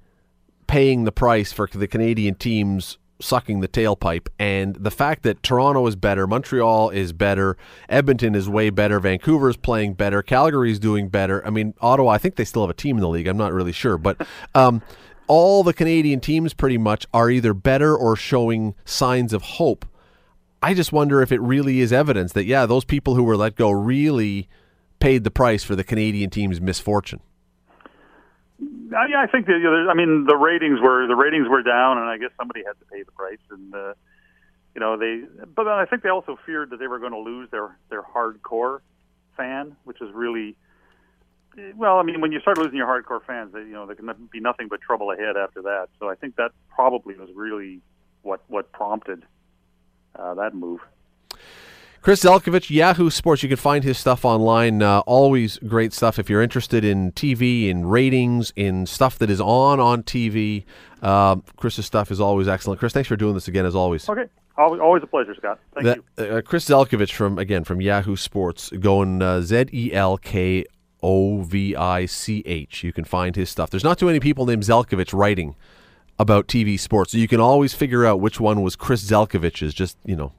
paying 0.66 1.04
the 1.04 1.12
price 1.12 1.52
for 1.52 1.66
the 1.70 1.86
Canadian 1.86 2.36
teams 2.36 2.96
sucking 3.22 3.60
the 3.60 3.68
tailpipe. 3.68 4.28
And 4.38 4.76
the 4.76 4.90
fact 4.90 5.22
that 5.22 5.42
Toronto 5.42 5.86
is 5.86 5.96
better, 5.96 6.26
Montreal 6.26 6.90
is 6.90 7.12
better, 7.12 7.56
Edmonton 7.88 8.34
is 8.34 8.48
way 8.48 8.70
better, 8.70 9.00
Vancouver 9.00 9.48
is 9.48 9.56
playing 9.56 9.94
better, 9.94 10.22
Calgary 10.22 10.72
is 10.72 10.78
doing 10.78 11.08
better. 11.08 11.46
I 11.46 11.50
mean, 11.50 11.74
Ottawa, 11.80 12.10
I 12.10 12.18
think 12.18 12.36
they 12.36 12.44
still 12.44 12.62
have 12.62 12.70
a 12.70 12.74
team 12.74 12.96
in 12.96 13.02
the 13.02 13.08
league. 13.08 13.26
I'm 13.26 13.36
not 13.36 13.52
really 13.52 13.72
sure. 13.72 13.98
But 13.98 14.26
um, 14.54 14.82
all 15.26 15.62
the 15.62 15.72
Canadian 15.72 16.20
teams 16.20 16.54
pretty 16.54 16.78
much 16.78 17.06
are 17.14 17.30
either 17.30 17.54
better 17.54 17.96
or 17.96 18.16
showing 18.16 18.74
signs 18.84 19.32
of 19.32 19.42
hope. 19.42 19.86
I 20.62 20.74
just 20.74 20.92
wonder 20.92 21.22
if 21.22 21.32
it 21.32 21.40
really 21.40 21.80
is 21.80 21.92
evidence 21.92 22.32
that, 22.34 22.44
yeah, 22.44 22.66
those 22.66 22.84
people 22.84 23.14
who 23.14 23.24
were 23.24 23.36
let 23.36 23.56
go 23.56 23.70
really 23.70 24.48
paid 25.00 25.24
the 25.24 25.30
price 25.30 25.64
for 25.64 25.74
the 25.74 25.82
Canadian 25.82 26.30
team's 26.30 26.60
misfortune. 26.60 27.20
Uh, 28.62 29.06
yeah, 29.08 29.20
I 29.20 29.26
think 29.26 29.46
that. 29.46 29.58
You 29.58 29.64
know, 29.64 29.90
I 29.90 29.94
mean, 29.94 30.26
the 30.26 30.36
ratings 30.36 30.80
were 30.80 31.06
the 31.06 31.16
ratings 31.16 31.48
were 31.48 31.62
down, 31.62 31.98
and 31.98 32.08
I 32.08 32.18
guess 32.18 32.30
somebody 32.36 32.62
had 32.66 32.78
to 32.78 32.84
pay 32.86 33.02
the 33.02 33.12
price. 33.12 33.38
And 33.50 33.74
uh, 33.74 33.94
you 34.74 34.80
know, 34.80 34.96
they. 34.96 35.22
But 35.54 35.68
I 35.68 35.86
think 35.86 36.02
they 36.02 36.10
also 36.10 36.38
feared 36.44 36.70
that 36.70 36.78
they 36.78 36.86
were 36.86 36.98
going 36.98 37.12
to 37.12 37.18
lose 37.18 37.50
their 37.50 37.76
their 37.90 38.02
hardcore 38.02 38.80
fan, 39.36 39.76
which 39.84 40.00
is 40.00 40.10
really. 40.14 40.56
Well, 41.76 41.98
I 41.98 42.02
mean, 42.02 42.22
when 42.22 42.32
you 42.32 42.40
start 42.40 42.56
losing 42.56 42.76
your 42.76 42.86
hardcore 42.86 43.22
fans, 43.26 43.52
you 43.54 43.72
know 43.72 43.86
there 43.86 43.96
can 43.96 44.10
be 44.32 44.40
nothing 44.40 44.68
but 44.68 44.80
trouble 44.80 45.10
ahead 45.10 45.36
after 45.36 45.62
that. 45.62 45.88
So 45.98 46.08
I 46.08 46.14
think 46.14 46.36
that 46.36 46.52
probably 46.74 47.14
was 47.14 47.28
really 47.34 47.80
what 48.22 48.40
what 48.48 48.72
prompted 48.72 49.22
uh, 50.16 50.34
that 50.34 50.54
move. 50.54 50.80
Chris 52.02 52.24
Zelkovich, 52.24 52.68
Yahoo 52.68 53.10
Sports. 53.10 53.44
You 53.44 53.48
can 53.48 53.56
find 53.56 53.84
his 53.84 53.96
stuff 53.96 54.24
online. 54.24 54.82
Uh, 54.82 55.00
always 55.00 55.58
great 55.58 55.92
stuff. 55.92 56.18
If 56.18 56.28
you're 56.28 56.42
interested 56.42 56.84
in 56.84 57.12
TV, 57.12 57.68
in 57.68 57.86
ratings, 57.86 58.52
in 58.56 58.86
stuff 58.86 59.18
that 59.18 59.30
is 59.30 59.40
on 59.40 59.78
on 59.78 60.02
TV, 60.02 60.64
uh, 61.00 61.36
Chris's 61.56 61.86
stuff 61.86 62.10
is 62.10 62.20
always 62.20 62.48
excellent. 62.48 62.80
Chris, 62.80 62.92
thanks 62.92 63.08
for 63.08 63.14
doing 63.14 63.34
this 63.34 63.46
again, 63.46 63.64
as 63.64 63.76
always. 63.76 64.08
Okay. 64.08 64.24
Always, 64.58 64.80
always 64.80 65.02
a 65.02 65.06
pleasure, 65.06 65.34
Scott. 65.36 65.60
Thank 65.74 65.86
That, 66.16 66.26
you. 66.28 66.36
uh, 66.38 66.42
Chris 66.42 66.68
Zelkovich 66.68 67.12
from 67.12 67.38
again 67.38 67.62
from 67.64 67.80
Yahoo 67.80 68.16
Sports 68.16 68.70
going 68.70 69.22
uh, 69.22 69.40
Z 69.40 69.66
E 69.72 69.92
L 69.94 70.18
K 70.18 70.64
O 71.04 71.40
V 71.42 71.74
I 71.76 72.06
C 72.06 72.42
H. 72.44 72.82
You 72.82 72.92
can 72.92 73.04
find 73.04 73.34
his 73.36 73.48
stuff. 73.48 73.70
There's 73.70 73.84
not 73.84 73.98
too 73.98 74.06
many 74.06 74.18
people 74.20 74.44
named 74.44 74.64
Zelkovich 74.64 75.14
writing 75.14 75.54
about 76.18 76.48
TV 76.48 76.78
sports, 76.78 77.12
so 77.12 77.18
you 77.18 77.28
can 77.28 77.40
always 77.40 77.72
figure 77.74 78.04
out 78.04 78.20
which 78.20 78.40
one 78.40 78.60
was 78.60 78.74
Chris 78.76 79.02
Zelkovich's. 79.08 79.72
Just 79.72 79.96
you 80.04 80.16
know, 80.16 80.32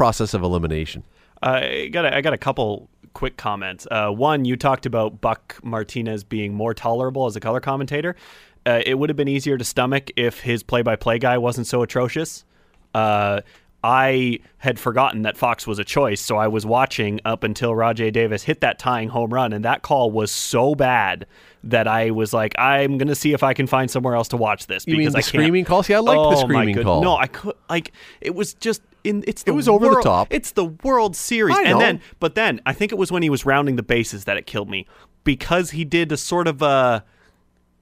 process 0.00 0.32
of 0.32 0.42
elimination. 0.42 1.04
I 1.42 1.90
got 1.92 2.06
a, 2.06 2.16
I 2.16 2.22
got 2.22 2.32
a 2.32 2.38
couple 2.38 2.88
quick 3.12 3.36
comments. 3.36 3.86
Uh, 3.90 4.08
one, 4.08 4.46
you 4.46 4.56
talked 4.56 4.86
about 4.86 5.20
Buck 5.20 5.60
Martinez 5.62 6.24
being 6.24 6.54
more 6.54 6.72
tolerable 6.72 7.26
as 7.26 7.36
a 7.36 7.40
color 7.40 7.60
commentator. 7.60 8.16
Uh, 8.64 8.80
it 8.86 8.94
would 8.94 9.10
have 9.10 9.16
been 9.18 9.28
easier 9.28 9.58
to 9.58 9.64
stomach 9.64 10.10
if 10.16 10.40
his 10.40 10.62
play-by-play 10.62 11.18
guy 11.18 11.36
wasn't 11.36 11.66
so 11.66 11.82
atrocious. 11.82 12.46
Uh, 12.94 13.42
I 13.84 14.38
had 14.56 14.80
forgotten 14.80 15.20
that 15.22 15.36
Fox 15.36 15.66
was 15.66 15.78
a 15.78 15.84
choice, 15.84 16.22
so 16.22 16.38
I 16.38 16.48
was 16.48 16.64
watching 16.64 17.20
up 17.26 17.44
until 17.44 17.74
Rajay 17.74 18.10
Davis 18.10 18.44
hit 18.44 18.62
that 18.62 18.78
tying 18.78 19.10
home 19.10 19.34
run, 19.34 19.52
and 19.52 19.62
that 19.66 19.82
call 19.82 20.10
was 20.10 20.30
so 20.30 20.74
bad 20.74 21.26
that 21.64 21.86
I 21.86 22.10
was 22.10 22.32
like, 22.32 22.54
I'm 22.58 22.96
gonna 22.98 23.14
see 23.14 23.32
if 23.32 23.42
I 23.42 23.52
can 23.54 23.66
find 23.66 23.90
somewhere 23.90 24.14
else 24.14 24.28
to 24.28 24.36
watch 24.36 24.66
this. 24.66 24.86
You 24.86 24.92
mean 24.92 25.00
because 25.02 25.12
the 25.12 25.18
I 25.18 25.20
can't- 25.22 25.28
screaming 25.28 25.64
call? 25.64 25.82
See, 25.82 25.94
I 25.94 25.98
like 25.98 26.16
the 26.16 26.20
Oh, 26.20 26.30
my 26.32 26.40
screaming 26.40 26.82
call. 26.82 27.02
No, 27.02 27.16
I 27.16 27.26
could 27.26 27.54
like 27.68 27.92
it 28.20 28.34
was 28.34 28.54
just 28.54 28.82
in. 29.04 29.24
It's 29.26 29.42
the 29.42 29.52
was 29.54 29.68
over 29.68 29.88
the 29.88 30.00
top. 30.02 30.28
It's 30.30 30.52
the 30.52 30.64
World 30.66 31.16
Series, 31.16 31.56
I 31.56 31.64
know. 31.64 31.70
and 31.72 31.80
then 31.80 32.00
but 32.18 32.34
then 32.34 32.60
I 32.66 32.72
think 32.72 32.92
it 32.92 32.98
was 32.98 33.12
when 33.12 33.22
he 33.22 33.30
was 33.30 33.44
rounding 33.44 33.76
the 33.76 33.82
bases 33.82 34.24
that 34.24 34.36
it 34.36 34.46
killed 34.46 34.70
me 34.70 34.86
because 35.24 35.70
he 35.72 35.84
did 35.84 36.12
a 36.12 36.16
sort 36.16 36.48
of 36.48 36.62
a. 36.62 37.04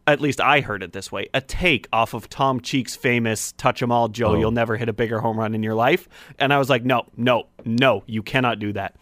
At 0.06 0.22
least 0.22 0.40
I 0.40 0.60
heard 0.62 0.82
it 0.82 0.92
this 0.94 1.12
way: 1.12 1.28
a 1.34 1.40
take 1.42 1.86
off 1.92 2.14
of 2.14 2.30
Tom 2.30 2.60
Cheek's 2.62 2.96
famous 2.96 3.52
"Touch 3.52 3.82
'Em 3.82 3.92
All, 3.92 4.08
Joe. 4.08 4.28
Oh. 4.28 4.34
You'll 4.38 4.50
never 4.52 4.76
hit 4.78 4.88
a 4.88 4.92
bigger 4.94 5.20
home 5.20 5.38
run 5.38 5.54
in 5.54 5.62
your 5.62 5.74
life." 5.74 6.08
And 6.38 6.50
I 6.52 6.58
was 6.58 6.70
like, 6.70 6.82
"No, 6.84 7.04
no, 7.16 7.46
no! 7.66 8.04
You 8.06 8.22
cannot 8.22 8.58
do 8.58 8.72
that." 8.72 8.96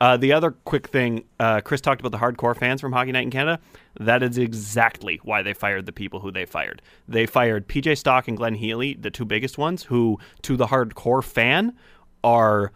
Uh, 0.00 0.16
the 0.16 0.32
other 0.32 0.52
quick 0.52 0.88
thing, 0.88 1.24
uh, 1.38 1.60
Chris 1.60 1.82
talked 1.82 2.00
about 2.00 2.12
the 2.12 2.18
hardcore 2.18 2.56
fans 2.56 2.80
from 2.80 2.92
Hockey 2.92 3.12
Night 3.12 3.24
in 3.24 3.30
Canada. 3.30 3.60
That 3.98 4.22
is 4.22 4.38
exactly 4.38 5.20
why 5.24 5.42
they 5.42 5.52
fired 5.52 5.84
the 5.84 5.92
people 5.92 6.20
who 6.20 6.32
they 6.32 6.46
fired. 6.46 6.80
They 7.06 7.26
fired 7.26 7.68
PJ 7.68 7.98
Stock 7.98 8.26
and 8.26 8.36
Glenn 8.36 8.54
Healy, 8.54 8.94
the 8.94 9.10
two 9.10 9.26
biggest 9.26 9.58
ones, 9.58 9.84
who, 9.84 10.18
to 10.42 10.56
the 10.56 10.66
hardcore 10.66 11.22
fan, 11.22 11.76
are 12.24 12.72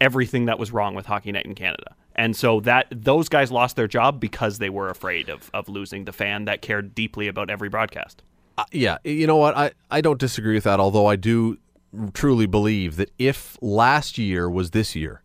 everything 0.00 0.44
that 0.46 0.58
was 0.58 0.70
wrong 0.70 0.94
with 0.94 1.06
Hockey 1.06 1.32
Night 1.32 1.44
in 1.44 1.56
Canada. 1.56 1.96
And 2.14 2.36
so 2.36 2.60
that 2.60 2.86
those 2.90 3.28
guys 3.28 3.50
lost 3.50 3.76
their 3.76 3.88
job 3.88 4.20
because 4.20 4.58
they 4.58 4.70
were 4.70 4.90
afraid 4.90 5.28
of, 5.28 5.50
of 5.52 5.68
losing 5.68 6.04
the 6.04 6.12
fan 6.12 6.44
that 6.44 6.62
cared 6.62 6.94
deeply 6.94 7.26
about 7.26 7.50
every 7.50 7.68
broadcast. 7.68 8.22
Uh, 8.58 8.64
yeah, 8.72 8.98
you 9.04 9.26
know 9.26 9.36
what? 9.36 9.56
I, 9.56 9.72
I 9.90 10.00
don't 10.00 10.18
disagree 10.20 10.54
with 10.54 10.64
that, 10.64 10.78
although 10.78 11.06
I 11.06 11.16
do 11.16 11.58
truly 12.12 12.46
believe 12.46 12.96
that 12.96 13.10
if 13.18 13.58
last 13.60 14.18
year 14.18 14.48
was 14.48 14.70
this 14.70 14.94
year, 14.94 15.22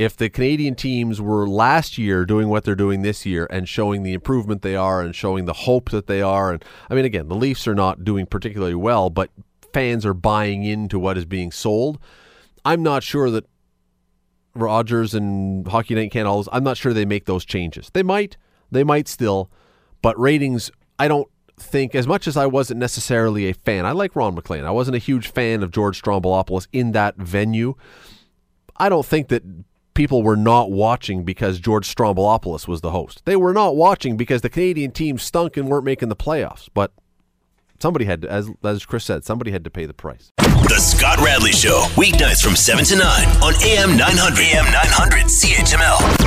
if 0.00 0.16
the 0.16 0.30
Canadian 0.30 0.74
teams 0.74 1.20
were 1.20 1.46
last 1.46 1.98
year 1.98 2.24
doing 2.24 2.48
what 2.48 2.64
they're 2.64 2.74
doing 2.74 3.02
this 3.02 3.26
year 3.26 3.46
and 3.50 3.68
showing 3.68 4.02
the 4.02 4.14
improvement 4.14 4.62
they 4.62 4.74
are 4.74 5.02
and 5.02 5.14
showing 5.14 5.44
the 5.44 5.52
hope 5.52 5.90
that 5.90 6.06
they 6.06 6.22
are, 6.22 6.52
and 6.54 6.64
I 6.88 6.94
mean, 6.94 7.04
again, 7.04 7.28
the 7.28 7.34
Leafs 7.34 7.68
are 7.68 7.74
not 7.74 8.02
doing 8.02 8.24
particularly 8.24 8.74
well, 8.74 9.10
but 9.10 9.28
fans 9.74 10.06
are 10.06 10.14
buying 10.14 10.64
into 10.64 10.98
what 10.98 11.18
is 11.18 11.26
being 11.26 11.52
sold. 11.52 11.98
I'm 12.64 12.82
not 12.82 13.02
sure 13.02 13.30
that 13.30 13.44
Rogers 14.54 15.12
and 15.12 15.68
Hockey 15.68 15.94
Night 15.94 16.16
all 16.24 16.46
I'm 16.50 16.64
not 16.64 16.78
sure 16.78 16.94
they 16.94 17.04
make 17.04 17.26
those 17.26 17.44
changes. 17.44 17.90
They 17.92 18.02
might, 18.02 18.38
they 18.70 18.84
might 18.84 19.06
still, 19.06 19.50
but 20.00 20.18
ratings, 20.18 20.70
I 20.98 21.08
don't 21.08 21.28
think, 21.58 21.94
as 21.94 22.06
much 22.06 22.26
as 22.26 22.38
I 22.38 22.46
wasn't 22.46 22.80
necessarily 22.80 23.50
a 23.50 23.52
fan, 23.52 23.84
I 23.84 23.92
like 23.92 24.16
Ron 24.16 24.34
MacLean. 24.34 24.64
I 24.64 24.70
wasn't 24.70 24.94
a 24.94 24.98
huge 24.98 25.30
fan 25.30 25.62
of 25.62 25.70
George 25.72 26.00
Stroumboulopoulos 26.00 26.68
in 26.72 26.92
that 26.92 27.16
venue. 27.18 27.74
I 28.78 28.88
don't 28.88 29.04
think 29.04 29.28
that 29.28 29.42
people 30.00 30.22
were 30.22 30.34
not 30.34 30.70
watching 30.70 31.24
because 31.24 31.60
George 31.60 31.94
Stroumboulopoulos 31.94 32.66
was 32.66 32.80
the 32.80 32.90
host. 32.90 33.22
They 33.26 33.36
were 33.36 33.52
not 33.52 33.76
watching 33.76 34.16
because 34.16 34.40
the 34.40 34.48
Canadian 34.48 34.92
team 34.92 35.18
stunk 35.18 35.58
and 35.58 35.68
weren't 35.68 35.84
making 35.84 36.08
the 36.08 36.16
playoffs. 36.16 36.70
But 36.72 36.90
somebody 37.80 38.06
had 38.06 38.22
to, 38.22 38.32
as, 38.32 38.48
as 38.64 38.86
Chris 38.86 39.04
said, 39.04 39.26
somebody 39.26 39.50
had 39.50 39.62
to 39.64 39.70
pay 39.70 39.84
the 39.84 39.92
price. 39.92 40.32
The 40.38 40.80
Scott 40.80 41.18
Radley 41.18 41.52
Show, 41.52 41.84
weeknights 41.96 42.42
from 42.42 42.56
7 42.56 42.82
to 42.86 42.96
9 42.96 43.28
on 43.42 43.52
AM 43.62 43.98
900. 43.98 44.38
AM 44.38 44.72
900 44.72 45.24
CHML. 45.26 46.19